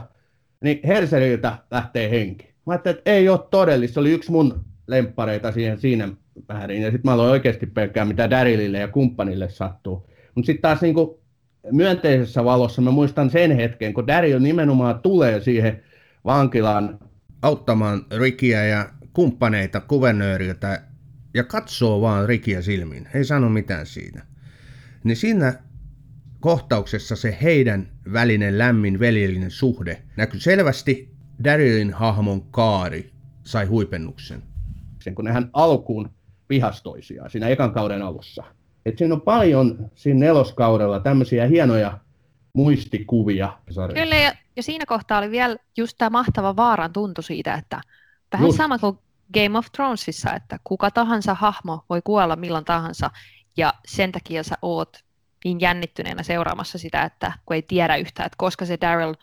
niin 0.64 0.80
Herseriltä 0.88 1.58
lähtee 1.72 2.10
henki. 2.10 2.56
Mä 2.66 2.74
ajattelin, 2.74 2.98
että 2.98 3.12
ei 3.12 3.30
ole 3.30 3.40
todellista. 3.50 3.94
Se 3.94 4.00
oli 4.00 4.12
yksi 4.12 4.32
mun 4.32 4.66
lemppareita 4.88 5.52
siihen 5.52 5.78
siinä 5.78 6.10
määrin. 6.50 6.82
Ja 6.82 6.92
sitten 6.92 7.10
mä 7.10 7.14
aloin 7.14 7.32
oikeasti 7.32 7.66
pelkää, 7.66 8.06
mitä 8.06 8.30
Darylille 8.30 8.80
ja 8.80 8.88
kumppanille 8.88 9.50
sattuu. 9.50 10.10
Mutta 10.36 10.46
sitten 10.46 10.62
taas 10.62 10.82
niin 10.82 10.96
myönteisessä 11.72 12.44
valossa 12.44 12.82
mä 12.82 12.92
muistan 12.92 13.30
sen 13.30 13.52
hetken, 13.52 13.94
kun 13.94 14.08
Daryl 14.08 14.40
nimenomaan 14.40 15.00
tulee 15.00 15.42
siihen 15.42 15.84
vankilaan 16.26 17.00
auttamaan 17.42 18.06
Rikiä 18.20 18.66
ja 18.66 18.90
kumppaneita 19.14 19.80
kuvernööriltä 19.80 20.82
ja 21.34 21.44
katsoo 21.44 22.02
vaan 22.02 22.28
Rikiä 22.28 22.62
silmiin, 22.62 23.08
ei 23.14 23.24
sano 23.24 23.50
mitään 23.50 23.86
siitä. 23.86 24.22
Niin 25.04 25.18
siinä 25.18 25.54
kohtauksessa 26.40 27.16
se 27.16 27.38
heidän 27.42 27.88
välinen 28.14 28.58
lämmin 28.58 29.00
veljellinen 29.00 29.52
suhde 29.52 30.02
näkyy 30.18 30.40
selvästi 30.40 31.16
Darylin 31.44 31.94
hahmon 31.94 32.42
kaari 32.42 33.12
sai 33.44 33.66
huipennuksen. 33.66 34.44
Sen 35.02 35.16
kun 35.16 35.26
nehän 35.26 35.50
alkuun 35.54 36.15
vihastoisia 36.50 37.30
siinä 37.30 37.48
ekan 37.48 37.74
kauden 37.74 38.02
alussa. 38.02 38.44
Et 38.86 38.98
siinä 38.98 39.14
on 39.14 39.22
paljon 39.22 39.92
siinä 39.96 40.20
neloskaudella 40.20 41.00
tämmöisiä 41.00 41.48
hienoja 41.48 41.98
muistikuvia. 42.54 43.58
Kyllä, 43.94 44.16
ja, 44.16 44.34
ja 44.56 44.64
siinä 44.64 44.86
kohtaa 44.86 45.18
oli 45.18 45.32
vielä 45.32 45.56
just 45.78 45.98
tämä 45.98 46.10
mahtava 46.10 46.56
vaaran 46.56 46.94
tuntu 46.94 47.22
siitä, 47.22 47.54
että 47.54 47.82
vähän 48.34 48.48
just. 48.48 48.58
sama 48.58 48.80
kuin 48.80 49.00
Game 49.34 49.58
of 49.58 49.68
Thronesissa, 49.72 50.34
että 50.34 50.60
kuka 50.64 50.92
tahansa 50.92 51.34
hahmo 51.34 51.86
voi 51.90 52.02
kuolla 52.04 52.36
milloin 52.36 52.66
tahansa, 52.66 53.12
ja 53.58 53.74
sen 53.88 54.12
takia 54.12 54.44
sä 54.44 54.56
oot 54.62 54.98
niin 55.44 55.60
jännittyneenä 55.60 56.24
seuraamassa 56.24 56.78
sitä, 56.78 57.04
että 57.04 57.34
kun 57.46 57.56
ei 57.56 57.62
tiedä 57.62 57.96
yhtään, 57.96 58.26
että 58.26 58.36
koska 58.38 58.66
se 58.66 58.78
Daryl 58.82 59.14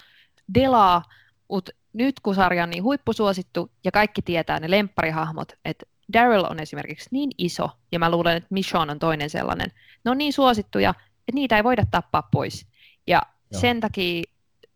delaa, 0.54 1.02
mutta 1.48 1.72
nyt 1.92 2.20
kun 2.20 2.34
sarja 2.34 2.62
on 2.62 2.70
niin 2.70 2.82
huippusuosittu 2.82 3.70
ja 3.84 3.90
kaikki 3.90 4.22
tietää 4.22 4.60
ne 4.60 4.70
lempparihahmot, 4.70 5.52
että 5.64 5.86
Daryl 6.12 6.44
on 6.50 6.60
esimerkiksi 6.60 7.08
niin 7.12 7.30
iso, 7.38 7.70
ja 7.92 7.98
mä 7.98 8.10
luulen, 8.10 8.36
että 8.36 8.46
Michonne 8.50 8.92
on 8.92 8.98
toinen 8.98 9.30
sellainen, 9.30 9.72
ne 10.04 10.10
on 10.10 10.18
niin 10.18 10.32
suosittuja, 10.32 10.90
että 11.00 11.34
niitä 11.34 11.56
ei 11.56 11.64
voida 11.64 11.86
tappaa 11.90 12.28
pois. 12.32 12.66
Ja 13.06 13.22
Joo. 13.52 13.60
sen 13.60 13.80
takia 13.80 14.22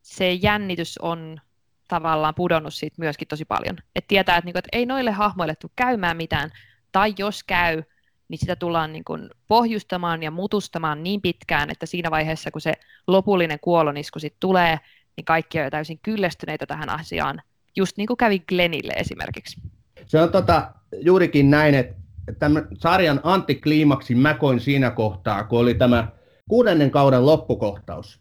se 0.03 0.33
jännitys 0.33 0.99
on 0.99 1.41
tavallaan 1.89 2.35
pudonnut 2.35 2.75
siitä 2.75 2.97
myöskin 2.99 3.29
tosi 3.29 3.45
paljon. 3.45 3.77
Että 3.95 4.09
tietää, 4.09 4.37
että, 4.37 4.47
niinku, 4.47 4.59
että 4.59 4.69
ei 4.73 4.87
noille 4.87 5.11
hahmoille 5.11 5.55
tule 5.57 5.73
käymään 5.77 6.17
mitään, 6.17 6.51
tai 6.93 7.15
jos 7.19 7.45
käy, 7.45 7.83
niin 8.29 8.39
sitä 8.39 8.57
tullaan 8.57 8.93
niin 8.93 9.05
kuin 9.05 9.31
pohjustamaan 9.49 10.23
ja 10.23 10.31
mutustamaan 10.31 11.03
niin 11.03 11.23
pitkään, 11.23 11.71
että 11.71 11.87
siinä 11.87 12.11
vaiheessa, 12.11 12.51
kun 12.51 12.61
se 12.61 12.73
lopullinen 13.07 13.59
kuolonisku 13.61 14.19
sitten 14.19 14.41
tulee, 14.41 14.81
niin 15.17 15.25
kaikki 15.25 15.59
on 15.59 15.65
jo 15.65 15.71
täysin 15.71 15.99
kyllästyneitä 16.03 16.67
tähän 16.67 16.89
asiaan, 16.89 17.43
just 17.77 17.97
niin 17.97 18.07
kuin 18.07 18.17
kävi 18.17 18.39
Glenille 18.39 18.93
esimerkiksi. 18.97 19.61
Se 20.07 20.21
on 20.21 20.33
tota, 20.33 20.73
juurikin 21.01 21.51
näin, 21.51 21.75
että 21.75 21.97
tämän 22.39 22.69
sarjan 22.75 23.21
antikliimaksi 23.23 24.15
mä 24.15 24.35
koin 24.35 24.61
siinä 24.61 24.91
kohtaa, 24.91 25.45
kun 25.45 25.59
oli 25.59 25.75
tämä 25.75 26.09
kuudennen 26.49 26.91
kauden 26.91 27.27
loppukohtaus. 27.27 28.21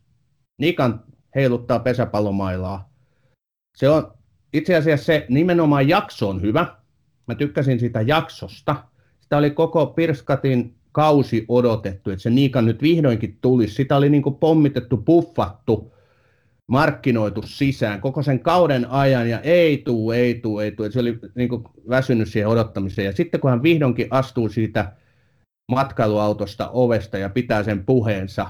Nikan 0.58 1.04
heiluttaa 1.36 1.80
pesäpallomailaa. 1.80 2.90
Se 3.78 3.90
on 3.90 4.14
itse 4.54 4.76
asiassa 4.76 5.06
se 5.06 5.26
nimenomaan 5.30 5.88
jakso 5.88 6.30
on 6.30 6.42
hyvä. 6.42 6.76
Mä 7.28 7.36
tykkäsin 7.36 7.80
sitä 7.80 8.02
jaksosta. 8.02 8.76
Sitä 9.22 9.38
oli 9.38 9.52
koko 9.52 9.86
Pirskatin 9.86 10.76
kausi 10.92 11.46
odotettu, 11.48 12.10
että 12.10 12.24
se 12.24 12.30
Niikan 12.30 12.66
nyt 12.66 12.82
vihdoinkin 12.82 13.38
tulisi. 13.42 13.74
Sitä 13.74 13.98
oli 13.98 14.10
niin 14.10 14.24
kuin 14.24 14.36
pommitettu, 14.36 14.98
puffattu 14.98 15.95
markkinoitu 16.68 17.41
sisään 17.41 18.01
koko 18.01 18.24
sen 18.24 18.39
kauden 18.39 18.89
ajan 18.89 19.30
ja 19.30 19.39
ei 19.41 19.78
tuu, 19.78 20.11
ei 20.11 20.36
tuu, 20.36 20.59
ei 20.59 20.72
tuu. 20.72 20.91
Se 20.91 20.99
oli 20.99 21.20
niin 21.36 21.49
kuin 21.49 21.63
väsynyt 21.89 22.30
siihen 22.30 22.49
odottamiseen. 22.49 23.05
Ja 23.05 23.11
sitten 23.11 23.39
kun 23.39 23.49
hän 23.49 23.63
vihdoinkin 23.63 24.07
astuu 24.09 24.49
siitä 24.49 24.91
matkailuautosta 25.72 26.70
ovesta 26.70 27.18
ja 27.18 27.30
pitää 27.30 27.63
sen 27.63 27.86
puheensa 27.86 28.49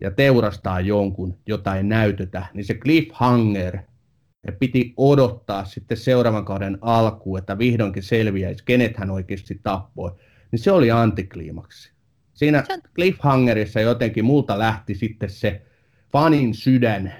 ja 0.00 0.10
teurastaa 0.10 0.80
jonkun, 0.80 1.38
jota 1.46 1.76
ei 1.76 1.82
näytetä, 1.82 2.46
niin 2.54 2.64
se 2.64 2.74
cliffhanger, 2.74 3.78
ja 4.46 4.52
piti 4.52 4.94
odottaa 4.96 5.64
sitten 5.64 5.96
seuraavan 5.96 6.44
kauden 6.44 6.78
alkuun, 6.80 7.38
että 7.38 7.58
vihdoinkin 7.58 8.02
selviäisi, 8.02 8.64
kenet 8.64 8.96
hän 8.96 9.10
oikeasti 9.10 9.60
tappoi, 9.62 10.12
niin 10.52 10.60
se 10.60 10.72
oli 10.72 10.90
antikliimaksi. 10.90 11.92
Siinä 12.34 12.64
cliffhangerissa 12.94 13.80
jotenkin 13.80 14.24
multa 14.24 14.58
lähti 14.58 14.94
sitten 14.94 15.30
se 15.30 15.62
fanin 16.12 16.54
sydän 16.54 17.12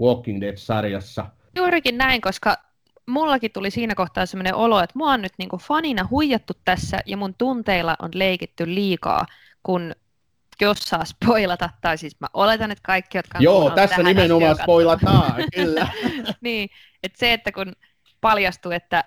Walking 0.00 0.40
Dead-sarjassa. 0.40 1.26
Juurikin 1.56 1.98
näin, 1.98 2.20
koska 2.20 2.56
mullakin 3.06 3.52
tuli 3.52 3.70
siinä 3.70 3.94
kohtaa 3.94 4.26
sellainen 4.26 4.54
olo, 4.54 4.80
että 4.80 4.98
mua 4.98 5.12
on 5.12 5.22
nyt 5.22 5.32
niinku 5.38 5.58
fanina 5.58 6.06
huijattu 6.10 6.52
tässä 6.64 7.00
ja 7.06 7.16
mun 7.16 7.34
tunteilla 7.34 7.96
on 8.02 8.10
leikitty 8.14 8.74
liikaa, 8.74 9.26
kun 9.62 9.94
jos 10.60 10.78
saa 10.78 11.04
spoilata, 11.04 11.70
tai 11.80 11.98
siis 11.98 12.20
mä 12.20 12.26
oletan, 12.34 12.70
että 12.70 12.82
kaikki, 12.82 13.18
jotka 13.18 13.38
on 13.38 13.44
Joo, 13.44 13.70
tässä 13.70 14.02
nimenomaan 14.02 14.56
spoilataan, 14.56 15.34
kyllä. 15.54 15.88
niin, 16.40 16.70
että 17.02 17.18
se, 17.18 17.32
että 17.32 17.52
kun 17.52 17.72
paljastui, 18.20 18.74
että 18.74 19.04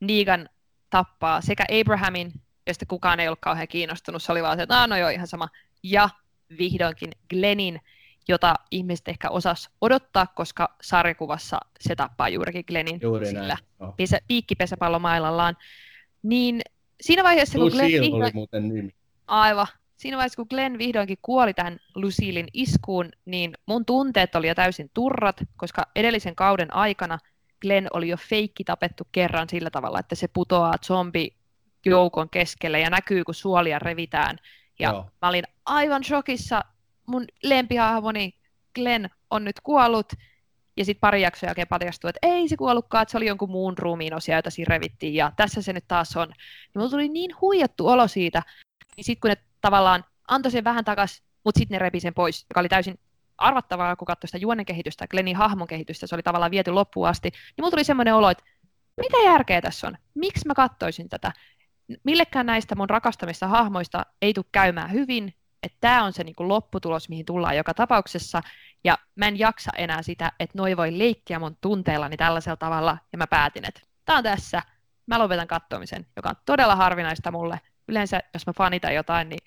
Negan 0.00 0.48
tappaa 0.90 1.40
sekä 1.40 1.64
Abrahamin, 1.80 2.32
josta 2.66 2.86
kukaan 2.86 3.20
ei 3.20 3.28
ollut 3.28 3.40
kauhean 3.40 3.68
kiinnostunut, 3.68 4.22
se 4.22 4.32
oli 4.32 4.42
vaan 4.42 4.56
se, 4.56 4.62
että 4.62 4.86
no 4.86 4.96
joo, 4.96 5.08
ihan 5.08 5.26
sama, 5.26 5.48
ja 5.82 6.08
vihdoinkin 6.58 7.10
Glenin, 7.30 7.80
jota 8.28 8.54
ihmiset 8.70 9.08
ehkä 9.08 9.30
osas 9.30 9.70
odottaa, 9.80 10.26
koska 10.26 10.76
sarjakuvassa 10.82 11.60
se 11.80 11.96
tappaa 11.96 12.28
juurikin 12.28 12.64
Glennin 12.66 12.98
Juuri 13.02 13.26
sillä 13.26 13.56
no. 13.78 13.94
pesä, 13.96 14.18
piikkipesäpallomailallaan. 14.28 15.56
Niin 16.22 16.60
siinä 17.00 17.24
vaiheessa, 17.24 17.58
kun 17.58 17.70
Glenn 17.70 17.90
vihdoin... 17.90 18.22
oli 18.22 18.30
muuten 18.34 18.68
nimi. 18.68 18.94
Aivan. 19.26 19.66
Siinä 19.96 20.16
vaiheessa, 20.16 20.36
kun 20.36 20.46
Glenn 20.50 20.78
vihdoinkin 20.78 21.18
kuoli 21.22 21.54
tähän 21.54 21.78
Lucillein 21.94 22.48
iskuun, 22.52 23.10
niin 23.24 23.54
mun 23.66 23.84
tunteet 23.84 24.34
oli 24.34 24.48
jo 24.48 24.54
täysin 24.54 24.90
turrat, 24.94 25.36
koska 25.56 25.82
edellisen 25.96 26.34
kauden 26.34 26.74
aikana 26.74 27.18
Glenn 27.62 27.88
oli 27.92 28.08
jo 28.08 28.16
feikki 28.16 28.64
tapettu 28.64 29.04
kerran 29.12 29.48
sillä 29.48 29.70
tavalla, 29.70 30.00
että 30.00 30.14
se 30.14 30.28
putoaa 30.28 30.74
zombi 30.84 31.34
joukon 31.84 32.30
keskelle 32.30 32.80
ja 32.80 32.90
näkyy, 32.90 33.24
kun 33.24 33.34
suolia 33.34 33.78
revitään. 33.78 34.38
Ja 34.78 34.90
Joo. 34.90 35.10
mä 35.22 35.28
olin 35.28 35.44
aivan 35.64 36.04
shokissa 36.04 36.64
mun 37.06 37.24
lempihahmoni 37.42 38.34
Glenn 38.74 39.08
on 39.30 39.44
nyt 39.44 39.60
kuollut, 39.60 40.12
ja 40.76 40.84
sitten 40.84 41.00
pari 41.00 41.22
jaksoa 41.22 41.46
jälkeen 41.46 41.68
paljastui, 41.68 42.08
että 42.08 42.28
ei 42.28 42.48
se 42.48 42.56
kuollutkaan, 42.56 43.02
että 43.02 43.10
se 43.12 43.16
oli 43.16 43.26
jonkun 43.26 43.50
muun 43.50 43.78
ruumiin 43.78 44.14
osia, 44.14 44.36
joita 44.36 44.50
siinä 44.50 44.74
revittiin, 44.74 45.14
ja 45.14 45.32
tässä 45.36 45.62
se 45.62 45.72
nyt 45.72 45.84
taas 45.88 46.16
on. 46.16 46.28
Niin 46.28 46.36
mulla 46.74 46.90
tuli 46.90 47.08
niin 47.08 47.30
huijattu 47.40 47.88
olo 47.88 48.08
siitä, 48.08 48.42
niin 48.96 49.04
sitten 49.04 49.20
kun 49.20 49.28
ne 49.28 49.36
tavallaan 49.60 50.04
antoi 50.28 50.52
sen 50.52 50.64
vähän 50.64 50.84
takaisin, 50.84 51.24
mutta 51.44 51.58
sitten 51.58 51.74
ne 51.74 51.78
repi 51.78 52.00
sen 52.00 52.14
pois, 52.14 52.46
joka 52.50 52.60
oli 52.60 52.68
täysin 52.68 52.98
arvattavaa, 53.38 53.96
kun 53.96 54.06
katsoi 54.06 54.28
sitä 54.28 54.38
juonen 54.38 54.66
kehitystä, 54.66 55.08
Glennin 55.08 55.36
hahmon 55.36 55.66
kehitystä, 55.66 56.06
se 56.06 56.14
oli 56.14 56.22
tavallaan 56.22 56.50
viety 56.50 56.70
loppuun 56.70 57.08
asti, 57.08 57.28
niin 57.30 57.62
mulla 57.62 57.70
tuli 57.70 57.84
semmoinen 57.84 58.14
olo, 58.14 58.30
että 58.30 58.44
mitä 58.96 59.16
järkeä 59.24 59.60
tässä 59.60 59.86
on? 59.86 59.96
Miksi 60.14 60.46
mä 60.46 60.54
katsoisin 60.54 61.08
tätä? 61.08 61.32
Millekään 62.04 62.46
näistä 62.46 62.74
mun 62.74 62.90
rakastamista 62.90 63.48
hahmoista 63.48 64.06
ei 64.22 64.34
tule 64.34 64.44
käymään 64.52 64.92
hyvin, 64.92 65.34
että 65.64 65.78
tämä 65.80 66.04
on 66.04 66.12
se 66.12 66.24
niin 66.24 66.34
kuin 66.34 66.48
lopputulos, 66.48 67.08
mihin 67.08 67.26
tullaan 67.26 67.56
joka 67.56 67.74
tapauksessa, 67.74 68.40
ja 68.84 68.98
mä 69.16 69.26
en 69.26 69.38
jaksa 69.38 69.70
enää 69.76 70.02
sitä, 70.02 70.32
että 70.40 70.58
noi 70.58 70.76
voi 70.76 70.98
leikkiä 70.98 71.38
mun 71.38 71.56
tunteillani 71.60 72.16
tällaisella 72.16 72.56
tavalla, 72.56 72.98
ja 73.12 73.18
mä 73.18 73.26
päätin, 73.26 73.68
että 73.68 73.80
tämä 74.04 74.18
on 74.18 74.24
tässä, 74.24 74.62
mä 75.06 75.18
lopetan 75.18 75.46
katsomisen, 75.46 76.06
joka 76.16 76.28
on 76.28 76.34
todella 76.46 76.76
harvinaista 76.76 77.30
mulle. 77.30 77.60
Yleensä, 77.88 78.20
jos 78.34 78.46
mä 78.46 78.52
fanitan 78.56 78.94
jotain, 78.94 79.28
niin 79.28 79.40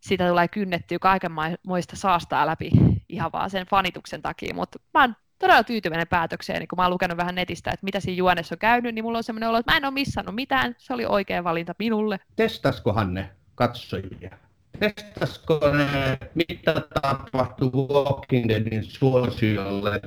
sitä 0.00 0.28
tulee 0.28 0.48
kynnettyä 0.48 0.98
kaikenmoista 0.98 1.96
saastaa 1.96 2.46
läpi 2.46 2.70
ihan 3.08 3.32
vaan 3.32 3.50
sen 3.50 3.66
fanituksen 3.66 4.22
takia, 4.22 4.54
mutta 4.54 4.78
mä 4.94 5.00
oon 5.00 5.16
todella 5.38 5.64
tyytyväinen 5.64 6.08
päätökseen, 6.08 6.58
niin 6.58 6.68
kun 6.68 6.76
mä 6.76 6.82
oon 6.82 6.90
lukenut 6.92 7.16
vähän 7.16 7.34
netistä, 7.34 7.70
että 7.70 7.84
mitä 7.84 8.00
siinä 8.00 8.16
juonessa 8.18 8.54
on 8.54 8.58
käynyt, 8.58 8.94
niin 8.94 9.04
mulla 9.04 9.18
on 9.18 9.24
semmoinen 9.24 9.48
olo, 9.48 9.58
että 9.58 9.72
mä 9.72 9.76
en 9.76 9.84
ole 9.84 9.94
missannut 9.94 10.34
mitään, 10.34 10.74
se 10.78 10.94
oli 10.94 11.06
oikea 11.06 11.44
valinta 11.44 11.74
minulle. 11.78 12.20
Testaskohan 12.36 13.14
ne 13.14 13.30
katsojia? 13.54 14.38
Testasko 14.80 15.60
ne, 15.72 16.18
mitä 16.34 16.74
tapahtuu 17.02 17.88
Walking 17.88 18.48
Deadin 18.48 18.84
suosiolle. 18.84 20.00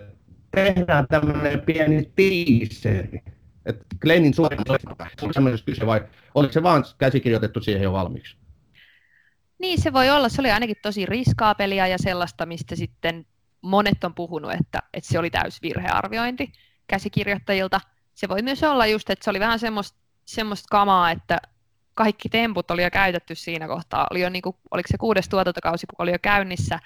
Tehdään 0.51 1.07
tämmöinen 1.09 1.61
pieni 1.61 2.11
tiiseri. 2.15 3.21
Että 3.65 3.85
Glennin 4.01 4.33
suojelma 4.33 4.77
kyse 5.65 5.85
vai 5.85 6.01
oliko 6.35 6.53
se 6.53 6.63
vaan 6.63 6.83
käsikirjoitettu 6.97 7.61
siihen 7.61 7.83
jo 7.83 7.93
valmiiksi? 7.93 8.37
Niin, 9.59 9.81
se 9.81 9.93
voi 9.93 10.09
olla. 10.09 10.29
Se 10.29 10.41
oli 10.41 10.51
ainakin 10.51 10.75
tosi 10.81 11.05
riskaapelia 11.05 11.87
ja 11.87 11.97
sellaista, 11.97 12.45
mistä 12.45 12.75
sitten 12.75 13.25
monet 13.61 14.03
on 14.03 14.13
puhunut, 14.13 14.51
että, 14.51 14.79
että 14.93 15.09
se 15.09 15.19
oli 15.19 15.29
täys 15.29 15.61
virhearviointi 15.61 16.51
käsikirjoittajilta. 16.87 17.81
Se 18.13 18.29
voi 18.29 18.41
myös 18.41 18.63
olla 18.63 18.85
just, 18.85 19.09
että 19.09 19.23
se 19.23 19.29
oli 19.29 19.39
vähän 19.39 19.59
semmoista, 19.59 19.99
semmoista 20.25 20.67
kamaa, 20.71 21.11
että 21.11 21.41
kaikki 21.93 22.29
temput 22.29 22.71
oli 22.71 22.83
jo 22.83 22.91
käytetty 22.91 23.35
siinä 23.35 23.67
kohtaa. 23.67 24.07
Oli 24.11 24.21
jo, 24.21 24.29
niin 24.29 24.41
kuin, 24.41 24.55
oliko 24.71 24.87
se 24.91 24.97
kuudes 24.97 25.29
tuotantokausi, 25.29 25.87
kun 25.87 26.03
oli 26.03 26.11
jo 26.11 26.19
käynnissä, 26.21 26.79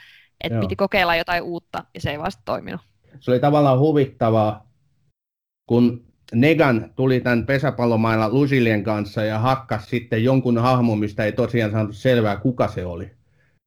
Että 0.44 0.60
piti 0.60 0.76
kokeilla 0.76 1.16
jotain 1.16 1.44
uutta 1.44 1.84
ja 1.94 2.02
se 2.02 2.12
ei 2.12 2.20
vasta 2.20 2.42
toiminut. 2.46 2.82
Se 3.20 3.32
oli 3.32 3.40
tavallaan 3.40 3.80
huvittavaa, 3.80 4.68
kun 5.70 6.06
Negan 6.34 6.94
tuli 6.96 7.22
tämän 7.22 7.46
pesäpallomailla 7.46 8.30
Lusilien 8.30 8.84
kanssa 8.84 9.24
ja 9.24 9.40
hakkas 9.40 9.90
sitten 9.90 10.24
jonkun 10.24 10.58
hahmon, 10.58 11.00
mistä 11.00 11.24
ei 11.24 11.32
tosiaan 11.32 11.72
saanut 11.72 11.96
selvää, 11.96 12.38
kuka 12.38 12.68
se 12.68 12.86
oli. 12.86 13.12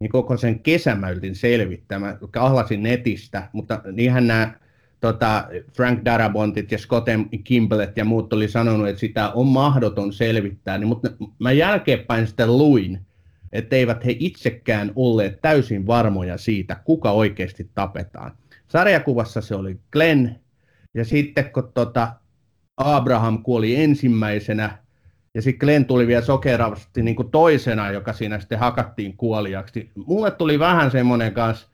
Niin 0.01 0.11
koko 0.11 0.37
sen 0.37 0.61
kesän 0.61 1.01
mä 1.01 1.11
yritin 1.11 1.35
selvittämään, 1.35 2.19
kahlasin 2.31 2.83
netistä, 2.83 3.49
mutta 3.53 3.83
niinhän 3.93 4.27
nämä 4.27 4.53
tota, 5.01 5.49
Frank 5.77 6.05
Darabontit 6.05 6.73
ja 6.73 6.79
Scott. 6.79 7.09
Kimblet 7.45 7.97
ja 7.97 8.05
muut 8.05 8.33
oli 8.33 8.49
sanonut, 8.49 8.89
että 8.89 9.01
sitä 9.01 9.31
on 9.31 9.47
mahdoton 9.47 10.13
selvittää, 10.13 10.79
niin, 10.79 10.89
mutta 10.89 11.09
mä 11.39 11.53
jälkeenpäin 11.53 12.27
sitten 12.27 12.59
luin, 12.59 13.01
että 13.53 13.77
eivät 13.77 14.05
he 14.05 14.17
itsekään 14.19 14.93
olleet 14.97 15.41
täysin 15.41 15.87
varmoja 15.87 16.39
siitä, 16.39 16.77
kuka 16.85 17.11
oikeasti 17.11 17.71
tapetaan. 17.75 18.33
Sarjakuvassa 18.69 19.41
se 19.41 19.55
oli 19.55 19.81
Glenn, 19.93 20.31
ja 20.95 21.05
sitten 21.05 21.51
kun 21.53 21.71
tota, 21.75 22.13
Abraham 22.77 23.43
kuoli 23.43 23.77
ensimmäisenä, 23.77 24.79
ja 25.35 25.43
sitten 25.43 25.67
Glenn 25.67 25.85
tuli 25.85 26.07
vielä 26.07 26.23
sokeravasti 26.23 27.03
niin 27.03 27.17
kuin 27.17 27.31
toisena, 27.31 27.91
joka 27.91 28.13
siinä 28.13 28.41
sitten 28.41 28.59
hakattiin 28.59 29.17
kuoliaksi. 29.17 29.91
Mulle 30.07 30.31
tuli 30.31 30.59
vähän 30.59 30.91
semmoinen 30.91 31.35
kanssa, 31.35 31.69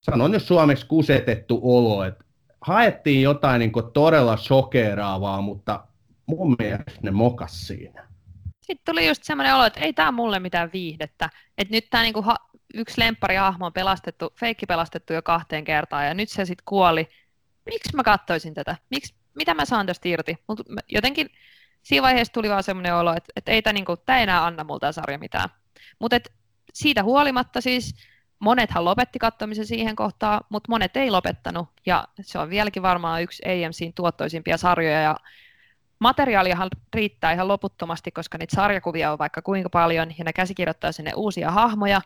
sanon 0.00 0.30
nyt 0.30 0.42
suomeksi 0.42 0.86
kusetettu 0.86 1.60
olo, 1.62 2.04
että 2.04 2.24
haettiin 2.66 3.22
jotain 3.22 3.58
niin 3.58 3.72
kuin 3.72 3.92
todella 3.92 4.36
sokeraavaa, 4.36 5.40
mutta 5.40 5.86
mun 6.26 6.56
mielestä 6.58 7.00
ne 7.02 7.10
mokas 7.10 7.66
siinä. 7.66 8.08
Sitten 8.60 8.92
tuli 8.92 9.08
just 9.08 9.24
semmoinen 9.24 9.54
olo, 9.54 9.64
että 9.64 9.80
ei 9.80 9.92
tämä 9.92 10.12
mulle 10.12 10.38
mitään 10.38 10.70
viihdettä. 10.72 11.30
Että 11.58 11.74
nyt 11.74 11.86
tämä 11.90 12.02
niinku 12.02 12.22
ha- 12.22 12.48
yksi 12.74 13.00
hahmo 13.38 13.66
on 13.66 13.72
pelastettu, 13.72 14.32
feikki 14.40 14.66
pelastettu 14.66 15.12
jo 15.12 15.22
kahteen 15.22 15.64
kertaan 15.64 16.06
ja 16.06 16.14
nyt 16.14 16.28
se 16.28 16.44
sitten 16.44 16.64
kuoli. 16.64 17.08
Miksi 17.66 17.96
mä 17.96 18.02
katsoisin 18.02 18.54
tätä? 18.54 18.76
Miksi, 18.90 19.14
mitä 19.34 19.54
mä 19.54 19.64
saan 19.64 19.86
tästä 19.86 20.08
irti? 20.08 20.38
Mut 20.48 20.60
jotenkin 20.88 21.30
siinä 21.82 22.02
vaiheessa 22.02 22.32
tuli 22.32 22.48
vaan 22.48 22.62
semmoinen 22.62 22.94
olo, 22.94 23.14
että, 23.16 23.32
että 23.36 23.52
ei 23.52 23.62
tämä 23.62 23.72
niinku, 23.72 23.96
enää 24.08 24.46
anna 24.46 24.64
multa 24.64 24.92
sarja 24.92 25.18
mitään. 25.18 25.48
Mutta 25.98 26.16
siitä 26.72 27.02
huolimatta 27.02 27.60
siis 27.60 27.94
monethan 28.38 28.84
lopetti 28.84 29.18
katsomisen 29.18 29.66
siihen 29.66 29.96
kohtaan, 29.96 30.40
mutta 30.48 30.70
monet 30.70 30.96
ei 30.96 31.10
lopettanut, 31.10 31.68
ja 31.86 32.08
se 32.20 32.38
on 32.38 32.50
vieläkin 32.50 32.82
varmaan 32.82 33.22
yksi 33.22 33.42
AMCin 33.46 33.92
tuottoisimpia 33.92 34.56
sarjoja, 34.56 35.00
ja 35.00 35.16
materiaaliahan 35.98 36.68
riittää 36.94 37.32
ihan 37.32 37.48
loputtomasti, 37.48 38.10
koska 38.10 38.38
niitä 38.38 38.56
sarjakuvia 38.56 39.12
on 39.12 39.18
vaikka 39.18 39.42
kuinka 39.42 39.70
paljon, 39.70 40.10
ja 40.18 40.24
ne 40.24 40.32
käsikirjoittaa 40.32 40.92
sinne 40.92 41.12
uusia 41.16 41.50
hahmoja, 41.50 42.00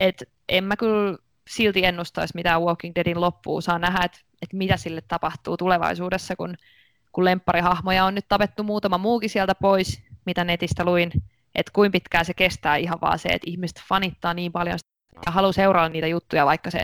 että 0.00 0.24
en 0.48 0.64
mä 0.64 0.76
kyllä 0.76 1.18
silti 1.48 1.84
ennustaisi 1.84 2.34
mitään 2.34 2.62
Walking 2.62 2.94
Deadin 2.94 3.20
loppuun, 3.20 3.62
saa 3.62 3.78
nähdä, 3.78 4.04
että, 4.04 4.18
että 4.42 4.56
mitä 4.56 4.76
sille 4.76 5.00
tapahtuu 5.08 5.56
tulevaisuudessa, 5.56 6.36
kun, 6.36 6.56
kun 7.12 7.24
lempparihahmoja 7.24 8.04
on 8.04 8.14
nyt 8.14 8.28
tapettu 8.28 8.62
muutama 8.62 8.98
muukin 8.98 9.30
sieltä 9.30 9.54
pois, 9.54 10.02
mitä 10.26 10.44
netistä 10.44 10.84
luin, 10.84 11.10
että 11.54 11.72
kuinka 11.72 11.92
pitkään 11.92 12.24
se 12.24 12.34
kestää 12.34 12.76
ihan 12.76 13.00
vaan 13.00 13.18
se, 13.18 13.28
että 13.28 13.50
ihmiset 13.50 13.82
fanittaa 13.88 14.34
niin 14.34 14.52
paljon 14.52 14.78
ja 15.26 15.32
haluaa 15.32 15.52
seurata 15.52 15.88
niitä 15.88 16.06
juttuja, 16.06 16.46
vaikka 16.46 16.70
se 16.70 16.80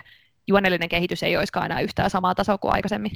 juonellinen 0.47 0.89
kehitys 0.89 1.23
ei 1.23 1.37
olisikaan 1.37 1.67
enää 1.67 1.81
yhtään 1.81 2.11
samaa 2.11 2.35
tasoa 2.35 2.59
kuin 2.59 2.75
aikaisemmin. 2.75 3.13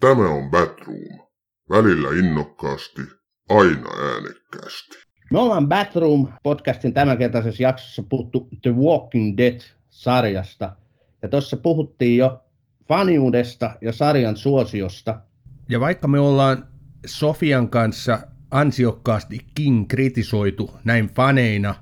Tämä 0.00 0.28
on 0.28 0.50
Batroom. 0.50 1.24
Välillä 1.70 2.08
innokkaasti, 2.18 3.02
aina 3.48 3.90
äänekkäästi. 4.12 4.96
Me 5.30 5.38
ollaan 5.38 5.68
Batroom 5.68 6.28
podcastin 6.42 6.94
tämänkertaisessa 6.94 7.62
jaksossa 7.62 8.02
puhuttu 8.08 8.48
The 8.62 8.70
Walking 8.70 9.36
Dead-sarjasta. 9.36 10.76
Ja 11.22 11.28
tuossa 11.28 11.56
puhuttiin 11.56 12.18
jo 12.18 12.44
faniudesta 12.88 13.76
ja 13.80 13.92
sarjan 13.92 14.36
suosiosta. 14.36 15.20
Ja 15.68 15.80
vaikka 15.80 16.08
me 16.08 16.20
ollaan 16.20 16.68
Sofian 17.06 17.68
kanssa 17.68 18.18
ansiokkaasti 18.50 19.46
King 19.54 19.88
kritisoitu 19.88 20.70
näin 20.84 21.08
faneina, 21.14 21.74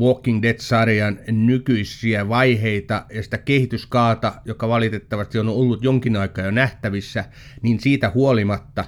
Walking 0.00 0.42
Dead-sarjan 0.42 1.18
nykyisiä 1.30 2.28
vaiheita 2.28 3.06
ja 3.14 3.22
sitä 3.22 3.38
kehityskaata, 3.38 4.32
joka 4.44 4.68
valitettavasti 4.68 5.38
on 5.38 5.48
ollut 5.48 5.84
jonkin 5.84 6.16
aikaa 6.16 6.44
jo 6.44 6.50
nähtävissä, 6.50 7.24
niin 7.62 7.80
siitä 7.80 8.10
huolimatta. 8.14 8.84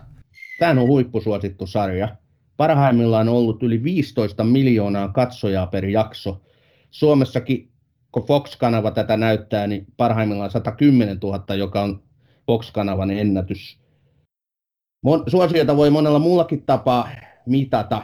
Tämä 0.59 0.81
on 0.81 0.89
huippusuosittu 0.89 1.67
sarja. 1.67 2.17
Parhaimmillaan 2.57 3.29
on 3.29 3.35
ollut 3.35 3.63
yli 3.63 3.83
15 3.83 4.45
miljoonaa 4.45 5.09
katsojaa 5.09 5.67
per 5.67 5.85
jakso. 5.85 6.43
Suomessakin, 6.91 7.71
kun 8.13 8.27
Fox-kanava 8.27 8.91
tätä 8.91 9.17
näyttää, 9.17 9.67
niin 9.67 9.87
parhaimmillaan 9.97 10.51
110 10.51 11.19
000, 11.23 11.55
joka 11.55 11.83
on 11.83 12.03
Fox-kanavan 12.47 13.11
ennätys. 13.11 13.81
Suosiota 15.27 15.77
voi 15.77 15.91
monella 15.91 16.19
muullakin 16.19 16.63
tapaa 16.63 17.09
mitata. 17.47 18.03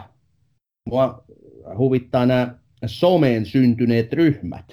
Mua 0.88 1.24
huvittaa 1.78 2.26
nämä 2.26 2.59
someen 2.86 3.46
syntyneet 3.46 4.12
ryhmät. 4.12 4.64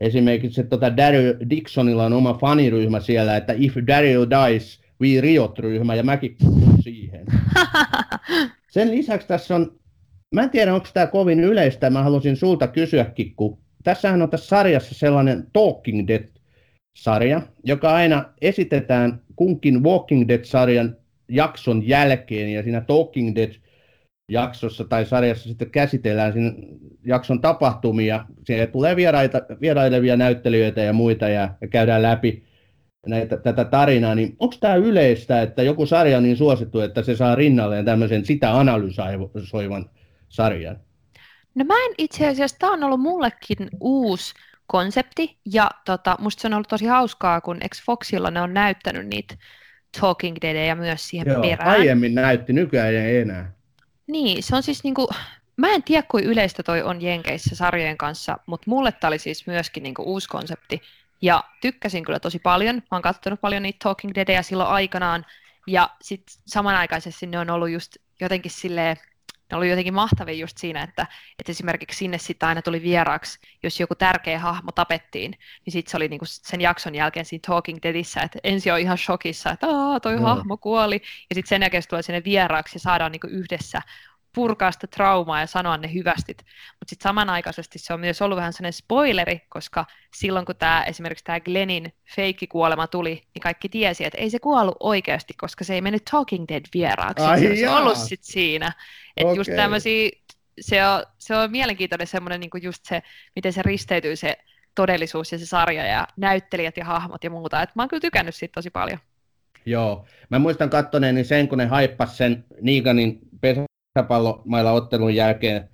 Esimerkiksi 0.00 0.64
tuota 0.64 0.96
Daryl 0.96 1.34
Dixonilla 1.50 2.04
on 2.04 2.12
oma 2.12 2.34
faniryhmä 2.34 3.00
siellä, 3.00 3.36
että 3.36 3.54
If 3.56 3.76
Daryl 3.86 4.26
Dies, 4.30 4.80
We 5.00 5.20
Riot-ryhmä, 5.20 5.94
ja 5.94 6.02
mäkin 6.02 6.36
kuulun 6.44 6.82
siihen. 6.82 7.26
Sen 8.72 8.90
lisäksi 8.90 9.28
tässä 9.28 9.54
on, 9.54 9.78
mä 10.34 10.42
en 10.42 10.50
tiedä 10.50 10.74
onko 10.74 10.88
tämä 10.94 11.06
kovin 11.06 11.40
yleistä, 11.40 11.90
mä 11.90 12.02
halusin 12.02 12.36
sulta 12.36 12.68
kysyäkin, 12.68 13.34
kun 13.36 13.58
tässähän 13.84 14.22
on 14.22 14.30
tässä 14.30 14.48
sarjassa 14.48 14.94
sellainen 14.94 15.46
Talking 15.52 16.08
Dead-sarja, 16.08 17.42
joka 17.64 17.94
aina 17.94 18.24
esitetään 18.42 19.20
kunkin 19.36 19.84
Walking 19.84 20.28
Dead-sarjan 20.28 20.96
jakson 21.28 21.88
jälkeen, 21.88 22.52
ja 22.52 22.62
siinä 22.62 22.80
Talking 22.80 23.36
Dead 23.36 23.52
jaksossa 24.28 24.84
tai 24.84 25.06
sarjassa 25.06 25.48
sitten 25.48 25.70
käsitellään 25.70 26.32
siinä 26.32 26.52
jakson 27.04 27.40
tapahtumia. 27.40 28.24
Siellä 28.44 28.66
tulee 28.66 28.96
vieraita, 28.96 29.40
vierailevia 29.60 30.16
näyttelijöitä 30.16 30.80
ja 30.80 30.92
muita 30.92 31.28
ja, 31.28 31.54
ja 31.60 31.68
käydään 31.68 32.02
läpi 32.02 32.44
näitä, 33.06 33.36
tätä 33.36 33.64
tarinaa, 33.64 34.14
niin 34.14 34.36
onko 34.38 34.54
tämä 34.60 34.74
yleistä, 34.74 35.42
että 35.42 35.62
joku 35.62 35.86
sarja 35.86 36.16
on 36.16 36.22
niin 36.22 36.36
suosittu, 36.36 36.80
että 36.80 37.02
se 37.02 37.16
saa 37.16 37.34
rinnalleen 37.34 37.84
tämmöisen 37.84 38.24
sitä 38.24 38.58
analysoivan 38.58 39.90
sarjan? 40.28 40.80
No 41.54 41.64
mä 41.64 41.74
en 41.74 41.94
itse 41.98 42.28
asiassa, 42.28 42.56
tämä 42.58 42.72
on 42.72 42.84
ollut 42.84 43.00
mullekin 43.00 43.68
uusi 43.80 44.34
konsepti, 44.66 45.36
ja 45.52 45.70
tota, 45.84 46.16
musta 46.20 46.40
se 46.40 46.48
on 46.48 46.54
ollut 46.54 46.68
tosi 46.68 46.86
hauskaa, 46.86 47.40
kun 47.40 47.58
ex 47.60 47.84
Foxilla 47.84 48.30
ne 48.30 48.40
on 48.40 48.54
näyttänyt 48.54 49.06
niitä 49.06 49.34
Talking 50.00 50.36
Deadia 50.42 50.74
myös 50.74 51.08
siihen 51.08 51.26
Joo, 51.28 51.42
perään. 51.42 51.70
aiemmin 51.70 52.14
näytti, 52.14 52.52
nykyään 52.52 52.94
ei 52.94 53.18
enää. 53.18 53.55
Niin, 54.06 54.42
se 54.42 54.56
on 54.56 54.62
siis 54.62 54.84
niinku, 54.84 55.08
mä 55.56 55.68
en 55.68 55.82
tiedä 55.82 56.06
kuin 56.10 56.24
yleistä 56.24 56.62
toi 56.62 56.82
on 56.82 57.02
Jenkeissä 57.02 57.56
sarjojen 57.56 57.98
kanssa, 57.98 58.38
mutta 58.46 58.70
mulle 58.70 58.92
tämä 58.92 59.08
oli 59.08 59.18
siis 59.18 59.46
myöskin 59.46 59.82
niinku 59.82 60.02
uusi 60.02 60.28
konsepti. 60.28 60.82
Ja 61.22 61.44
tykkäsin 61.60 62.04
kyllä 62.04 62.20
tosi 62.20 62.38
paljon. 62.38 62.76
Mä 62.76 62.82
oon 62.92 63.02
katsonut 63.02 63.40
paljon 63.40 63.62
niitä 63.62 63.78
Talking 63.82 64.14
Deadia 64.14 64.42
silloin 64.42 64.70
aikanaan. 64.70 65.26
Ja 65.66 65.90
sitten 66.02 66.36
samanaikaisesti 66.46 67.26
ne 67.26 67.38
on 67.38 67.50
ollut 67.50 67.70
just 67.70 67.96
jotenkin 68.20 68.50
silleen, 68.50 68.96
ne 69.50 69.56
oli 69.56 69.70
jotenkin 69.70 69.94
mahtavia 69.94 70.34
just 70.34 70.58
siinä, 70.58 70.82
että, 70.82 71.06
että 71.38 71.52
esimerkiksi 71.52 71.98
sinne 71.98 72.18
sitten 72.18 72.48
aina 72.48 72.62
tuli 72.62 72.82
vieraaksi, 72.82 73.38
jos 73.62 73.80
joku 73.80 73.94
tärkeä 73.94 74.38
hahmo 74.38 74.72
tapettiin, 74.72 75.30
niin 75.66 75.72
sitten 75.72 75.90
se 75.90 75.96
oli 75.96 76.08
niinku 76.08 76.24
sen 76.28 76.60
jakson 76.60 76.94
jälkeen 76.94 77.26
siinä 77.26 77.42
Talking 77.46 77.78
Deadissä, 77.82 78.20
että 78.20 78.38
ensin 78.44 78.72
on 78.72 78.80
ihan 78.80 78.98
shokissa, 78.98 79.50
että 79.50 79.66
Aa, 79.66 80.00
toi 80.00 80.16
no. 80.16 80.22
hahmo 80.22 80.56
kuoli, 80.56 81.02
ja 81.30 81.34
sitten 81.34 81.48
sen 81.48 81.62
jälkeen 81.62 81.82
se 81.82 81.88
tulee 81.88 82.02
sinne 82.02 82.22
vieraaksi 82.24 82.76
ja 82.76 82.80
saadaan 82.80 83.12
niinku 83.12 83.26
yhdessä 83.26 83.80
purkaa 84.36 84.72
sitä 84.72 84.86
traumaa 84.86 85.40
ja 85.40 85.46
sanoa 85.46 85.76
ne 85.76 85.94
hyvästit. 85.94 86.38
Mutta 86.78 86.90
sitten 86.90 87.02
samanaikaisesti 87.02 87.78
se 87.78 87.94
on 87.94 88.00
myös 88.00 88.22
ollut 88.22 88.36
vähän 88.36 88.52
sellainen 88.52 88.72
spoileri, 88.72 89.40
koska 89.48 89.84
silloin 90.16 90.46
kun 90.46 90.56
tämä 90.56 90.84
esimerkiksi 90.84 91.24
tämä 91.24 91.40
Glennin 91.40 91.92
feikkikuolema 92.16 92.86
tuli, 92.86 93.22
niin 93.34 93.42
kaikki 93.42 93.68
tiesi, 93.68 94.04
että 94.04 94.18
ei 94.18 94.30
se 94.30 94.38
kuollut 94.38 94.76
oikeasti, 94.80 95.34
koska 95.34 95.64
se 95.64 95.74
ei 95.74 95.80
mennyt 95.80 96.04
Talking 96.10 96.44
Dead 96.48 96.62
vieraaksi. 96.74 97.24
Ai 97.24 97.40
se 97.40 97.48
olisi 97.48 97.66
ollut 97.66 97.98
sit 97.98 98.24
siinä. 98.24 98.72
Että 99.16 99.26
okay. 99.26 99.36
just 99.36 99.50
tämmöisiä, 99.56 100.10
se 100.60 100.86
on, 100.86 101.04
se 101.18 101.36
on 101.36 101.50
mielenkiintoinen 101.50 102.06
semmoinen 102.06 102.40
niin 102.40 102.62
just 102.62 102.84
se, 102.84 103.02
miten 103.36 103.52
se 103.52 103.62
risteytyy 103.62 104.16
se 104.16 104.36
todellisuus 104.74 105.32
ja 105.32 105.38
se 105.38 105.46
sarja 105.46 105.86
ja 105.86 106.08
näyttelijät 106.16 106.76
ja 106.76 106.84
hahmot 106.84 107.24
ja 107.24 107.30
muuta. 107.30 107.62
Et 107.62 107.70
mä 107.74 107.82
oon 107.82 107.88
kyllä 107.88 108.00
tykännyt 108.00 108.34
siitä 108.34 108.52
tosi 108.52 108.70
paljon. 108.70 108.98
Joo. 109.66 110.06
Mä 110.30 110.38
muistan 110.38 110.70
kattoneeni 110.70 111.24
sen, 111.24 111.48
kun 111.48 111.58
ne 111.58 111.66
haippas 111.66 112.16
sen 112.16 112.44
Niiganin 112.60 113.18
pesäpallomailla 113.96 114.72
ottelun 114.72 115.14
jälkeen 115.14 115.68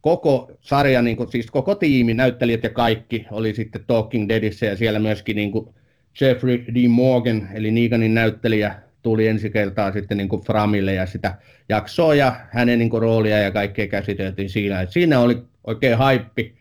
koko 0.00 0.50
sarja, 0.60 1.02
niin 1.02 1.16
kuin, 1.16 1.30
siis 1.30 1.50
koko 1.50 1.74
tiimi, 1.74 2.14
näyttelijät 2.14 2.62
ja 2.62 2.70
kaikki 2.70 3.26
oli 3.30 3.54
sitten 3.54 3.84
Talking 3.86 4.28
Deadissä 4.28 4.66
ja 4.66 4.76
siellä 4.76 4.98
myöskin 4.98 5.36
niin 5.36 5.52
kuin 5.52 5.74
Jeffrey 6.20 6.64
D. 6.74 6.88
Morgan, 6.88 7.48
eli 7.54 7.70
Neganin 7.70 8.14
näyttelijä, 8.14 8.74
tuli 9.02 9.26
ensi 9.26 9.50
kertaa 9.50 9.92
sitten 9.92 10.16
niin 10.16 10.28
kuin 10.28 10.42
Framille 10.42 10.94
ja 10.94 11.06
sitä 11.06 11.34
jaksoa 11.68 12.14
ja 12.14 12.36
hänen 12.50 12.78
niin 12.78 12.90
kuin 12.90 13.02
roolia 13.02 13.38
ja 13.38 13.50
kaikkea 13.50 13.86
käsiteltiin 13.86 14.50
siinä. 14.50 14.80
Et 14.80 14.90
siinä 14.90 15.20
oli 15.20 15.42
oikein 15.64 15.98
haippi 15.98 16.58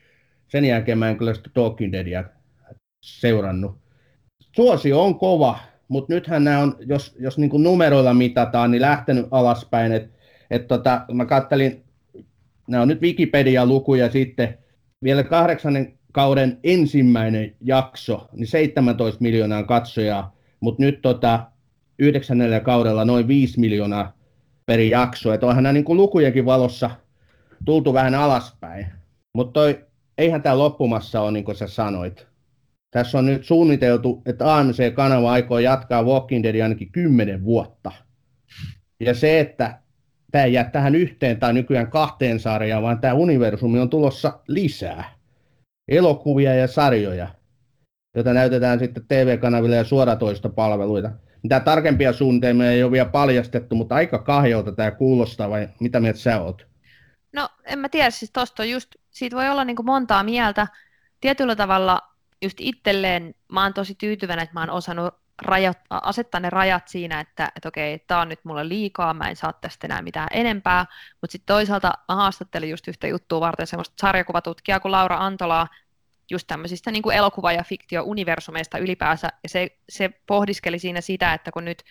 sen 0.48 0.66
jälkeen 0.66 0.98
mä 0.98 1.10
en 1.10 1.18
kyllä 1.18 1.34
sitä 1.34 1.50
Talking 1.54 1.92
Deadia 1.92 2.24
seurannut. 3.02 3.78
Suosio 4.56 5.04
on 5.04 5.20
kova, 5.20 5.60
mutta 5.88 6.14
nythän 6.14 6.44
nämä 6.44 6.60
on, 6.60 6.76
jos, 6.80 7.16
jos 7.20 7.38
niin 7.38 7.64
numeroilla 7.64 8.14
mitataan, 8.14 8.72
niin 8.72 8.82
lähtenyt 8.82 9.28
alaspäin. 9.32 9.92
Et, 9.92 10.17
et 10.50 10.68
tota, 10.68 11.06
mä 11.12 11.26
kattelin, 11.26 11.84
nämä 12.68 12.82
on 12.82 12.88
nyt 12.88 13.02
Wikipedia-lukuja 13.02 14.12
sitten, 14.12 14.58
vielä 15.04 15.24
kahdeksannen 15.24 15.98
kauden 16.12 16.60
ensimmäinen 16.64 17.56
jakso, 17.62 18.30
niin 18.34 18.48
17 18.48 19.22
miljoonaa 19.22 19.64
katsojaa, 19.64 20.36
mutta 20.60 20.84
nyt 20.84 21.02
tota, 21.02 21.52
yhdeksännellä 22.00 22.60
kaudella 22.60 23.06
noin 23.06 23.28
5 23.28 23.60
miljoonaa 23.60 24.18
per 24.66 24.80
jakso. 24.80 25.34
Että 25.34 25.46
onhan 25.46 25.64
nämä 25.64 25.74
niin 25.74 25.84
kuin 25.84 25.98
lukujenkin 25.98 26.46
valossa 26.46 26.90
tultu 27.66 27.94
vähän 27.94 28.16
alaspäin. 28.16 28.88
Mutta 29.34 29.60
eihän 30.18 30.42
tämä 30.42 30.58
loppumassa 30.58 31.22
ole, 31.22 31.32
niin 31.32 31.46
kuin 31.46 31.56
sä 31.56 31.68
sanoit. 31.68 32.28
Tässä 32.92 33.18
on 33.18 33.26
nyt 33.26 33.46
suunniteltu, 33.46 34.22
että 34.26 34.58
AMC-kanava 34.58 35.32
aikoo 35.32 35.60
jatkaa 35.60 36.04
Walking 36.04 36.44
Dead 36.44 36.62
ainakin 36.62 36.92
10 36.92 37.44
vuotta. 37.44 37.92
Ja 39.00 39.14
se, 39.14 39.40
että 39.40 39.80
tämä 40.32 40.44
ei 40.44 40.54
jää 40.54 40.70
tähän 40.70 40.96
yhteen 40.96 41.40
tai 41.40 41.54
nykyään 41.54 41.92
kahteen 41.92 42.40
sarjaan, 42.40 42.84
vaan 42.84 43.00
tämä 43.00 43.14
universumi 43.14 43.80
on 43.80 43.90
tulossa 43.90 44.40
lisää. 44.48 45.18
Elokuvia 45.88 46.56
ja 46.56 46.68
sarjoja, 46.68 47.28
joita 48.16 48.34
näytetään 48.34 48.80
sitten 48.80 49.06
TV-kanaville 49.08 49.76
ja 49.76 49.84
suoratoistopalveluita. 49.84 51.12
Mitä 51.44 51.60
tarkempia 51.60 52.14
suunnitelmia 52.14 52.72
ei 52.72 52.84
ole 52.84 52.92
vielä 52.92 53.10
paljastettu, 53.10 53.76
mutta 53.76 53.96
aika 53.96 54.20
kahjolta 54.20 54.72
tämä 54.72 54.92
kuulostaa, 54.92 55.50
vai 55.50 55.70
mitä 55.80 56.00
mieltä 56.00 56.20
sä 56.20 56.42
oot? 56.42 56.68
No 57.34 57.50
en 57.66 57.80
mä 57.80 57.90
tiedä, 57.90 58.10
siis 58.10 58.32
tosta 58.32 58.66
just, 58.66 58.96
siitä 59.10 59.36
voi 59.36 59.50
olla 59.50 59.64
niin 59.66 59.86
montaa 59.86 60.24
mieltä. 60.24 60.68
Tietyllä 61.22 61.56
tavalla 61.56 62.02
just 62.42 62.58
itselleen 62.62 63.36
mä 63.52 63.64
oon 63.64 63.74
tosi 63.74 63.96
tyytyväinen, 63.96 64.44
että 64.44 64.54
mä 64.54 64.60
oon 64.60 64.70
osannut 64.70 65.14
rajat, 65.42 65.78
asettaa 65.90 66.40
ne 66.40 66.50
rajat 66.50 66.88
siinä, 66.88 67.20
että, 67.20 67.52
että 67.56 67.70
okei, 67.70 68.00
tämä 68.00 68.22
on 68.22 68.30
nyt 68.30 68.40
mulle 68.46 68.70
liikaa, 68.70 69.14
mä 69.14 69.30
en 69.30 69.36
saa 69.36 69.54
tästä 69.54 69.88
enää 69.88 70.02
mitään 70.02 70.28
enempää, 70.32 70.86
mutta 71.22 71.32
sitten 71.32 71.56
toisaalta 71.56 71.94
mä 72.08 72.16
haastattelin 72.16 72.70
just 72.70 72.88
yhtä 72.88 73.08
juttua 73.08 73.40
varten 73.40 73.68
semmoista 73.68 73.96
sarjakuvatutkijaa 74.02 74.80
kuin 74.80 74.92
Laura 74.92 75.18
Antolaa, 75.18 75.68
just 76.32 76.48
tämmöisistä 76.48 76.92
niin 76.92 77.04
kuin 77.04 77.16
elokuva- 77.16 77.52
ja 77.52 77.64
fiktio-universumeista 77.64 78.78
ylipäänsä, 78.78 79.28
ja 79.44 79.50
se, 79.50 79.78
se 79.90 80.10
pohdiskeli 80.26 80.80
siinä 80.80 81.02
sitä, 81.02 81.34
että 81.34 81.52
kun 81.52 81.66
nyt 81.66 81.84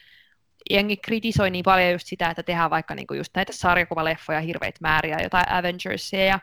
jengi 0.71 0.97
kritisoi 0.97 1.51
niin 1.51 1.63
paljon 1.63 1.93
just 1.93 2.07
sitä, 2.07 2.31
että 2.31 2.43
tehdään 2.43 2.71
vaikka 2.71 2.95
niin 2.95 3.07
kuin 3.07 3.19
just 3.19 3.35
näitä 3.35 3.53
sarjakuvaleffoja 3.53 4.41
hirveitä 4.41 4.79
määriä, 4.81 5.19
jotain 5.23 5.53
Avengersia 5.53 6.25
ja, 6.25 6.39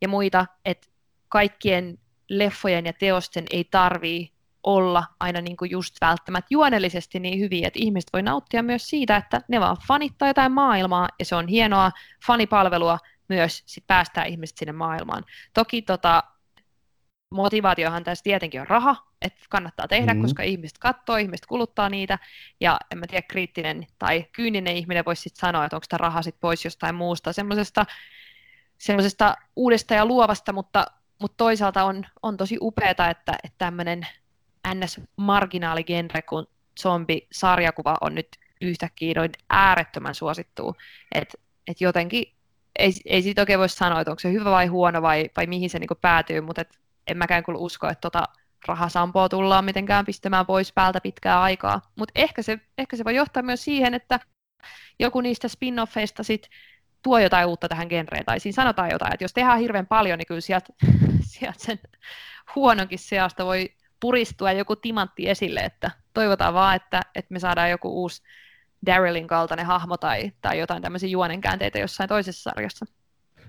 ja 0.00 0.08
muita, 0.08 0.46
että 0.64 0.88
kaikkien 1.28 1.98
leffojen 2.28 2.86
ja 2.86 2.92
teosten 2.92 3.44
ei 3.50 3.64
tarvii 3.64 4.33
olla 4.64 5.04
aina 5.20 5.40
niin 5.40 5.56
kuin 5.56 5.70
just 5.70 5.94
välttämättä 6.00 6.46
juonellisesti 6.50 7.20
niin 7.20 7.40
hyviä, 7.40 7.66
että 7.66 7.78
ihmiset 7.82 8.10
voi 8.12 8.22
nauttia 8.22 8.62
myös 8.62 8.86
siitä, 8.86 9.16
että 9.16 9.40
ne 9.48 9.60
vaan 9.60 9.76
fanittaa 9.88 10.28
jotain 10.28 10.52
maailmaa, 10.52 11.08
ja 11.18 11.24
se 11.24 11.36
on 11.36 11.48
hienoa 11.48 11.90
fanipalvelua 12.26 12.98
myös 13.28 13.62
sit 13.66 13.86
päästää 13.86 14.24
ihmiset 14.24 14.58
sinne 14.58 14.72
maailmaan. 14.72 15.24
Toki 15.54 15.82
tota, 15.82 16.22
motivaatiohan 17.30 18.04
tässä 18.04 18.22
tietenkin 18.22 18.60
on 18.60 18.66
raha, 18.66 18.96
että 19.22 19.40
kannattaa 19.50 19.88
tehdä, 19.88 20.14
mm. 20.14 20.22
koska 20.22 20.42
ihmiset 20.42 20.78
katsoo, 20.78 21.16
ihmiset 21.16 21.46
kuluttaa 21.46 21.88
niitä, 21.88 22.18
ja 22.60 22.78
en 22.90 22.98
mä 22.98 23.06
tiedä, 23.06 23.26
kriittinen 23.28 23.86
tai 23.98 24.26
kyyninen 24.32 24.76
ihminen 24.76 25.04
voisi 25.04 25.22
sitten 25.22 25.40
sanoa, 25.40 25.64
että 25.64 25.76
onko 25.76 25.86
tämä 25.88 25.98
raha 25.98 26.22
sitten 26.22 26.40
pois 26.40 26.64
jostain 26.64 26.94
muusta, 26.94 27.32
semmoisesta 27.32 27.86
semmoisesta 28.78 29.34
uudesta 29.56 29.94
ja 29.94 30.06
luovasta, 30.06 30.52
mutta, 30.52 30.86
mutta 31.20 31.36
toisaalta 31.36 31.84
on, 31.84 32.06
on 32.22 32.36
tosi 32.36 32.58
upeata, 32.60 33.10
että, 33.10 33.32
että 33.44 33.58
tämmöinen 33.58 34.06
NS-marginaaligenre 34.74 36.22
kuin 36.22 36.46
zombi-sarjakuva 36.80 37.96
on 38.00 38.14
nyt 38.14 38.28
yhtäkkiä 38.60 39.12
noin 39.16 39.30
äärettömän 39.50 40.14
suosittu, 40.14 40.76
että 41.12 41.38
et 41.66 41.80
jotenkin 41.80 42.34
ei, 42.78 42.92
ei 43.06 43.22
siitä 43.22 43.42
oikein 43.42 43.58
voi 43.58 43.68
sanoa, 43.68 44.00
että 44.00 44.10
onko 44.10 44.20
se 44.20 44.32
hyvä 44.32 44.50
vai 44.50 44.66
huono 44.66 45.02
vai, 45.02 45.30
vai 45.36 45.46
mihin 45.46 45.70
se 45.70 45.78
niinku 45.78 45.94
päätyy, 45.94 46.40
mutta 46.40 46.60
et 46.60 46.78
en 47.06 47.18
mäkään 47.18 47.44
kyllä 47.44 47.58
usko, 47.58 47.88
että 47.88 48.00
tota 48.00 48.24
rahasampoa 48.68 49.28
tullaan 49.28 49.64
mitenkään 49.64 50.04
pistämään 50.04 50.46
pois 50.46 50.72
päältä 50.72 51.00
pitkää 51.00 51.42
aikaa. 51.42 51.80
Mutta 51.96 52.12
ehkä 52.14 52.42
se, 52.42 52.60
ehkä 52.78 52.96
se 52.96 53.04
voi 53.04 53.14
johtaa 53.14 53.42
myös 53.42 53.64
siihen, 53.64 53.94
että 53.94 54.20
joku 54.98 55.20
niistä 55.20 55.48
spin-offeista 55.48 56.22
sit 56.22 56.50
tuo 57.02 57.18
jotain 57.18 57.46
uutta 57.46 57.68
tähän 57.68 57.86
genreen, 57.88 58.24
tai 58.24 58.40
siinä 58.40 58.54
sanotaan 58.54 58.90
jotain, 58.90 59.14
että 59.14 59.24
jos 59.24 59.32
tehdään 59.32 59.58
hirveän 59.58 59.86
paljon, 59.86 60.18
niin 60.18 60.26
kyllä 60.26 60.40
sieltä, 60.40 60.72
sieltä 61.20 61.58
sen 61.58 61.78
huononkin 62.54 62.98
seasta 62.98 63.44
voi 63.44 63.74
puristua 64.04 64.52
joku 64.52 64.76
timantti 64.76 65.28
esille, 65.28 65.60
että 65.60 65.90
toivotaan 66.14 66.54
vaan, 66.54 66.76
että, 66.76 67.00
että 67.14 67.32
me 67.32 67.38
saadaan 67.38 67.70
joku 67.70 67.88
uusi 67.88 68.22
Darylin 68.86 69.26
kaltainen 69.26 69.66
hahmo 69.66 69.96
tai, 69.96 70.32
tai 70.40 70.58
jotain 70.58 70.82
tämmöisiä 70.82 71.08
juonenkäänteitä 71.08 71.78
jossain 71.78 72.08
toisessa 72.08 72.50
sarjassa. 72.50 72.86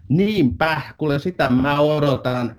Niinpä, 0.09 0.81
kuule 0.97 1.19
sitä 1.19 1.49
mä 1.49 1.79
odotan. 1.79 2.55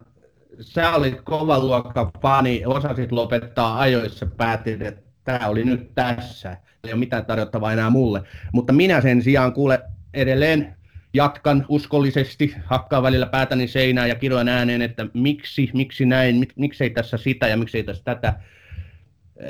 Sä 0.60 0.94
olit 0.94 1.20
kova 1.20 1.58
luokka 1.58 2.10
fani, 2.22 2.62
osasit 2.66 3.12
lopettaa 3.12 3.78
ajoissa, 3.78 4.26
päätit, 4.26 4.82
että 4.82 5.02
tämä 5.24 5.48
oli 5.48 5.64
nyt 5.64 5.94
tässä. 5.94 6.56
Ei 6.84 6.92
ole 6.92 6.98
mitään 6.98 7.26
tarjottavaa 7.26 7.72
enää 7.72 7.90
mulle. 7.90 8.22
Mutta 8.52 8.72
minä 8.72 9.00
sen 9.00 9.22
sijaan 9.22 9.52
kuule 9.52 9.80
edelleen 10.14 10.75
jatkan 11.16 11.66
uskollisesti, 11.68 12.54
hakkaa 12.64 13.02
välillä 13.02 13.26
päätäni 13.26 13.68
seinään 13.68 14.08
ja 14.08 14.14
kirjoan 14.14 14.48
ääneen, 14.48 14.82
että 14.82 15.06
miksi, 15.14 15.70
miksi 15.74 16.06
näin, 16.06 16.36
mik, 16.36 16.52
miksei 16.56 16.90
tässä 16.90 17.16
sitä 17.16 17.48
ja 17.48 17.56
miksei 17.56 17.82
tässä 17.82 18.04
tätä. 18.04 18.34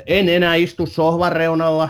En 0.05 0.29
enää 0.29 0.55
istu 0.55 0.85
sohvan 0.85 1.31
reunalla, 1.31 1.89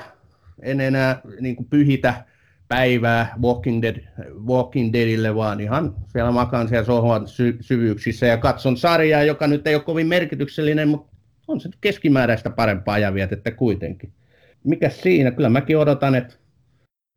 en 0.61 0.82
enää 0.82 1.21
niin 1.39 1.55
kuin 1.55 1.67
pyhitä 1.69 2.25
päivää 2.67 3.34
Walking, 3.41 3.82
Dead, 3.82 4.03
Walking 4.45 4.93
Deadille, 4.93 5.36
vaan 5.36 5.61
ihan 5.61 5.95
siellä 6.07 6.32
makaan 6.32 6.67
siellä 6.67 6.86
sohvan 6.86 7.28
sy- 7.28 7.57
syvyyksissä 7.61 8.25
ja 8.25 8.38
katson 8.38 8.78
sarjaa, 8.78 9.23
joka 9.23 9.47
nyt 9.47 9.67
ei 9.67 9.75
ole 9.75 9.84
kovin 9.84 10.07
merkityksellinen, 10.07 10.88
mutta 10.88 11.17
on 11.47 11.61
se 11.61 11.69
keskimääräistä 11.82 12.49
parempaa 12.49 12.93
ajanvietettä 12.93 13.51
kuitenkin. 13.51 14.11
Mikä 14.63 14.89
siinä? 14.89 15.32
Kyllä 15.32 15.49
mäkin 15.49 15.78
odotan, 15.78 16.15
että 16.15 16.34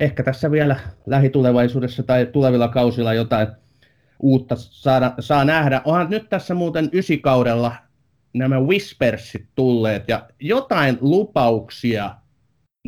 ehkä 0.00 0.22
tässä 0.22 0.50
vielä 0.50 0.76
lähitulevaisuudessa 1.06 2.02
tai 2.02 2.26
tulevilla 2.26 2.68
kausilla 2.68 3.14
jotain 3.14 3.48
uutta 4.20 4.56
saada, 4.56 5.14
saa 5.20 5.44
nähdä. 5.44 5.82
Onhan 5.84 6.10
nyt 6.10 6.28
tässä 6.28 6.54
muuten 6.54 6.88
ysikaudella 6.92 7.72
nämä 8.34 8.60
Whispersit 8.60 9.46
tulleet 9.54 10.08
ja 10.08 10.28
jotain 10.40 10.98
lupauksia 11.00 12.14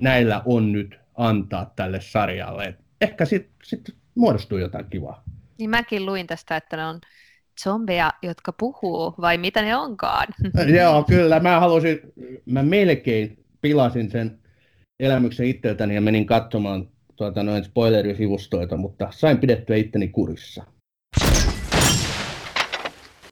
näillä 0.00 0.42
on 0.44 0.72
nyt 0.72 1.00
antaa 1.14 1.72
tälle 1.76 2.00
sarjalle. 2.00 2.64
Et 2.64 2.78
ehkä 3.00 3.24
sitten 3.24 3.52
sit 3.62 3.96
muodostuu 4.14 4.58
jotain 4.58 4.84
kivaa. 4.90 5.22
Niin 5.58 5.70
mäkin 5.70 6.06
luin 6.06 6.26
tästä, 6.26 6.56
että 6.56 6.76
ne 6.76 6.86
on 6.86 7.00
zombeja, 7.62 8.12
jotka 8.22 8.52
puhuu, 8.52 9.14
vai 9.20 9.38
mitä 9.38 9.62
ne 9.62 9.76
onkaan? 9.76 10.26
Joo, 10.78 11.04
kyllä. 11.04 11.40
Mä 11.40 11.60
halusin, 11.60 12.00
mä 12.46 12.62
melkein 12.62 13.44
pilasin 13.60 14.10
sen 14.10 14.38
elämyksen 15.00 15.46
itseltäni 15.46 15.94
ja 15.94 16.00
menin 16.00 16.26
katsomaan 16.26 16.91
tuota, 17.16 17.42
noin 17.42 17.64
spoilerisivustoita, 17.64 18.76
mutta 18.76 19.08
sain 19.10 19.38
pidettyä 19.38 19.76
itteni 19.76 20.08
kurissa. 20.08 20.64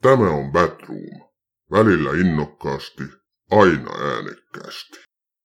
Tämä 0.01 0.29
on 0.29 0.51
Batroom. 0.51 1.31
Välillä 1.71 2.09
innokkaasti, 2.21 3.03
aina 3.51 3.91
äänekkäästi. 4.13 4.99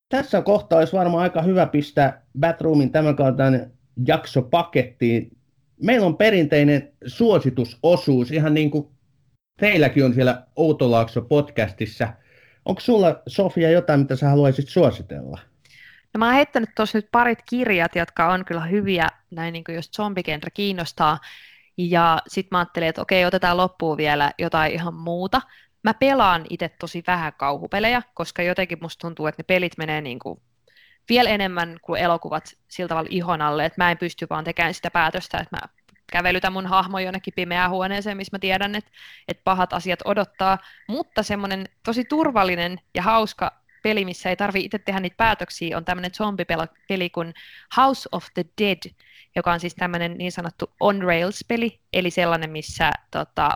Tässä 0.08 0.42
kohtaa 0.42 0.78
olisi 0.78 0.92
varmaan 0.92 1.22
aika 1.22 1.42
hyvä 1.42 1.66
pistää 1.66 2.26
Batroomin 2.40 2.92
tämänkaltainen 2.92 3.72
jakso 4.06 4.42
pakettiin. 4.42 5.36
Meillä 5.82 6.06
on 6.06 6.16
perinteinen 6.16 6.92
suositusosuus, 7.06 8.30
ihan 8.30 8.54
niin 8.54 8.70
kuin 8.70 8.88
teilläkin 9.60 10.04
on 10.04 10.14
siellä 10.14 10.46
Outolaakso 10.56 11.22
podcastissa. 11.22 12.08
Onko 12.64 12.80
sulla, 12.80 13.22
Sofia, 13.26 13.70
jotain, 13.70 14.00
mitä 14.00 14.16
sä 14.16 14.28
haluaisit 14.28 14.68
suositella? 14.68 15.38
No 16.16 16.18
mä 16.18 16.26
oon 16.26 16.34
heittänyt 16.34 16.70
tuossa 16.74 16.98
nyt 16.98 17.08
parit 17.12 17.38
kirjat, 17.48 17.96
jotka 17.96 18.28
on 18.32 18.44
kyllä 18.44 18.64
hyviä, 18.64 19.08
näin 19.30 19.52
niin 19.52 19.64
kuin 19.64 19.76
jos 19.76 19.90
zombigenre 19.90 20.50
kiinnostaa. 20.50 21.18
Ja 21.76 22.18
sitten 22.28 22.48
mä 22.50 22.58
ajattelin, 22.58 22.88
että 22.88 23.02
okei, 23.02 23.24
otetaan 23.24 23.56
loppuun 23.56 23.96
vielä 23.96 24.32
jotain 24.38 24.72
ihan 24.72 24.94
muuta. 24.94 25.40
Mä 25.82 25.94
pelaan 25.94 26.46
itse 26.50 26.68
tosi 26.68 27.04
vähän 27.06 27.32
kauhupelejä, 27.36 28.02
koska 28.14 28.42
jotenkin 28.42 28.78
musta 28.80 29.00
tuntuu, 29.00 29.26
että 29.26 29.40
ne 29.40 29.44
pelit 29.44 29.78
menee 29.78 30.00
niin 30.00 30.18
kuin 30.18 30.40
vielä 31.08 31.30
enemmän 31.30 31.76
kuin 31.82 32.00
elokuvat 32.00 32.54
sillä 32.68 32.88
tavalla 32.88 33.08
ihon 33.12 33.42
alle, 33.42 33.64
että 33.64 33.84
mä 33.84 33.90
en 33.90 33.98
pysty 33.98 34.26
vaan 34.30 34.44
tekemään 34.44 34.74
sitä 34.74 34.90
päätöstä, 34.90 35.38
että 35.38 35.56
mä 35.56 35.92
kävelytän 36.12 36.52
mun 36.52 36.66
hahmo 36.66 36.98
jonnekin 36.98 37.34
pimeään 37.36 37.70
huoneeseen, 37.70 38.16
missä 38.16 38.36
mä 38.36 38.38
tiedän, 38.38 38.74
että, 38.74 38.90
että 39.28 39.44
pahat 39.44 39.72
asiat 39.72 40.00
odottaa, 40.04 40.58
mutta 40.88 41.22
semmoinen 41.22 41.68
tosi 41.82 42.04
turvallinen 42.04 42.80
ja 42.94 43.02
hauska 43.02 43.65
peli, 43.86 44.04
missä 44.04 44.30
ei 44.30 44.36
tarvitse 44.36 44.66
itse 44.66 44.78
tehdä 44.78 45.00
niitä 45.00 45.16
päätöksiä, 45.16 45.76
on 45.76 45.84
tämmöinen 45.84 46.14
zombipeli 46.14 47.10
kuin 47.10 47.34
House 47.76 48.08
of 48.12 48.26
the 48.34 48.44
Dead, 48.60 48.78
joka 49.36 49.52
on 49.52 49.60
siis 49.60 49.74
tämmöinen 49.74 50.18
niin 50.18 50.32
sanottu 50.32 50.72
on-rails-peli, 50.80 51.80
eli 51.92 52.10
sellainen, 52.10 52.50
missä 52.50 52.90
tota, 53.10 53.50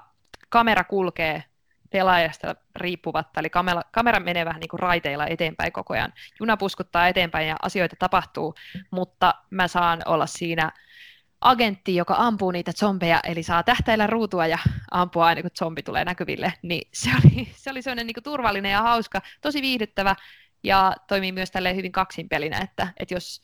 kamera 0.48 0.84
kulkee 0.84 1.44
pelaajasta 1.90 2.54
riippuvatta, 2.76 3.40
eli 3.40 3.50
kamera, 3.50 3.82
kamera 3.90 4.20
menee 4.20 4.44
vähän 4.44 4.60
niin 4.60 4.68
kuin 4.68 4.80
raiteilla 4.80 5.26
eteenpäin 5.26 5.72
koko 5.72 5.94
ajan. 5.94 6.12
Juna 6.40 6.56
puskuttaa 6.56 7.08
eteenpäin 7.08 7.48
ja 7.48 7.56
asioita 7.62 7.96
tapahtuu, 7.98 8.54
mutta 8.90 9.34
mä 9.50 9.68
saan 9.68 10.02
olla 10.06 10.26
siinä 10.26 10.72
agentti, 11.40 11.96
joka 11.96 12.14
ampuu 12.18 12.50
niitä 12.50 12.72
zombeja, 12.72 13.20
eli 13.24 13.42
saa 13.42 13.62
tähtäillä 13.62 14.06
ruutua 14.06 14.46
ja 14.46 14.58
ampua 14.90 15.26
aina, 15.26 15.42
kun 15.42 15.50
zombi 15.58 15.82
tulee 15.82 16.04
näkyville, 16.04 16.52
niin 16.62 16.88
se 16.92 17.10
oli, 17.10 17.48
se 17.56 17.70
oli 17.70 17.82
sellainen 17.82 18.06
niin 18.06 18.22
turvallinen 18.22 18.72
ja 18.72 18.82
hauska, 18.82 19.20
tosi 19.40 19.62
viihdyttävä, 19.62 20.16
ja 20.62 20.96
toimii 21.08 21.32
myös 21.32 21.50
tälleen 21.50 21.76
hyvin 21.76 21.92
kaksinpelinä, 21.92 22.58
että, 22.58 22.88
että 23.00 23.14
jos, 23.14 23.42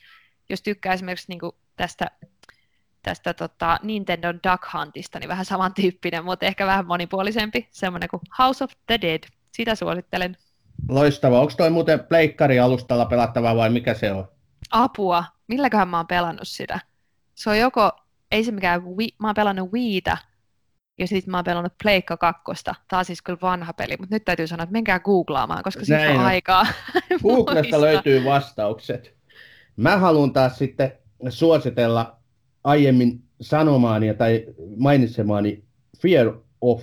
jos 0.49 0.63
tykkää 0.63 0.93
esimerkiksi 0.95 1.27
niin 1.29 1.53
tästä, 1.77 2.11
tästä 3.03 3.35
tota 3.35 3.79
Nintendo 3.83 4.33
Duck 4.33 4.65
Huntista, 4.73 5.19
niin 5.19 5.29
vähän 5.29 5.45
samantyyppinen, 5.45 6.25
mutta 6.25 6.47
ehkä 6.47 6.67
vähän 6.67 6.87
monipuolisempi, 6.87 7.69
semmoinen 7.71 8.09
kuin 8.09 8.21
House 8.39 8.65
of 8.65 8.73
the 8.87 8.99
Dead. 9.01 9.21
Sitä 9.53 9.75
suosittelen. 9.75 10.37
Loistava. 10.89 11.41
Onko 11.41 11.53
toi 11.57 11.71
muuten 11.71 12.01
pleikkari 12.01 12.61
alustalla 12.61 13.07
pelattava 13.07 13.57
vai 13.57 13.71
mikä 13.71 13.95
se 13.95 14.13
on? 14.13 14.29
Apua. 14.71 15.25
Milläköhän 15.49 15.89
mä 15.89 15.97
oon 15.97 16.07
pelannut 16.07 16.49
sitä? 16.49 16.81
Se 17.37 17.51
on 17.51 17.59
joko, 17.59 17.93
ei 18.33 18.45
se 18.45 18.53
mikään, 18.53 18.85
Wii, 18.85 19.09
mä 19.19 19.29
oon 19.29 19.35
pelannut 19.35 19.73
Wiitä, 19.73 20.19
ja 20.99 21.07
sitten 21.07 21.31
mä 21.31 21.39
oon 21.39 21.45
pelannut 21.45 21.73
Pleikka 21.83 22.17
2. 22.17 22.65
Tämä 22.65 22.99
on 22.99 23.05
siis 23.05 23.23
kyllä 23.23 23.39
vanha 23.43 23.73
peli, 23.73 23.97
mutta 23.99 24.15
nyt 24.15 24.25
täytyy 24.25 24.47
sanoa, 24.47 24.63
että 24.63 24.73
menkää 24.73 25.01
googlaamaan, 25.01 25.63
koska 25.63 25.85
siitä 25.85 26.11
on, 26.11 26.19
on 26.19 26.25
aikaa. 26.25 26.67
Googlesta 27.23 27.81
löytyy 27.81 28.25
vastaukset. 28.25 29.17
Mä 29.77 29.97
haluan 29.97 30.33
taas 30.33 30.59
sitten 30.59 30.93
suositella 31.29 32.19
aiemmin 32.65 33.23
sanomaani 33.41 34.15
tai 34.15 34.47
mainitsemaani 34.77 35.65
Fear 36.03 36.33
of 36.61 36.83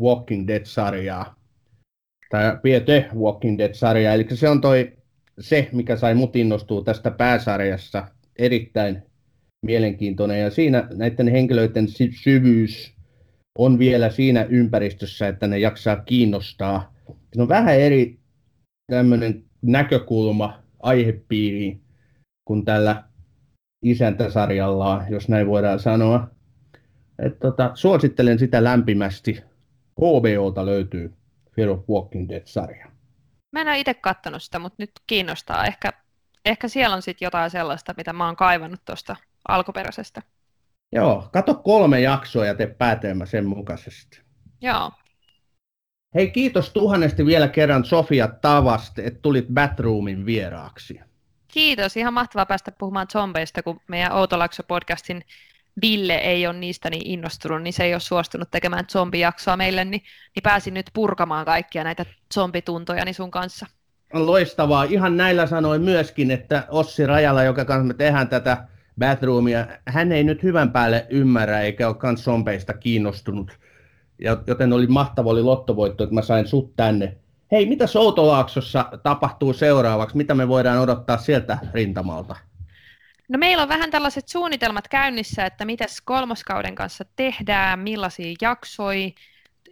Walking 0.00 0.46
Dead-sarjaa. 0.46 1.34
Tai 2.30 2.58
Fear 2.62 2.82
the 2.82 3.10
Walking 3.14 3.58
Dead-sarjaa. 3.58 4.14
Eli 4.14 4.26
se 4.34 4.48
on 4.48 4.60
toi 4.60 4.92
se, 5.40 5.68
mikä 5.72 5.96
sai 5.96 6.14
mut 6.14 6.36
innostua 6.36 6.84
tästä 6.84 7.10
pääsarjassa. 7.10 8.08
Erittäin 8.38 9.09
mielenkiintoinen. 9.62 10.40
Ja 10.40 10.50
siinä 10.50 10.88
näiden 10.94 11.28
henkilöiden 11.28 11.86
syvyys 12.22 12.94
on 13.58 13.78
vielä 13.78 14.10
siinä 14.10 14.42
ympäristössä, 14.42 15.28
että 15.28 15.46
ne 15.46 15.58
jaksaa 15.58 15.96
kiinnostaa. 15.96 16.94
Se 17.34 17.42
on 17.42 17.48
vähän 17.48 17.74
eri 17.74 18.18
tämmöinen 18.86 19.44
näkökulma 19.62 20.62
aihepiiriin 20.82 21.82
kuin 22.44 22.64
tällä 22.64 23.04
isäntäsarjallaan, 23.84 25.06
jos 25.10 25.28
näin 25.28 25.46
voidaan 25.46 25.78
sanoa. 25.78 26.28
Et 27.18 27.38
tota, 27.38 27.70
suosittelen 27.74 28.38
sitä 28.38 28.64
lämpimästi. 28.64 29.42
HBOlta 30.00 30.66
löytyy 30.66 31.12
Fear 31.56 31.70
of 31.70 31.88
Walking 31.90 32.28
Dead-sarja. 32.28 32.86
Mä 33.52 33.60
en 33.60 33.68
ole 33.68 33.78
itse 33.78 33.94
katsonut 33.94 34.42
sitä, 34.42 34.58
mutta 34.58 34.76
nyt 34.78 34.90
kiinnostaa. 35.06 35.66
Ehkä, 35.66 35.92
ehkä 36.44 36.68
siellä 36.68 36.96
on 36.96 37.02
sitten 37.02 37.26
jotain 37.26 37.50
sellaista, 37.50 37.94
mitä 37.96 38.12
mä 38.12 38.26
oon 38.26 38.36
kaivannut 38.36 38.80
tuosta 38.84 39.16
alkuperäisestä. 39.50 40.22
Joo, 40.92 41.28
kato 41.32 41.54
kolme 41.54 42.00
jaksoa 42.00 42.46
ja 42.46 42.54
tee 42.54 42.66
päätelmä 42.66 43.26
sen 43.26 43.46
mukaisesti. 43.46 44.20
Joo. 44.60 44.90
Hei, 46.14 46.30
kiitos 46.30 46.70
tuhannesti 46.70 47.26
vielä 47.26 47.48
kerran 47.48 47.84
Sofia 47.84 48.28
Tavast, 48.28 48.98
että 48.98 49.20
tulit 49.22 49.46
Batroomin 49.54 50.26
vieraaksi. 50.26 51.00
Kiitos, 51.48 51.96
ihan 51.96 52.14
mahtavaa 52.14 52.46
päästä 52.46 52.72
puhumaan 52.72 53.06
zombeista, 53.12 53.62
kun 53.62 53.80
meidän 53.88 54.12
Outolakso-podcastin 54.12 55.22
Ville 55.82 56.14
ei 56.14 56.46
ole 56.46 56.58
niistä 56.58 56.90
niin 56.90 57.06
innostunut, 57.06 57.62
niin 57.62 57.72
se 57.72 57.84
ei 57.84 57.94
ole 57.94 58.00
suostunut 58.00 58.50
tekemään 58.50 58.84
zombijaksoa 58.88 59.56
meille, 59.56 59.84
niin, 59.84 60.02
niin 60.34 60.42
pääsin 60.42 60.74
nyt 60.74 60.90
purkamaan 60.92 61.44
kaikkia 61.44 61.84
näitä 61.84 62.06
zombituntoja 62.34 63.04
niin 63.04 63.14
sun 63.14 63.30
kanssa. 63.30 63.66
Loistavaa. 64.12 64.84
Ihan 64.84 65.16
näillä 65.16 65.46
sanoin 65.46 65.82
myöskin, 65.82 66.30
että 66.30 66.64
Ossi 66.68 67.06
Rajala, 67.06 67.42
joka 67.42 67.64
kanssa 67.64 67.84
me 67.84 67.94
tehdään 67.94 68.28
tätä 68.28 68.66
Bathroomia, 69.00 69.66
hän 69.86 70.12
ei 70.12 70.24
nyt 70.24 70.42
hyvän 70.42 70.72
päälle 70.72 71.06
ymmärrä 71.10 71.60
eikä 71.60 71.88
ole 71.88 71.96
kans 71.96 72.24
zombeista 72.24 72.72
kiinnostunut. 72.74 73.58
Ja, 74.18 74.36
joten 74.46 74.72
oli 74.72 74.86
mahtava 74.86 75.30
oli 75.30 75.42
lottovoitto, 75.42 76.04
että 76.04 76.14
mä 76.14 76.22
sain 76.22 76.46
sut 76.46 76.76
tänne. 76.76 77.16
Hei, 77.52 77.66
mitä 77.66 77.86
Soutolaaksossa 77.86 78.88
tapahtuu 79.02 79.52
seuraavaksi? 79.52 80.16
Mitä 80.16 80.34
me 80.34 80.48
voidaan 80.48 80.78
odottaa 80.78 81.16
sieltä 81.16 81.58
rintamalta? 81.72 82.36
No 83.28 83.38
meillä 83.38 83.62
on 83.62 83.68
vähän 83.68 83.90
tällaiset 83.90 84.28
suunnitelmat 84.28 84.88
käynnissä, 84.88 85.46
että 85.46 85.64
mitä 85.64 85.84
kolmoskauden 86.04 86.74
kanssa 86.74 87.04
tehdään, 87.16 87.78
millaisia 87.78 88.34
jaksoja. 88.40 89.10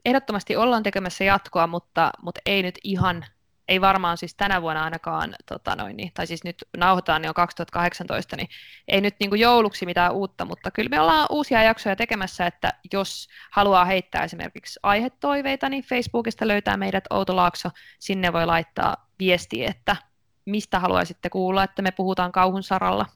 Ehdottomasti 0.04 0.56
ollaan 0.56 0.82
tekemässä 0.82 1.24
jatkoa, 1.24 1.66
mutta, 1.66 2.10
mutta 2.22 2.40
ei 2.46 2.62
nyt 2.62 2.78
ihan 2.84 3.24
ei 3.68 3.80
varmaan 3.80 4.16
siis 4.16 4.34
tänä 4.34 4.62
vuonna 4.62 4.84
ainakaan, 4.84 5.34
tota 5.46 5.76
noin, 5.76 5.96
niin, 5.96 6.10
tai 6.14 6.26
siis 6.26 6.44
nyt 6.44 6.64
nauhoitetaan, 6.76 7.22
niin 7.22 7.30
on 7.30 7.34
2018, 7.34 8.36
niin 8.36 8.48
ei 8.88 9.00
nyt 9.00 9.14
niin 9.20 9.30
kuin 9.30 9.40
jouluksi 9.40 9.86
mitään 9.86 10.12
uutta, 10.12 10.44
mutta 10.44 10.70
kyllä 10.70 10.88
me 10.88 11.00
ollaan 11.00 11.26
uusia 11.30 11.62
jaksoja 11.62 11.96
tekemässä, 11.96 12.46
että 12.46 12.72
jos 12.92 13.28
haluaa 13.52 13.84
heittää 13.84 14.24
esimerkiksi 14.24 14.80
aihetoiveita, 14.82 15.68
niin 15.68 15.84
Facebookista 15.84 16.48
löytää 16.48 16.76
meidät 16.76 17.04
Outo 17.10 17.36
Laakso, 17.36 17.70
sinne 17.98 18.32
voi 18.32 18.46
laittaa 18.46 19.08
viestiä, 19.18 19.70
että 19.70 19.96
mistä 20.44 20.80
haluaisitte 20.80 21.30
kuulla, 21.30 21.64
että 21.64 21.82
me 21.82 21.90
puhutaan 21.90 22.32
kauhun 22.32 22.62
saralla. 22.62 23.06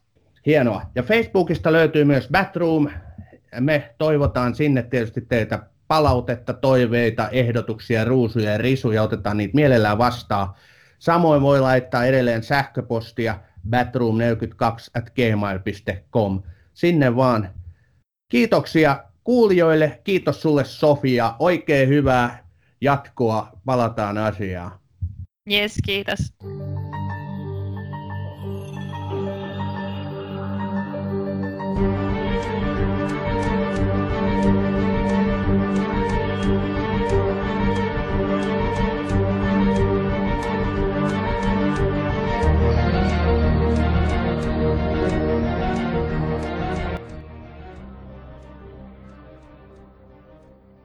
Hienoa. 0.46 0.82
Ja 0.94 1.02
Facebookista 1.02 1.72
löytyy 1.72 2.04
myös 2.04 2.28
Batroom. 2.32 2.88
Me 3.60 3.94
toivotaan 3.98 4.54
sinne 4.54 4.82
tietysti 4.82 5.20
teitä 5.20 5.71
palautetta, 5.92 6.52
toiveita, 6.52 7.28
ehdotuksia, 7.28 8.04
ruusuja 8.04 8.50
ja 8.50 8.58
risuja, 8.58 9.02
otetaan 9.02 9.36
niitä 9.36 9.54
mielellään 9.54 9.98
vastaan. 9.98 10.48
Samoin 10.98 11.42
voi 11.42 11.60
laittaa 11.60 12.04
edelleen 12.04 12.42
sähköpostia 12.42 13.38
batroom42 13.68 14.90
at. 14.94 15.12
Sinne 16.74 17.16
vaan. 17.16 17.50
Kiitoksia 18.28 19.04
kuulijoille, 19.24 20.00
kiitos 20.04 20.42
sulle 20.42 20.64
Sofia, 20.64 21.34
oikein 21.38 21.88
hyvää 21.88 22.48
jatkoa, 22.80 23.52
palataan 23.64 24.18
asiaan. 24.18 24.70
Yes, 25.50 25.74
kiitos. 25.84 26.32